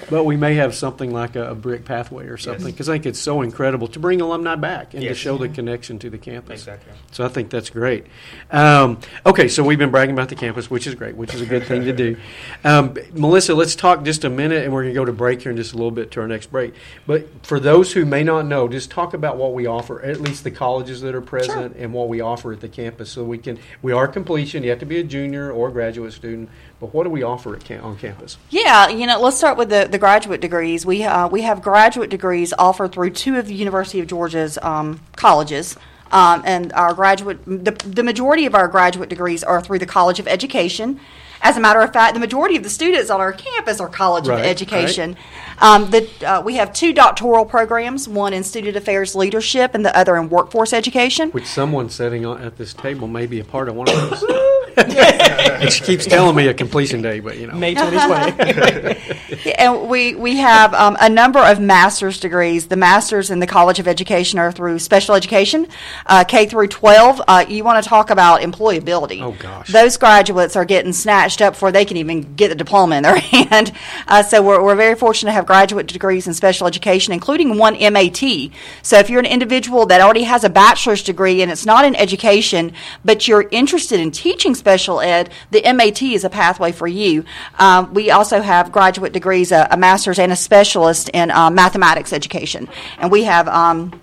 but 0.09 0.23
we 0.25 0.35
may 0.37 0.55
have 0.55 0.75
something 0.75 1.11
like 1.11 1.35
a, 1.35 1.51
a 1.51 1.55
brick 1.55 1.85
pathway 1.85 2.25
or 2.27 2.37
something 2.37 2.65
Yes. 2.65 2.71
because 2.71 2.89
I 2.89 2.93
think 2.93 3.05
it's 3.07 3.19
so 3.19 3.41
incredible 3.41 3.87
to 3.89 3.99
bring 3.99 4.21
alumni 4.21 4.55
back 4.55 4.93
and 4.93 5.03
to 5.03 5.13
show 5.13 5.37
the 5.37 5.49
connection 5.49 5.99
to 5.99 6.09
the 6.09 6.17
campus. 6.17 6.61
Exactly. 6.61 6.93
So 7.11 7.25
I 7.25 7.27
think 7.29 7.49
that's 7.49 7.69
great. 7.69 8.05
Um, 8.51 8.99
okay, 9.25 9.47
so 9.47 9.63
we've 9.63 9.77
been 9.79 9.91
bragging 9.91 10.13
about 10.15 10.29
the 10.29 10.35
campus, 10.35 10.69
which 10.69 10.87
is 10.87 10.95
great, 10.95 11.15
which 11.15 11.33
is 11.33 11.41
a 11.41 11.45
good 11.45 11.63
thing 11.63 11.83
to 11.85 11.93
do. 11.93 12.17
Um, 12.63 12.95
Melissa, 13.13 13.55
let's 13.55 13.75
talk 13.75 14.03
just 14.03 14.25
a 14.25 14.29
minute, 14.29 14.63
and 14.65 14.73
we're 14.73 14.81
going 14.83 14.93
to 14.93 14.99
go 14.99 15.05
to 15.05 15.13
break 15.13 15.41
here 15.41 15.51
in 15.51 15.55
just 15.57 15.71
a 15.73 15.77
little 15.77 15.91
bit 15.91 16.11
to 16.11 16.21
our 16.21 16.27
next 16.27 16.47
break. 16.51 16.73
But 17.07 17.27
for 17.45 17.57
those 17.59 17.93
who 17.93 18.05
may 18.05 18.21
not 18.23 18.45
know, 18.47 18.67
just 18.67 18.91
talk 18.91 19.13
about 19.13 19.37
what 19.37 19.53
we 19.53 19.65
offer, 19.65 20.01
at 20.01 20.19
least 20.19 20.43
the 20.43 20.51
colleges 20.51 20.99
that 21.01 21.15
are 21.15 21.21
present, 21.21 21.77
and 21.77 21.93
what 21.93 22.09
we 22.09 22.19
offer 22.19 22.51
at 22.51 22.59
the 22.59 22.67
campus. 22.67 23.11
So 23.11 23.23
we 23.23 23.37
can, 23.37 23.59
we 23.81 23.93
are 23.93 24.07
completion. 24.09 24.63
You 24.63 24.71
have 24.71 24.79
to 24.79 24.85
be 24.85 24.98
a 24.99 25.03
junior 25.03 25.51
or 25.51 25.69
a 25.69 25.71
graduate 25.71 26.13
student, 26.13 26.49
but 26.79 26.93
what 26.93 27.03
do 27.03 27.09
we 27.09 27.23
offer 27.23 27.55
at 27.55 27.63
cam- 27.63 27.83
on 27.83 27.97
campus? 27.97 28.37
Yeah, 28.49 28.89
you 28.89 29.07
know, 29.07 29.19
let's 29.19 29.37
start 29.37 29.57
with 29.57 29.69
the, 29.69 29.87
the 29.89 29.97
graduate 29.97 30.41
degrees. 30.41 30.85
We 30.85 31.03
uh, 31.03 31.27
we 31.27 31.41
have 31.41 31.61
graduate 31.61 32.09
degrees 32.09 32.53
offered 32.57 32.91
through 32.91 33.11
two 33.11 33.37
of 33.37 33.47
the 33.47 33.55
University 33.55 33.99
of 33.99 34.07
Georgia's 34.07 34.57
um, 34.61 35.01
colleges. 35.15 35.75
Um, 36.11 36.41
and 36.43 36.73
our 36.73 36.93
graduate, 36.93 37.39
the, 37.45 37.71
the 37.85 38.01
majority 38.01 38.45
of 38.47 38.55
our 38.55 38.67
graduate 38.67 39.09
degrees 39.09 39.43
are 39.43 39.61
through 39.61 39.79
the 39.79 39.85
College 39.85 40.19
of 40.19 40.27
Education. 40.27 40.99
As 41.41 41.55
a 41.55 41.59
matter 41.59 41.79
of 41.81 41.93
fact, 41.93 42.15
the 42.15 42.19
majority 42.19 42.57
of 42.57 42.63
the 42.63 42.69
students 42.69 43.09
on 43.09 43.21
our 43.21 43.31
campus 43.31 43.79
are 43.79 43.87
College 43.87 44.27
Right, 44.27 44.39
of 44.39 44.41
right. 44.41 44.49
Education. 44.49 45.15
Um, 45.59 45.89
the, 45.89 46.09
uh, 46.25 46.41
we 46.41 46.55
have 46.55 46.73
two 46.73 46.93
doctoral 46.93 47.45
programs, 47.45 48.09
one 48.09 48.33
in 48.33 48.43
Student 48.43 48.75
Affairs 48.75 49.15
Leadership 49.15 49.73
and 49.73 49.85
the 49.85 49.95
other 49.97 50.17
in 50.17 50.29
Workforce 50.29 50.73
Education. 50.73 51.31
Which 51.31 51.45
someone 51.45 51.89
sitting 51.89 52.25
on, 52.25 52.41
at 52.41 52.57
this 52.57 52.73
table 52.73 53.07
may 53.07 53.25
be 53.25 53.39
a 53.39 53.45
part 53.45 53.69
of 53.69 53.75
one 53.75 53.87
of 53.87 53.95
those. 53.95 54.23
and 55.61 55.71
she 55.71 55.83
keeps 55.83 56.05
telling 56.05 56.35
me 56.35 56.47
a 56.47 56.53
completion 56.53 57.01
day, 57.01 57.19
but 57.19 57.37
you 57.37 57.47
know. 57.47 57.55
May 57.55 57.73
2020. 57.73 59.15
And 59.57 59.89
we, 59.89 60.15
we 60.15 60.37
have 60.37 60.73
um, 60.73 60.97
a 60.99 61.09
number 61.09 61.39
of 61.39 61.59
master's 61.59 62.19
degrees. 62.19 62.67
The 62.67 62.75
masters 62.75 63.29
in 63.29 63.39
the 63.39 63.47
College 63.47 63.79
of 63.79 63.87
Education 63.87 64.39
are 64.39 64.51
through 64.51 64.79
special 64.79 65.15
education, 65.15 65.67
uh, 66.05 66.23
K 66.23 66.45
through 66.45 66.67
12. 66.67 67.21
Uh, 67.27 67.45
you 67.47 67.63
want 67.63 67.83
to 67.83 67.87
talk 67.87 68.09
about 68.09 68.41
employability. 68.41 69.21
Oh, 69.21 69.31
gosh. 69.33 69.71
Those 69.71 69.97
graduates 69.97 70.55
are 70.55 70.65
getting 70.65 70.93
snatched 70.93 71.41
up 71.41 71.53
before 71.53 71.71
they 71.71 71.85
can 71.85 71.97
even 71.97 72.35
get 72.35 72.49
the 72.49 72.55
diploma 72.55 72.97
in 72.97 73.03
their 73.03 73.17
hand. 73.17 73.71
Uh, 74.07 74.23
so 74.23 74.41
we're, 74.41 74.63
we're 74.63 74.75
very 74.75 74.95
fortunate 74.95 75.31
to 75.31 75.33
have 75.33 75.45
graduate 75.45 75.87
degrees 75.87 76.27
in 76.27 76.33
special 76.33 76.67
education, 76.67 77.13
including 77.13 77.57
one 77.57 77.77
MAT. 77.79 78.23
So 78.81 78.97
if 78.97 79.09
you're 79.09 79.19
an 79.19 79.25
individual 79.25 79.85
that 79.87 80.01
already 80.01 80.23
has 80.23 80.43
a 80.43 80.49
bachelor's 80.49 81.03
degree 81.03 81.41
and 81.41 81.51
it's 81.51 81.65
not 81.65 81.85
in 81.85 81.95
education, 81.95 82.73
but 83.03 83.27
you're 83.27 83.47
interested 83.51 83.99
in 83.99 84.11
teaching 84.11 84.55
special 84.55 84.68
ed, 85.01 85.29
the 85.51 85.61
MAT 85.73 86.01
is 86.01 86.23
a 86.23 86.29
pathway 86.29 86.71
for 86.71 86.87
you. 86.87 87.25
Um, 87.57 87.93
we 87.93 88.11
also 88.11 88.41
have 88.41 88.71
graduate 88.71 89.13
degrees, 89.13 89.51
a, 89.51 89.67
a 89.71 89.77
master's 89.77 90.19
and 90.19 90.31
a 90.31 90.35
specialist 90.35 91.09
in 91.09 91.31
uh, 91.31 91.49
mathematics 91.49 92.13
education. 92.13 92.67
And 92.97 93.11
we 93.11 93.23
have. 93.23 93.47
Um, 93.47 94.01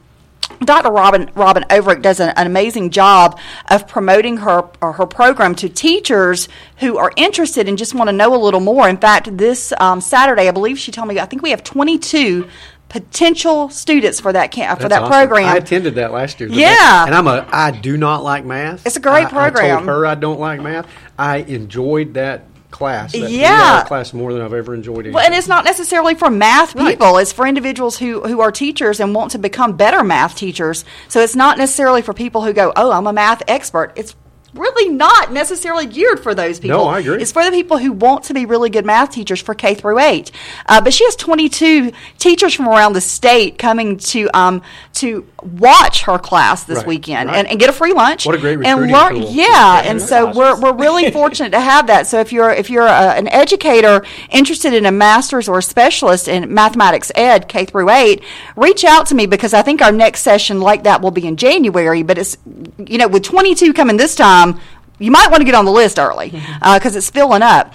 Dr. 0.60 0.90
Robin 0.90 1.30
Robin 1.34 1.64
Overick 1.64 2.02
does 2.02 2.20
an, 2.20 2.30
an 2.30 2.46
amazing 2.46 2.90
job 2.90 3.38
of 3.70 3.86
promoting 3.86 4.38
her 4.38 4.64
or 4.80 4.92
her 4.92 5.06
program 5.06 5.54
to 5.56 5.68
teachers 5.68 6.48
who 6.78 6.96
are 6.96 7.12
interested 7.16 7.68
and 7.68 7.76
just 7.76 7.94
want 7.94 8.08
to 8.08 8.12
know 8.12 8.34
a 8.34 8.40
little 8.42 8.60
more. 8.60 8.88
In 8.88 8.96
fact, 8.96 9.36
this 9.36 9.72
um, 9.78 10.00
Saturday, 10.00 10.48
I 10.48 10.52
believe 10.52 10.78
she 10.78 10.92
told 10.92 11.08
me, 11.08 11.18
I 11.18 11.26
think 11.26 11.42
we 11.42 11.50
have 11.50 11.62
22 11.62 12.48
potential 12.88 13.68
students 13.68 14.20
for 14.20 14.32
that 14.32 14.50
camp, 14.52 14.80
for 14.80 14.88
that 14.88 15.02
awesome. 15.02 15.12
program. 15.12 15.46
I 15.48 15.56
attended 15.56 15.96
that 15.96 16.12
last 16.12 16.38
year. 16.40 16.48
Yeah. 16.48 17.04
and 17.06 17.14
I'm 17.14 17.26
a 17.26 17.46
I 17.50 17.70
do 17.72 17.96
not 17.96 18.22
like 18.22 18.44
math. 18.44 18.86
It's 18.86 18.96
a 18.96 19.00
great 19.00 19.24
I- 19.24 19.26
I 19.26 19.50
program. 19.50 19.76
told 19.78 19.88
her 19.88 20.06
I 20.06 20.14
don't 20.14 20.38
like 20.40 20.60
math. 20.60 20.86
I 21.18 21.38
enjoyed 21.38 22.14
that 22.14 22.44
class. 22.70 23.12
That 23.12 23.30
Yeah. 23.30 23.84
class 23.84 24.12
more 24.12 24.32
than 24.32 24.42
I've 24.42 24.52
ever 24.52 24.74
enjoyed. 24.74 25.06
It. 25.06 25.12
Well, 25.14 25.24
and 25.24 25.34
it's 25.34 25.48
not 25.48 25.64
necessarily 25.64 26.14
for 26.14 26.28
math 26.28 26.74
Right. 26.74 26.90
people. 26.90 27.16
It's 27.18 27.32
for 27.32 27.46
individuals 27.46 27.96
who, 27.98 28.20
who 28.20 28.40
are 28.40 28.52
teachers 28.52 29.00
and 29.00 29.14
want 29.14 29.30
to 29.32 29.38
become 29.38 29.72
better 29.76 30.04
math 30.04 30.36
teachers. 30.36 30.84
So 31.08 31.20
it's 31.20 31.34
not 31.36 31.58
necessarily 31.58 32.02
for 32.02 32.12
people 32.12 32.42
who 32.42 32.52
go, 32.52 32.72
oh, 32.76 32.92
I'm 32.92 33.06
a 33.06 33.12
math 33.12 33.42
expert. 33.48 33.92
It's 33.96 34.14
really 34.58 34.90
not 34.92 35.32
necessarily 35.32 35.86
geared 35.86 36.20
for 36.20 36.34
those 36.34 36.58
people. 36.60 36.78
No, 36.78 36.84
I 36.86 37.00
agree. 37.00 37.20
It's 37.20 37.32
for 37.32 37.44
the 37.44 37.50
people 37.50 37.78
who 37.78 37.92
want 37.92 38.24
to 38.24 38.34
be 38.34 38.46
really 38.46 38.70
good 38.70 38.84
math 38.86 39.10
teachers 39.12 39.40
for 39.40 39.54
K 39.54 39.74
through 39.74 39.98
eight. 39.98 40.30
Uh, 40.66 40.80
but 40.80 40.92
she 40.94 41.04
has 41.04 41.16
22 41.16 41.92
teachers 42.18 42.54
from 42.54 42.68
around 42.68 42.92
the 42.94 43.00
state 43.00 43.58
coming 43.58 43.96
to 43.98 44.28
um, 44.34 44.62
to 44.94 45.26
watch 45.42 46.02
her 46.02 46.18
class 46.18 46.64
this 46.64 46.78
Right, 46.78 46.86
weekend 46.86 47.28
right. 47.28 47.38
and, 47.38 47.48
and 47.48 47.60
get 47.60 47.68
a 47.70 47.72
free 47.72 47.92
lunch. 47.92 48.26
What 48.26 48.34
a 48.34 48.38
great 48.38 48.58
and 48.64 48.90
learn. 48.90 49.14
tool. 49.14 49.30
Yeah, 49.30 49.82
and 49.84 50.00
so 50.00 50.28
awesome. 50.28 50.38
we're 50.38 50.60
we're 50.60 50.76
really 50.78 51.10
fortunate 51.20 51.50
to 51.50 51.60
have 51.60 51.86
that. 51.88 52.06
So 52.06 52.20
if 52.20 52.32
you're 52.32 52.50
if 52.50 52.70
you're 52.70 52.86
a, 52.86 53.14
an 53.16 53.28
educator 53.28 54.04
interested 54.30 54.72
in 54.72 54.86
a 54.86 54.92
master's 54.92 55.48
or 55.48 55.58
a 55.58 55.62
specialist 55.62 56.28
in 56.28 56.52
mathematics 56.52 57.12
ed 57.14 57.48
K 57.48 57.64
through 57.64 57.90
eight, 57.90 58.22
reach 58.56 58.84
out 58.84 59.06
to 59.06 59.14
me 59.14 59.26
because 59.26 59.52
I 59.54 59.62
think 59.62 59.82
our 59.82 59.92
next 59.92 60.22
session 60.22 60.60
like 60.60 60.84
that 60.84 61.02
will 61.02 61.10
be 61.10 61.26
in 61.26 61.36
January. 61.36 62.02
But 62.02 62.18
it's 62.18 62.36
you 62.78 62.98
know 62.98 63.08
with 63.08 63.22
22 63.24 63.72
coming 63.72 63.96
this 63.96 64.14
time, 64.14 64.45
Um, 64.46 64.60
you 64.98 65.10
might 65.10 65.30
want 65.30 65.40
to 65.40 65.44
get 65.44 65.54
on 65.54 65.64
the 65.64 65.72
list 65.72 65.98
early 65.98 66.30
mm-hmm. 66.30 66.62
uh, 66.62 66.78
because 66.78 66.96
it's 66.96 67.10
filling 67.10 67.42
up. 67.42 67.74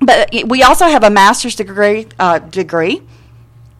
But 0.00 0.30
we 0.46 0.62
also 0.62 0.86
have 0.86 1.04
a 1.04 1.10
master's 1.10 1.54
degree 1.54 2.06
uh, 2.18 2.38
degree. 2.38 3.02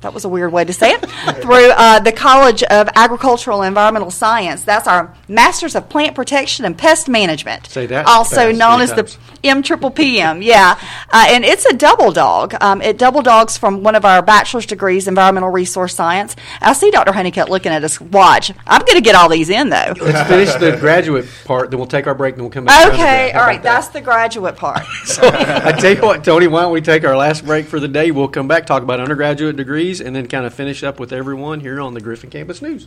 That 0.01 0.15
was 0.15 0.25
a 0.25 0.29
weird 0.29 0.53
way 0.53 0.65
to 0.65 0.73
say 0.73 0.93
it. 0.93 1.01
through 1.43 1.71
uh, 1.73 2.01
the 2.01 2.13
College 2.13 2.63
of 2.65 2.89
Agricultural 2.95 3.63
and 3.63 3.69
Environmental 3.69 4.11
Science. 4.11 4.63
That's 4.63 4.87
our 4.87 5.15
Masters 5.29 5.75
of 5.75 5.89
Plant 5.89 6.15
Protection 6.15 6.65
and 6.65 6.77
Pest 6.77 7.09
Management. 7.09 7.67
Say 7.67 7.87
that 7.87 8.07
Also 8.07 8.51
known 8.53 8.81
as 8.81 8.93
times. 8.93 9.17
the 9.43 9.49
M 9.49 9.63
triple 9.63 9.91
PM. 9.91 10.43
Yeah, 10.43 10.79
uh, 11.11 11.27
and 11.29 11.45
it's 11.45 11.65
a 11.67 11.75
double 11.75 12.13
dog. 12.13 12.55
Um, 12.61 12.83
it 12.83 12.99
double 12.99 13.23
dogs 13.23 13.57
from 13.57 13.83
one 13.83 13.95
of 13.95 14.05
our 14.05 14.23
bachelor's 14.23 14.67
degrees, 14.67 15.09
Environmental 15.09 15.49
Resource 15.51 15.95
Science. 15.95 16.37
I 16.61 16.73
see 16.75 16.91
Dr. 16.91 17.13
Honeycutt 17.13 17.49
looking 17.49 17.73
at 17.73 17.83
his 17.83 18.01
Watch. 18.01 18.53
I'm 18.67 18.81
going 18.83 18.97
to 18.97 19.01
get 19.01 19.15
all 19.15 19.29
these 19.29 19.49
in 19.51 19.69
though. 19.71 19.95
Let's 20.01 20.29
finish 20.29 20.53
the 20.55 20.77
graduate 20.79 21.27
part, 21.45 21.71
then 21.71 21.79
we'll 21.79 21.87
take 21.87 22.07
our 22.07 22.15
break, 22.15 22.35
then 22.37 22.45
we'll 22.45 22.51
come 22.51 22.65
back. 22.67 22.93
Okay, 22.93 23.33
all 23.33 23.41
right. 23.41 23.53
about 23.53 23.63
that? 23.63 23.63
That's 23.63 23.89
the 23.89 24.01
graduate 24.01 24.57
part. 24.57 24.83
So 25.11 25.23
I 25.27 25.73
tell 25.73 25.95
you 25.95 26.03
what, 26.03 26.23
Tony, 26.23 26.47
why 26.47 26.63
don't 26.63 26.73
we 26.73 26.81
take 26.81 27.05
our 27.05 27.17
last 27.17 27.45
break 27.45 27.67
for 27.67 27.81
the 27.81 27.89
day? 27.89 28.11
We'll 28.11 28.29
come 28.29 28.47
back, 28.47 28.65
talk 28.67 28.83
about 28.83 29.01
undergraduate 29.01 29.57
degrees, 29.57 29.90
and 29.99 30.15
then 30.15 30.29
kind 30.29 30.45
of 30.45 30.53
finish 30.53 30.85
up 30.85 31.01
with 31.01 31.13
everyone 31.13 31.61
here 31.61 31.81
on 31.81 31.95
the 31.95 32.01
Griffin 32.01 32.29
Campus 32.29 32.61
News. 32.61 32.87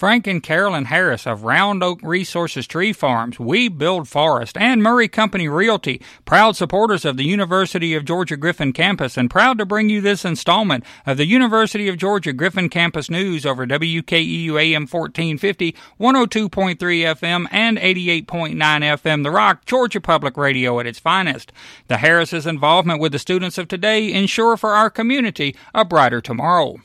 Frank 0.00 0.26
and 0.26 0.42
Carolyn 0.42 0.86
Harris 0.86 1.26
of 1.26 1.44
Round 1.44 1.82
Oak 1.82 2.00
Resources 2.02 2.66
Tree 2.66 2.94
Farms, 2.94 3.38
We 3.38 3.68
Build 3.68 4.08
Forest, 4.08 4.56
and 4.56 4.82
Murray 4.82 5.08
Company 5.08 5.46
Realty, 5.46 6.00
proud 6.24 6.56
supporters 6.56 7.04
of 7.04 7.18
the 7.18 7.26
University 7.26 7.92
of 7.92 8.06
Georgia 8.06 8.38
Griffin 8.38 8.72
campus, 8.72 9.18
and 9.18 9.28
proud 9.28 9.58
to 9.58 9.66
bring 9.66 9.90
you 9.90 10.00
this 10.00 10.24
installment 10.24 10.84
of 11.04 11.18
the 11.18 11.26
University 11.26 11.86
of 11.86 11.98
Georgia 11.98 12.32
Griffin 12.32 12.70
campus 12.70 13.10
news 13.10 13.44
over 13.44 13.66
WKEU 13.66 14.58
AM 14.58 14.86
1450, 14.86 15.72
102.3 16.00 16.78
FM, 16.78 17.46
and 17.50 17.76
88.9 17.76 18.56
FM, 18.56 19.22
The 19.22 19.30
Rock, 19.30 19.66
Georgia 19.66 20.00
Public 20.00 20.38
Radio 20.38 20.80
at 20.80 20.86
its 20.86 20.98
finest. 20.98 21.52
The 21.88 21.98
Harris's 21.98 22.46
involvement 22.46 23.02
with 23.02 23.12
the 23.12 23.18
students 23.18 23.58
of 23.58 23.68
today 23.68 24.10
ensure 24.10 24.56
for 24.56 24.70
our 24.70 24.88
community 24.88 25.54
a 25.74 25.84
brighter 25.84 26.22
tomorrow 26.22 26.78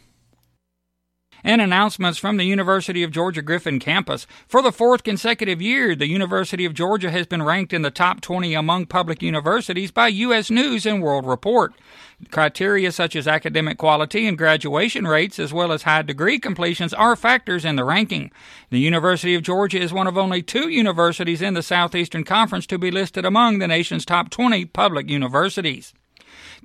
and 1.46 1.62
announcements 1.62 2.18
from 2.18 2.38
the 2.38 2.44
University 2.44 3.04
of 3.04 3.12
Georgia 3.12 3.44
Griffin 3.44 3.80
campus. 3.80 4.26
For 4.48 4.64
the 4.64 4.72
fourth 4.72 5.04
consecutive 5.04 5.62
year, 5.62 5.96
the 5.96 6.08
University 6.08 6.66
of 6.66 6.74
Georgia 6.74 7.12
has 7.12 7.28
been 7.28 7.44
ranked 7.44 7.72
in 7.72 7.84
the 7.84 7.92
top 7.92 8.20
20 8.20 8.56
among 8.56 8.88
public 8.88 9.22
universities 9.22 9.92
by 9.92 10.08
U.S. 10.08 10.50
News 10.50 10.88
and 10.88 11.04
World 11.04 11.28
Report. 11.28 11.74
Criteria 12.32 12.92
such 12.92 13.16
as 13.16 13.28
academic 13.28 13.78
quality 13.78 14.26
and 14.26 14.40
graduation 14.40 15.06
rates, 15.06 15.38
as 15.38 15.54
well 15.54 15.72
as 15.72 15.84
high 15.84 16.02
degree 16.02 16.40
completions, 16.40 16.96
are 16.96 17.16
factors 17.16 17.64
in 17.64 17.76
the 17.76 17.84
ranking. 17.84 18.32
The 18.72 18.80
University 18.80 19.36
of 19.36 19.44
Georgia 19.44 19.80
is 19.80 19.94
one 19.94 20.08
of 20.08 20.18
only 20.18 20.42
two 20.42 20.70
universities 20.70 21.44
in 21.44 21.54
the 21.54 21.62
Southeastern 21.62 22.24
Conference 22.24 22.66
to 22.68 22.80
be 22.80 22.90
listed 22.90 23.24
among 23.24 23.60
the 23.60 23.68
nation's 23.68 24.04
top 24.04 24.32
20 24.32 24.66
public 24.66 25.12
universities. 25.12 25.94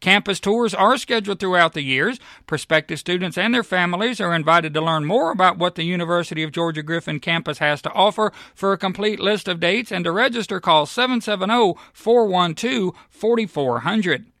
Campus 0.00 0.40
tours 0.40 0.74
are 0.74 0.96
scheduled 0.96 1.38
throughout 1.38 1.72
the 1.72 1.82
years. 1.82 2.18
Prospective 2.46 2.98
students 2.98 3.38
and 3.38 3.54
their 3.54 3.62
families 3.62 4.20
are 4.20 4.34
invited 4.34 4.74
to 4.74 4.80
learn 4.80 5.04
more 5.04 5.30
about 5.30 5.58
what 5.58 5.74
the 5.74 5.84
University 5.84 6.42
of 6.42 6.52
Georgia 6.52 6.82
Griffin 6.82 7.20
campus 7.20 7.58
has 7.58 7.82
to 7.82 7.92
offer. 7.92 8.32
For 8.54 8.72
a 8.72 8.78
complete 8.78 9.20
list 9.20 9.48
of 9.48 9.60
dates 9.60 9.92
and 9.92 10.04
to 10.04 10.12
register, 10.12 10.60
call 10.60 10.86
770 10.86 11.74
412 11.92 12.94
4400. 13.10 14.31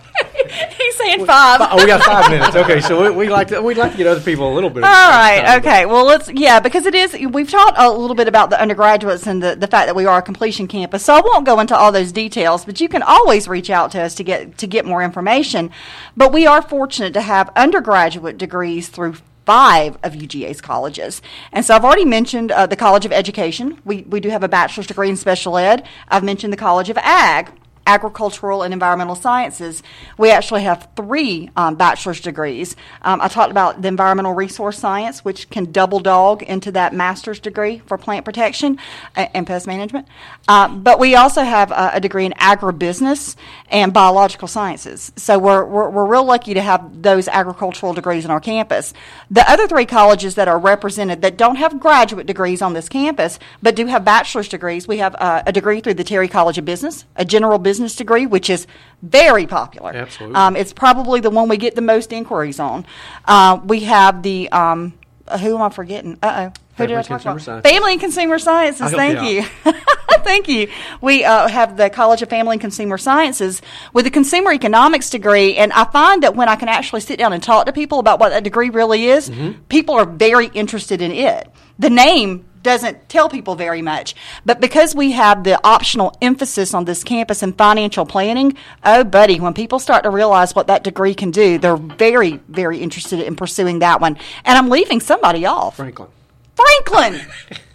He's 0.78 0.96
saying 0.96 1.26
five. 1.26 1.60
Oh, 1.60 1.76
we 1.76 1.86
got 1.86 2.02
five 2.02 2.30
minutes. 2.30 2.54
Okay, 2.56 2.80
so 2.80 3.02
we, 3.02 3.10
we 3.10 3.28
like 3.28 3.48
to 3.48 3.60
we'd 3.60 3.76
like 3.76 3.92
to 3.92 3.96
get 3.98 4.06
other 4.06 4.20
people 4.20 4.52
a 4.52 4.54
little 4.54 4.70
bit. 4.70 4.84
All 4.84 4.90
right. 4.90 5.42
time. 5.44 5.58
Okay. 5.60 5.86
Well, 5.86 6.04
let's 6.06 6.30
yeah, 6.30 6.60
because 6.60 6.86
it 6.86 6.94
is. 6.94 7.14
We've 7.30 7.50
talked 7.50 7.76
a 7.76 7.90
little 7.90 8.14
bit 8.16 8.28
about 8.28 8.50
the 8.50 8.60
undergraduates 8.60 9.26
and 9.26 9.42
the, 9.42 9.56
the 9.56 9.66
fact 9.66 9.86
that 9.88 9.96
we 9.96 10.06
are 10.06 10.18
a 10.18 10.22
completion 10.22 10.68
campus. 10.68 11.04
So 11.04 11.14
I 11.14 11.20
won't 11.20 11.44
go 11.44 11.58
into 11.60 11.76
all 11.76 11.90
those 11.92 12.12
details, 12.12 12.64
but 12.64 12.80
you 12.80 12.88
can 12.88 13.02
always 13.02 13.48
reach 13.48 13.68
out 13.70 13.90
to 13.92 14.00
us 14.00 14.14
to 14.16 14.24
get 14.24 14.56
to 14.58 14.66
get 14.66 14.84
more 14.86 15.02
information. 15.02 15.70
But 16.16 16.32
we 16.32 16.46
are 16.46 16.62
fortunate 16.62 17.12
to 17.14 17.22
have 17.22 17.50
undergraduate 17.56 18.38
degrees 18.38 18.88
through 18.88 19.16
five 19.46 19.96
of 20.02 20.12
UGA's 20.12 20.60
colleges. 20.60 21.22
And 21.52 21.64
so 21.64 21.74
I've 21.74 21.84
already 21.84 22.04
mentioned 22.04 22.52
uh, 22.52 22.66
the 22.66 22.76
College 22.76 23.06
of 23.06 23.12
Education. 23.12 23.80
We, 23.84 24.02
we 24.02 24.20
do 24.20 24.28
have 24.28 24.42
a 24.42 24.48
bachelor's 24.48 24.88
degree 24.88 25.08
in 25.08 25.16
special 25.16 25.56
ed. 25.56 25.86
I've 26.08 26.24
mentioned 26.24 26.52
the 26.52 26.58
College 26.58 26.90
of 26.90 26.98
Ag. 26.98 27.50
Agricultural 27.86 28.62
and 28.62 28.74
environmental 28.74 29.14
sciences, 29.14 29.82
we 30.18 30.30
actually 30.30 30.62
have 30.62 30.88
three 30.96 31.50
um, 31.56 31.76
bachelor's 31.76 32.20
degrees. 32.20 32.76
Um, 33.02 33.20
I 33.20 33.28
talked 33.28 33.50
about 33.50 33.80
the 33.80 33.88
environmental 33.88 34.34
resource 34.34 34.78
science, 34.78 35.24
which 35.24 35.48
can 35.50 35.72
double 35.72 36.00
dog 36.00 36.42
into 36.42 36.72
that 36.72 36.92
master's 36.92 37.40
degree 37.40 37.78
for 37.86 37.96
plant 37.96 38.24
protection 38.24 38.78
uh, 39.16 39.26
and 39.32 39.46
pest 39.46 39.66
management. 39.66 40.08
Uh, 40.48 40.68
but 40.68 40.98
we 40.98 41.14
also 41.14 41.42
have 41.42 41.70
a, 41.70 41.92
a, 41.94 42.00
degree 42.00 42.24
in 42.24 42.32
agribusiness 42.32 43.36
and 43.68 43.92
biological 43.92 44.48
sciences. 44.48 45.12
So 45.16 45.38
we're, 45.38 45.64
we're, 45.64 45.90
we're 45.90 46.06
real 46.06 46.24
lucky 46.24 46.54
to 46.54 46.62
have 46.62 47.02
those 47.02 47.28
agricultural 47.28 47.94
degrees 47.94 48.24
on 48.24 48.30
our 48.30 48.40
campus. 48.40 48.92
The 49.30 49.48
other 49.50 49.66
three 49.66 49.86
colleges 49.86 50.34
that 50.36 50.48
are 50.48 50.58
represented 50.58 51.22
that 51.22 51.36
don't 51.36 51.56
have 51.56 51.80
graduate 51.80 52.26
degrees 52.26 52.62
on 52.62 52.74
this 52.74 52.88
campus, 52.88 53.38
but 53.62 53.76
do 53.76 53.86
have 53.86 54.04
bachelor's 54.04 54.48
degrees, 54.48 54.86
we 54.88 54.98
have 54.98 55.14
uh, 55.16 55.42
a 55.46 55.52
degree 55.52 55.80
through 55.80 55.94
the 55.94 56.04
Terry 56.04 56.28
College 56.28 56.58
of 56.58 56.64
Business, 56.64 57.04
a 57.16 57.24
general 57.24 57.58
business 57.58 57.75
business 57.76 57.96
degree, 57.96 58.24
which 58.26 58.48
is 58.48 58.66
very 59.02 59.46
popular. 59.46 59.92
Absolutely. 59.92 60.34
Um, 60.36 60.56
it's 60.56 60.72
probably 60.72 61.20
the 61.20 61.28
one 61.30 61.48
we 61.48 61.58
get 61.58 61.74
the 61.74 61.82
most 61.82 62.10
inquiries 62.12 62.58
on. 62.58 62.86
Uh, 63.26 63.60
we 63.64 63.80
have 63.80 64.22
the, 64.22 64.48
um, 64.50 64.94
uh, 65.28 65.36
who 65.38 65.54
am 65.56 65.62
I 65.62 65.68
forgetting? 65.68 66.18
Uh 66.22 66.48
oh. 66.50 66.60
Who 66.76 66.86
Family 66.86 67.02
did 67.02 67.12
I 67.12 67.18
talk 67.18 67.38
about? 67.38 67.62
Family 67.64 67.92
and 67.92 68.00
Consumer 68.00 68.38
Sciences. 68.38 68.90
Thank 68.92 69.22
you 69.22 69.42
you. 69.64 69.72
Thank 70.24 70.48
you. 70.48 70.68
We 71.00 71.24
uh, 71.24 71.48
have 71.48 71.76
the 71.76 71.88
College 71.88 72.20
of 72.22 72.28
Family 72.28 72.54
and 72.54 72.60
Consumer 72.60 72.98
Sciences 72.98 73.62
with 73.92 74.06
a 74.06 74.10
consumer 74.10 74.52
economics 74.52 75.08
degree, 75.08 75.56
and 75.56 75.72
I 75.72 75.84
find 75.84 76.22
that 76.22 76.34
when 76.36 76.48
I 76.48 76.56
can 76.56 76.68
actually 76.68 77.00
sit 77.00 77.18
down 77.18 77.32
and 77.32 77.42
talk 77.42 77.66
to 77.66 77.72
people 77.72 77.98
about 77.98 78.18
what 78.20 78.30
that 78.30 78.44
degree 78.44 78.70
really 78.70 79.06
is, 79.06 79.30
Mm-hmm. 79.30 79.62
people 79.68 79.94
are 79.94 80.04
very 80.06 80.46
interested 80.48 81.00
in 81.00 81.12
it. 81.12 81.48
The 81.78 81.90
name 81.90 82.44
doesn't 82.66 83.08
tell 83.08 83.28
people 83.28 83.54
very 83.54 83.80
much, 83.80 84.16
but 84.44 84.60
because 84.60 84.92
we 84.92 85.12
have 85.12 85.44
the 85.44 85.58
optional 85.64 86.16
emphasis 86.20 86.74
on 86.74 86.84
this 86.84 87.04
campus 87.04 87.42
in 87.44 87.52
financial 87.52 88.04
planning, 88.04 88.56
oh, 88.84 89.04
buddy, 89.04 89.38
when 89.38 89.54
people 89.54 89.78
start 89.78 90.02
to 90.02 90.10
realize 90.10 90.52
what 90.52 90.66
that 90.66 90.82
degree 90.82 91.14
can 91.14 91.30
do, 91.30 91.58
they're 91.58 91.76
very, 91.76 92.40
very 92.48 92.78
interested 92.78 93.20
in 93.20 93.36
pursuing 93.36 93.78
that 93.78 94.00
one. 94.00 94.18
And 94.44 94.58
I'm 94.58 94.68
leaving 94.68 95.00
somebody 95.00 95.46
off. 95.46 95.76
Franklin. 95.76 96.08
Franklin. 96.56 97.20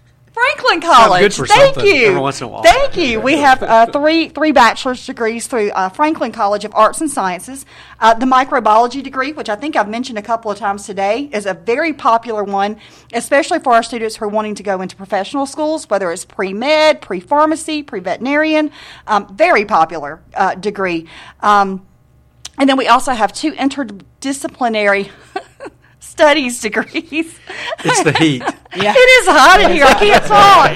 Franklin 0.41 0.81
College. 0.81 1.21
good 1.21 1.33
for 1.33 1.45
Thank 1.45 1.83
you. 1.83 2.07
every 2.07 2.19
once 2.19 2.41
in 2.41 2.45
a 2.45 2.47
while. 2.47 2.63
Thank 2.63 2.97
you. 2.97 3.19
We 3.19 3.37
have 3.37 3.61
uh, 3.61 3.85
three 3.87 4.29
three 4.29 4.51
bachelor's 4.51 5.05
degrees 5.05 5.45
through 5.45 5.69
uh, 5.71 5.89
Franklin 5.89 6.31
College 6.31 6.65
of 6.65 6.73
Arts 6.73 6.99
and 6.99 7.09
Sciences. 7.09 7.65
Uh, 7.99 8.15
the 8.15 8.25
microbiology 8.25 9.03
degree, 9.03 9.33
which 9.33 9.49
I 9.49 9.55
think 9.55 9.75
I've 9.75 9.89
mentioned 9.89 10.17
a 10.17 10.23
couple 10.23 10.49
of 10.49 10.57
times 10.57 10.85
today, 10.85 11.29
is 11.31 11.45
a 11.45 11.53
very 11.53 11.93
popular 11.93 12.43
one, 12.43 12.77
especially 13.13 13.59
for 13.59 13.73
our 13.73 13.83
students 13.83 14.15
who 14.15 14.25
are 14.25 14.29
wanting 14.29 14.55
to 14.55 14.63
go 14.63 14.81
into 14.81 14.95
professional 14.95 15.45
schools, 15.45 15.87
whether 15.89 16.11
it's 16.11 16.25
pre 16.25 16.53
med, 16.53 17.01
pre 17.01 17.19
pharmacy, 17.19 17.83
pre 17.83 17.99
veterinarian. 17.99 18.71
Um, 19.05 19.35
very 19.35 19.65
popular 19.65 20.21
uh, 20.33 20.55
degree. 20.55 21.07
Um, 21.41 21.85
and 22.57 22.69
then 22.69 22.77
we 22.77 22.87
also 22.87 23.11
have 23.13 23.31
two 23.31 23.53
interdisciplinary 23.53 25.09
studies 26.21 26.61
degrees. 26.61 27.39
It's 27.83 28.03
the 28.03 28.13
heat. 28.13 28.43
Yeah. 28.73 28.93
It 28.95 29.09
is 29.21 29.27
hot 29.27 29.59
in 29.59 29.71
here. 29.73 29.83
I 29.83 29.93
can't 29.95 30.23
talk. 30.23 30.69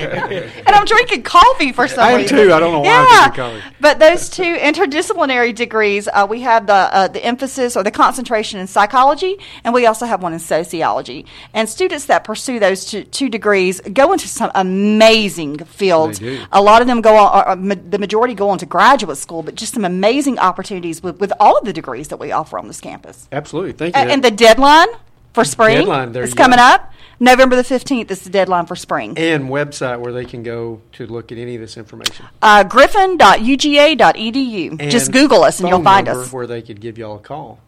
and 0.67 0.75
I'm 0.75 0.83
drinking 0.83 1.23
coffee 1.23 1.71
for 1.71 1.87
some 1.87 2.03
I 2.03 2.11
am 2.11 2.17
reason. 2.17 2.35
too. 2.37 2.51
I 2.51 2.59
don't 2.59 2.73
know 2.73 2.81
why 2.81 2.89
I'm 2.89 3.31
drinking 3.31 3.61
coffee. 3.61 3.75
But 3.79 3.99
those 3.99 4.27
two 4.29 4.53
interdisciplinary 4.57 5.55
degrees, 5.55 6.09
uh, 6.11 6.27
we 6.29 6.41
have 6.41 6.67
the 6.67 6.73
uh, 6.73 7.07
the 7.07 7.23
emphasis 7.23 7.77
or 7.77 7.83
the 7.83 7.91
concentration 7.91 8.59
in 8.59 8.67
psychology, 8.67 9.37
and 9.63 9.73
we 9.73 9.85
also 9.85 10.05
have 10.05 10.21
one 10.21 10.33
in 10.33 10.39
sociology. 10.39 11.25
And 11.53 11.69
students 11.69 12.07
that 12.07 12.25
pursue 12.25 12.59
those 12.59 12.83
two, 12.83 13.05
two 13.05 13.29
degrees 13.29 13.79
go 13.79 14.11
into 14.11 14.27
some 14.27 14.51
amazing 14.55 15.59
fields. 15.59 16.19
They 16.19 16.35
do. 16.35 16.43
A 16.51 16.61
lot 16.61 16.81
of 16.81 16.87
them 16.87 16.99
go 16.99 17.15
on, 17.15 17.27
or, 17.33 17.47
uh, 17.51 17.55
ma- 17.55 17.75
the 17.89 17.97
majority 17.97 18.33
go 18.33 18.49
on 18.49 18.57
to 18.57 18.65
graduate 18.65 19.15
school, 19.15 19.41
but 19.41 19.55
just 19.55 19.73
some 19.73 19.85
amazing 19.85 20.37
opportunities 20.37 21.01
with, 21.01 21.21
with 21.21 21.31
all 21.39 21.57
of 21.57 21.63
the 21.63 21.71
degrees 21.71 22.09
that 22.09 22.17
we 22.19 22.33
offer 22.33 22.59
on 22.59 22.67
this 22.67 22.81
campus. 22.81 23.29
Absolutely. 23.31 23.71
Thank 23.71 23.95
you. 23.95 24.01
A- 24.01 24.05
and 24.07 24.21
the 24.21 24.31
deadline 24.31 24.87
for 25.35 25.45
spring 25.45 25.77
Deadline, 25.79 26.13
there 26.13 26.25
you 26.25 26.33
coming 26.33 26.57
go. 26.57 26.63
up. 26.63 26.91
November 27.19 27.55
the 27.55 27.61
15th 27.61 28.11
is 28.11 28.21
the 28.21 28.29
deadline 28.29 28.65
for 28.65 28.75
spring. 28.75 29.17
and 29.17 29.49
website 29.49 29.99
where 29.99 30.11
they 30.11 30.25
can 30.25 30.43
go 30.43 30.81
to 30.93 31.07
look 31.07 31.31
at 31.31 31.37
any 31.37 31.55
of 31.55 31.61
this 31.61 31.77
information. 31.77 32.25
Uh, 32.41 32.63
griffin.uga.edu. 32.63 34.81
E 34.81 34.89
Just 34.89 35.11
Google 35.11 35.43
us 35.43 35.59
and 35.59 35.69
you'll 35.69 35.83
find 35.83 36.09
us. 36.09 36.31
Where 36.31 36.47
they 36.47 36.61
could 36.61 36.81
give 36.81 36.97
y'all 36.97 37.17
a 37.17 37.19
call. 37.19 37.59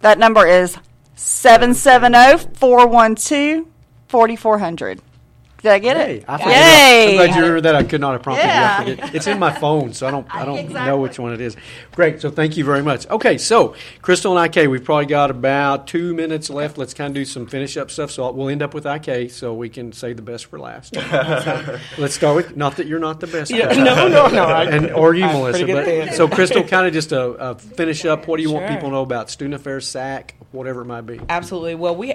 That 0.00 0.18
number 0.18 0.46
is 0.46 0.76
oh, 0.76 0.80
770 1.14 2.54
412 2.56 3.66
4400. 4.08 5.00
Did 5.64 5.72
I 5.72 5.78
get 5.78 5.96
Hey, 5.96 6.16
it? 6.18 6.24
I 6.28 6.36
forget. 6.36 6.52
Yay! 6.56 7.08
I'm 7.08 7.14
glad 7.16 7.28
you 7.36 7.40
remember 7.40 7.60
that. 7.62 7.74
I 7.74 7.84
could 7.84 8.00
not 8.02 8.12
have 8.12 8.22
prompted 8.22 8.44
Yeah. 8.44 8.84
you. 8.84 8.92
I 8.92 8.96
forget. 8.96 9.14
It's 9.14 9.26
in 9.26 9.38
my 9.38 9.50
phone, 9.50 9.94
so 9.94 10.06
I 10.06 10.10
don't. 10.10 10.26
I 10.34 10.44
don't 10.44 10.70
know 10.70 10.98
which 10.98 11.18
one 11.18 11.32
it 11.32 11.40
is. 11.40 11.56
Great. 11.92 12.20
So 12.20 12.30
thank 12.30 12.58
you 12.58 12.66
very 12.66 12.82
much. 12.82 13.08
Okay, 13.08 13.38
so 13.38 13.74
Crystal 14.02 14.36
and 14.36 14.54
IK, 14.54 14.68
we've 14.68 14.84
probably 14.84 15.06
got 15.06 15.30
about 15.30 15.86
two 15.86 16.12
minutes 16.12 16.50
left. 16.50 16.76
Let's 16.76 16.92
kind 16.92 17.08
of 17.08 17.14
do 17.14 17.24
some 17.24 17.46
finish 17.46 17.78
up 17.78 17.90
stuff. 17.90 18.10
So 18.10 18.30
we'll 18.30 18.50
end 18.50 18.60
up 18.62 18.74
with 18.74 18.84
IK, 18.84 19.30
so 19.30 19.54
we 19.54 19.70
can 19.70 19.92
say 19.94 20.12
the 20.12 20.20
best 20.20 20.44
for 20.46 20.58
last. 20.58 20.94
Let's 21.98 22.14
start 22.14 22.36
with. 22.36 22.56
Not 22.58 22.76
that 22.76 22.86
you're 22.86 22.98
not 22.98 23.20
the 23.20 23.26
best. 23.26 23.50
Yeah, 23.50 23.68
no, 23.72 24.06
no, 24.06 24.26
no. 24.28 24.44
I- 24.44 24.64
and 24.70 24.90
or 24.90 25.14
you, 25.14 25.24
I'm 25.24 25.32
Melissa. 25.36 25.64
But, 25.66 26.12
so 26.14 26.28
Crystal, 26.28 26.62
kind 26.62 26.86
of 26.86 26.92
just 26.92 27.10
a, 27.12 27.22
a 27.22 27.54
finish 27.54 28.04
up. 28.04 28.28
What 28.28 28.36
do 28.36 28.42
you 28.42 28.50
want 28.52 28.68
people 28.68 28.90
to 28.90 28.92
know 28.96 29.02
about 29.02 29.30
student 29.30 29.54
affairs, 29.54 29.88
SAC, 29.88 30.34
whatever 30.52 30.82
it 30.82 30.86
might 30.86 31.06
be? 31.06 31.20
Absolutely. 31.26 31.74
Well, 31.74 31.96
we, 31.96 32.12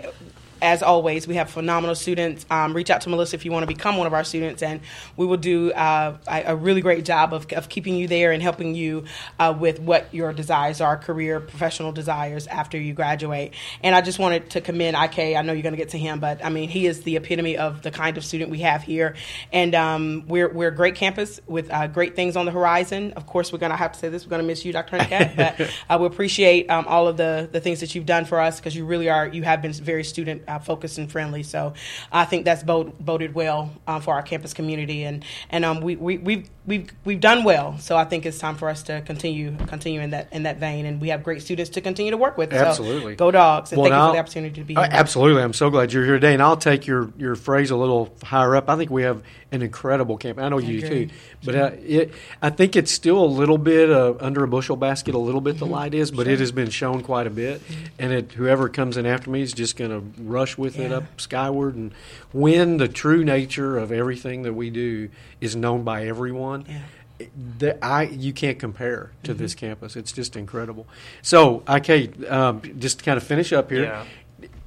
as 0.61 0.83
always, 0.83 1.27
we 1.27 1.35
have 1.35 1.49
phenomenal 1.49 1.95
students. 1.95 2.45
Um, 2.49 2.73
reach 2.73 2.89
out 2.89 3.01
to 3.01 3.09
Melissa 3.09 3.35
if 3.35 3.45
you 3.45 3.51
want 3.51 3.63
to 3.63 3.67
become 3.67 3.97
one 3.97 4.07
of 4.07 4.13
our 4.13 4.23
students, 4.23 4.61
and 4.61 4.81
we 5.17 5.25
will 5.25 5.37
do 5.37 5.71
uh, 5.71 6.17
a 6.27 6.55
really 6.55 6.81
great 6.81 7.05
job 7.05 7.33
of, 7.33 7.51
of 7.53 7.69
keeping 7.69 7.95
you 7.95 8.07
there 8.07 8.31
and 8.31 8.41
helping 8.41 8.75
you 8.75 9.05
uh, 9.39 9.55
with 9.57 9.79
what 9.79 10.13
your 10.13 10.33
desires 10.33 10.81
are, 10.81 10.97
career, 10.97 11.39
professional 11.39 11.91
desires 11.91 12.47
after 12.47 12.77
you 12.77 12.93
graduate. 12.93 13.53
And 13.83 13.95
I 13.95 14.01
just 14.01 14.19
wanted 14.19 14.49
to 14.51 14.61
commend 14.61 14.97
IK. 14.97 15.37
I 15.37 15.41
know 15.41 15.53
you're 15.53 15.63
going 15.63 15.73
to 15.73 15.77
get 15.77 15.89
to 15.89 15.97
him, 15.97 16.19
but 16.19 16.43
I 16.43 16.49
mean, 16.49 16.69
he 16.69 16.87
is 16.87 17.03
the 17.03 17.15
epitome 17.15 17.57
of 17.57 17.81
the 17.81 17.91
kind 17.91 18.17
of 18.17 18.25
student 18.25 18.51
we 18.51 18.59
have 18.59 18.83
here, 18.83 19.15
and 19.51 19.73
um, 19.75 20.23
we're 20.27 20.49
we're 20.49 20.69
a 20.69 20.75
great 20.75 20.95
campus 20.95 21.39
with 21.47 21.71
uh, 21.71 21.87
great 21.87 22.15
things 22.15 22.35
on 22.35 22.45
the 22.45 22.51
horizon. 22.51 23.13
Of 23.13 23.25
course, 23.27 23.53
we're 23.53 23.59
going 23.59 23.71
to 23.71 23.77
have 23.77 23.93
to 23.93 23.99
say 23.99 24.09
this. 24.09 24.25
We're 24.25 24.31
going 24.31 24.41
to 24.41 24.47
miss 24.47 24.65
you, 24.65 24.73
Dr. 24.73 24.97
Honeycutt, 24.97 25.35
but 25.35 25.71
uh, 25.89 25.97
we 25.99 26.07
appreciate 26.07 26.69
um, 26.69 26.85
all 26.87 27.07
of 27.07 27.17
the 27.17 27.47
the 27.51 27.61
things 27.61 27.79
that 27.79 27.95
you've 27.95 28.05
done 28.05 28.25
for 28.25 28.39
us 28.39 28.59
because 28.59 28.75
you 28.75 28.85
really 28.85 29.09
are 29.09 29.27
you 29.27 29.43
have 29.43 29.61
been 29.61 29.73
very 29.73 30.03
student 30.03 30.43
uh, 30.49 30.59
focused 30.59 30.97
and 30.97 31.11
friendly. 31.11 31.43
So 31.43 31.73
I 32.11 32.25
think 32.25 32.45
that's 32.45 32.63
bod- 32.63 32.93
boded 33.03 33.33
well 33.33 33.71
uh, 33.87 33.99
for 33.99 34.13
our 34.15 34.21
campus 34.23 34.53
community, 34.53 35.03
and 35.03 35.23
and 35.49 35.63
um, 35.63 35.81
we 35.81 35.95
we 35.95 36.17
we've 36.17 36.49
we've 36.69 36.89
we've 37.03 37.19
done 37.19 37.43
well. 37.43 37.77
So 37.79 37.97
I 37.97 38.05
think 38.05 38.25
it's 38.25 38.37
time 38.37 38.55
for 38.55 38.69
us 38.69 38.83
to 38.83 39.01
continue 39.01 39.57
continue 39.67 39.99
in 39.99 40.11
that 40.11 40.29
in 40.31 40.43
that 40.43 40.57
vein, 40.57 40.85
and 40.85 41.01
we 41.01 41.09
have 41.09 41.23
great 41.23 41.41
students 41.41 41.71
to 41.71 41.81
continue 41.81 42.11
to 42.11 42.17
work 42.17 42.37
with. 42.37 42.51
So 42.51 42.57
Absolutely. 42.57 43.15
go 43.15 43.31
dogs, 43.31 43.73
and 43.73 43.81
Well, 43.81 43.89
thank 43.91 43.99
you 44.01 44.07
for 44.07 44.13
the 44.13 44.19
opportunity 44.19 44.61
to 44.61 44.65
be 44.65 44.75
Uh, 44.77 44.83
here. 44.83 44.89
absolutely. 44.93 45.41
I'm 45.43 45.51
so 45.53 45.69
glad 45.69 45.91
you're 45.91 46.05
here 46.05 46.13
today. 46.13 46.33
And 46.33 46.41
I'll 46.41 46.55
take 46.55 46.87
your, 46.87 47.11
your 47.17 47.35
phrase 47.35 47.71
a 47.71 47.75
little 47.75 48.15
higher 48.23 48.55
up. 48.55 48.69
I 48.69 48.77
think 48.77 48.91
we 48.91 49.03
have 49.03 49.21
an 49.51 49.63
incredible 49.63 50.15
camp. 50.17 50.37
I 50.37 50.47
know 50.47 50.59
you 50.59 50.79
do 50.79 50.85
agree. 50.85 51.05
too. 51.07 51.13
But 51.43 51.55
uh, 51.55 51.71
it, 51.83 52.13
I 52.41 52.51
think 52.51 52.75
it's 52.75 52.91
still 52.91 53.17
a 53.23 53.25
little 53.25 53.57
bit 53.57 53.89
uh, 53.89 54.13
under 54.19 54.43
a 54.43 54.47
bushel 54.47 54.75
basket, 54.75 55.15
a 55.15 55.17
little 55.17 55.41
bit 55.41 55.55
Mm-hmm. 55.55 55.65
the 55.65 55.71
light 55.71 55.93
is, 55.95 56.11
but 56.11 56.27
it 56.27 56.39
has 56.39 56.51
been 56.51 56.69
shown 56.69 57.01
quite 57.01 57.25
a 57.25 57.31
bit. 57.31 57.59
And 57.97 58.13
it, 58.13 58.33
whoever 58.33 58.69
comes 58.69 58.95
in 58.97 59.07
after 59.07 59.31
me 59.31 59.41
is 59.41 59.51
just 59.51 59.75
going 59.75 59.89
to 59.89 60.21
rush 60.21 60.55
with 60.59 60.77
it 60.77 60.91
up 60.91 61.05
skyward. 61.19 61.73
And 61.75 61.91
win 62.31 62.77
the 62.77 62.87
true 62.87 63.23
nature 63.23 63.79
of 63.79 63.91
everything 63.91 64.43
that 64.43 64.53
we 64.53 64.69
do 64.69 65.09
is 65.41 65.55
known 65.55 65.83
by 65.83 66.05
everyone, 66.05 66.65
Yeah. 66.67 67.25
that 67.59 67.77
I 67.81 68.03
you 68.03 68.33
can't 68.33 68.59
compare 68.59 69.11
to 69.23 69.33
this 69.33 69.53
Mm-hmm. 69.53 69.65
campus. 69.67 69.95
It's 69.95 70.11
just 70.11 70.35
incredible. 70.35 70.87
So, 71.21 71.63
okay, 71.67 72.09
um, 72.27 72.61
just 72.79 72.99
to 72.99 73.05
kind 73.05 73.17
of 73.17 73.23
finish 73.23 73.51
up 73.53 73.69
here. 73.71 73.83
Yeah. 73.83 74.05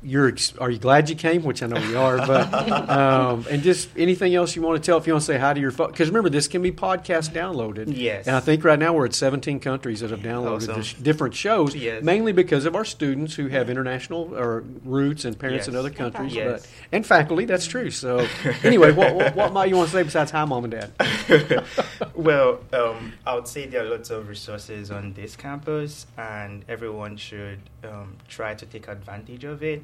You're 0.04 0.28
ex- 0.28 0.56
are 0.58 0.68
you 0.70 0.78
glad 0.78 1.08
you 1.08 1.14
came? 1.16 1.44
Which 1.44 1.62
I 1.62 1.66
know 1.68 1.78
you 1.78 1.96
are, 1.98 2.16
but 2.18 2.52
um, 2.90 3.46
and 3.48 3.62
just 3.62 3.88
anything 3.96 4.34
else 4.34 4.56
you 4.56 4.62
want 4.62 4.82
to 4.82 4.84
tell 4.84 4.98
if 4.98 5.06
you 5.06 5.12
want 5.12 5.22
to 5.22 5.26
say 5.26 5.38
hi 5.38 5.54
to 5.54 5.60
your 5.60 5.70
phone 5.70 5.90
because 5.92 6.08
remember 6.08 6.28
this 6.28 6.48
can 6.48 6.60
be 6.60 6.72
podcast 6.72 7.32
downloaded. 7.32 7.96
Yes. 7.96 8.26
and 8.26 8.34
I 8.34 8.40
think 8.40 8.64
right 8.64 8.78
now 8.78 8.92
we're 8.94 9.06
at 9.06 9.14
17 9.14 9.60
countries 9.60 10.00
that 10.00 10.10
have 10.10 10.20
downloaded 10.20 10.56
Awesome. 10.68 10.74
the 10.74 10.82
sh- 10.82 10.94
different 10.94 11.34
shows, 11.34 11.76
Yes. 11.76 12.02
mainly 12.02 12.32
because 12.32 12.64
of 12.66 12.74
our 12.74 12.84
students 12.84 13.34
who 13.36 13.46
have 13.48 13.70
international 13.70 14.34
or 14.34 14.64
roots 14.84 15.24
and 15.24 15.38
parents 15.38 15.68
in 15.68 15.76
other 15.76 15.90
countries, 15.90 16.34
Yes. 16.34 16.62
but 16.62 16.68
and 16.90 17.06
faculty. 17.06 17.44
That's 17.44 17.66
true. 17.66 17.90
So 17.90 18.26
anyway, 18.64 18.90
what, 18.92 19.14
what, 19.14 19.36
what 19.36 19.52
might 19.52 19.68
you 19.68 19.76
want 19.76 19.88
to 19.90 19.96
say 19.96 20.02
besides 20.02 20.30
hi, 20.32 20.44
mom 20.44 20.64
and 20.64 20.72
dad? 20.72 20.92
well, 22.14 22.60
um, 22.72 23.12
I 23.26 23.34
would 23.34 23.46
say 23.48 23.66
there 23.66 23.84
are 23.84 23.88
lots 23.88 24.10
of 24.10 24.28
resources 24.28 24.90
on 24.90 25.12
this 25.12 25.36
campus, 25.36 26.06
and 26.18 26.64
everyone 26.68 27.16
should 27.16 27.60
um, 27.84 28.16
try 28.28 28.54
to 28.54 28.66
take 28.66 28.88
advantage 28.88 29.44
of 29.44 29.62
it. 29.62 29.82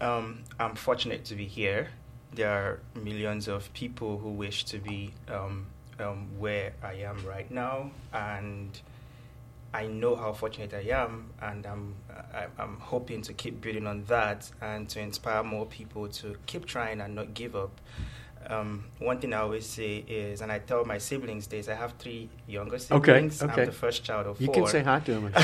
Um, 0.00 0.44
I'm 0.58 0.74
fortunate 0.74 1.24
to 1.26 1.34
be 1.34 1.46
here. 1.46 1.88
There 2.34 2.50
are 2.50 2.80
millions 2.94 3.48
of 3.48 3.72
people 3.72 4.18
who 4.18 4.30
wish 4.30 4.64
to 4.66 4.78
be 4.78 5.14
um, 5.28 5.66
um, 5.98 6.28
where 6.38 6.74
I 6.82 6.94
am 6.94 7.24
right 7.24 7.50
now, 7.50 7.92
and 8.12 8.78
I 9.72 9.86
know 9.86 10.16
how 10.16 10.32
fortunate 10.32 10.74
I 10.74 10.90
am, 10.90 11.30
and 11.40 11.66
I'm 11.66 11.94
I, 12.34 12.46
I'm 12.58 12.78
hoping 12.78 13.22
to 13.22 13.32
keep 13.32 13.60
building 13.60 13.86
on 13.86 14.04
that 14.04 14.50
and 14.60 14.88
to 14.90 15.00
inspire 15.00 15.42
more 15.42 15.64
people 15.64 16.08
to 16.08 16.36
keep 16.46 16.66
trying 16.66 17.00
and 17.00 17.14
not 17.14 17.32
give 17.32 17.56
up. 17.56 17.80
Um, 18.48 18.84
one 18.98 19.18
thing 19.18 19.32
I 19.32 19.38
always 19.38 19.66
say 19.66 19.96
is, 20.06 20.40
and 20.40 20.52
I 20.52 20.60
tell 20.60 20.84
my 20.84 20.98
siblings 20.98 21.46
this, 21.46 21.68
I 21.68 21.74
have 21.74 21.92
three 21.98 22.28
younger 22.46 22.78
siblings. 22.78 23.42
okay. 23.42 23.60
I'm 23.62 23.66
the 23.66 23.72
first 23.72 24.04
child 24.04 24.26
of 24.26 24.40
You 24.40 24.46
four. 24.46 24.54
can 24.54 24.66
say 24.66 24.82
hi 24.82 25.00
to 25.00 25.12
them. 25.14 25.24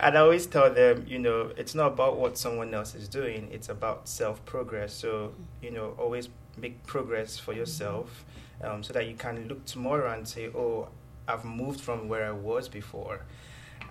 and 0.00 0.16
I 0.16 0.20
always 0.20 0.46
tell 0.46 0.72
them, 0.72 1.04
you 1.06 1.18
know, 1.18 1.52
it's 1.56 1.74
not 1.74 1.92
about 1.92 2.16
what 2.18 2.38
someone 2.38 2.72
else 2.72 2.94
is 2.94 3.08
doing, 3.08 3.48
it's 3.52 3.68
about 3.68 4.08
self 4.08 4.44
progress. 4.44 4.94
So, 4.94 5.32
you 5.60 5.70
know, 5.70 5.94
always 5.98 6.28
make 6.56 6.84
progress 6.86 7.38
for 7.38 7.52
yourself 7.52 8.24
um, 8.62 8.82
so 8.82 8.92
that 8.94 9.06
you 9.06 9.14
can 9.14 9.46
look 9.48 9.64
tomorrow 9.66 10.12
and 10.12 10.26
say, 10.26 10.48
oh, 10.48 10.88
I've 11.28 11.44
moved 11.44 11.80
from 11.80 12.08
where 12.08 12.26
I 12.26 12.30
was 12.32 12.68
before. 12.68 13.22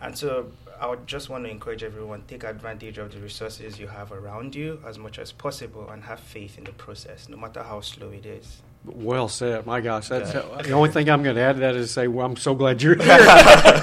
And 0.02 0.18
so 0.18 0.52
I 0.80 0.88
would 0.88 1.07
just 1.07 1.30
want 1.30 1.43
to 1.45 1.49
encourage 1.49 1.84
everyone 1.84 2.23
take 2.28 2.43
advantage 2.43 2.97
of 2.97 3.11
the 3.13 3.19
resources 3.19 3.80
you 3.80 3.88
have 3.88 4.11
around 4.11 4.55
you 4.55 4.80
as 4.86 4.97
much 4.99 5.19
as 5.19 5.32
possible 5.32 5.89
and 5.89 6.03
have 6.03 6.19
faith 6.19 6.57
in 6.57 6.63
the 6.65 6.71
process, 6.73 7.30
no 7.30 7.38
matter 7.38 7.63
how 7.63 7.82
slow 7.82 8.09
it 8.09 8.26
is. 8.26 8.61
Well 8.86 9.28
said. 9.30 9.65
My 9.65 9.82
gosh, 9.82 10.09
that's 10.09 10.34
Yeah. 10.34 10.61
the 10.61 10.73
only 10.73 10.91
thing 10.91 11.09
I'm 11.09 11.23
going 11.23 11.36
to 11.38 11.41
add 11.41 11.53
to 11.53 11.59
that 11.61 11.76
is 11.76 11.89
say, 11.91 12.07
well, 12.07 12.26
I'm 12.26 12.36
so 12.36 12.53
glad 12.53 12.84
you're 12.84 13.01
here, 13.01 13.17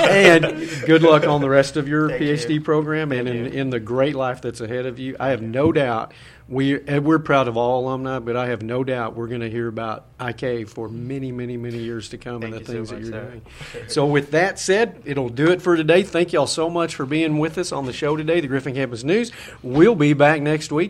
and 0.00 0.44
good 0.86 1.02
luck 1.02 1.26
on 1.26 1.40
the 1.40 1.48
rest 1.50 1.76
of 1.76 1.88
your 1.88 2.08
Thank 2.10 2.22
PhD 2.22 2.50
you. 2.54 2.60
program 2.60 3.10
and 3.10 3.28
in, 3.28 3.46
in 3.46 3.70
the 3.70 3.80
great 3.80 4.14
life 4.14 4.40
that's 4.42 4.60
ahead 4.60 4.86
of 4.86 4.98
you. 5.00 5.16
I 5.18 5.28
have 5.30 5.42
no 5.42 5.72
doubt 5.72 6.12
we 6.48 6.80
and 6.86 7.04
we're 7.04 7.18
proud 7.18 7.48
of 7.48 7.56
all 7.56 7.84
alumni, 7.84 8.18
but 8.18 8.36
I 8.36 8.48
have 8.48 8.62
no 8.62 8.82
doubt 8.82 9.14
we're 9.14 9.28
going 9.28 9.40
to 9.42 9.50
hear 9.50 9.68
about 9.68 10.06
IK 10.20 10.68
for 10.68 10.88
many, 10.88 11.30
many, 11.30 11.56
many 11.56 11.78
years 11.78 12.08
to 12.10 12.18
come 12.18 12.40
Thank 12.40 12.54
and 12.54 12.64
the 12.64 12.72
things 12.72 12.88
so 12.88 12.94
that 12.94 13.04
you're 13.04 13.24
doing. 13.24 13.42
So, 13.88 14.06
with 14.06 14.32
that 14.32 14.58
said, 14.58 15.02
it'll 15.04 15.28
do 15.28 15.50
it 15.50 15.62
for 15.62 15.76
today. 15.76 16.02
Thank 16.02 16.32
y'all 16.32 16.46
so 16.46 16.68
much 16.68 16.94
for 16.94 17.06
being 17.06 17.38
with 17.38 17.58
us 17.58 17.72
on 17.72 17.86
the 17.86 17.92
show 17.92 18.16
today, 18.16 18.40
the 18.40 18.48
Griffin 18.48 18.74
Campus 18.74 19.04
News. 19.04 19.30
We'll 19.62 19.94
be 19.94 20.14
back 20.14 20.42
next 20.42 20.72
week 20.72 20.80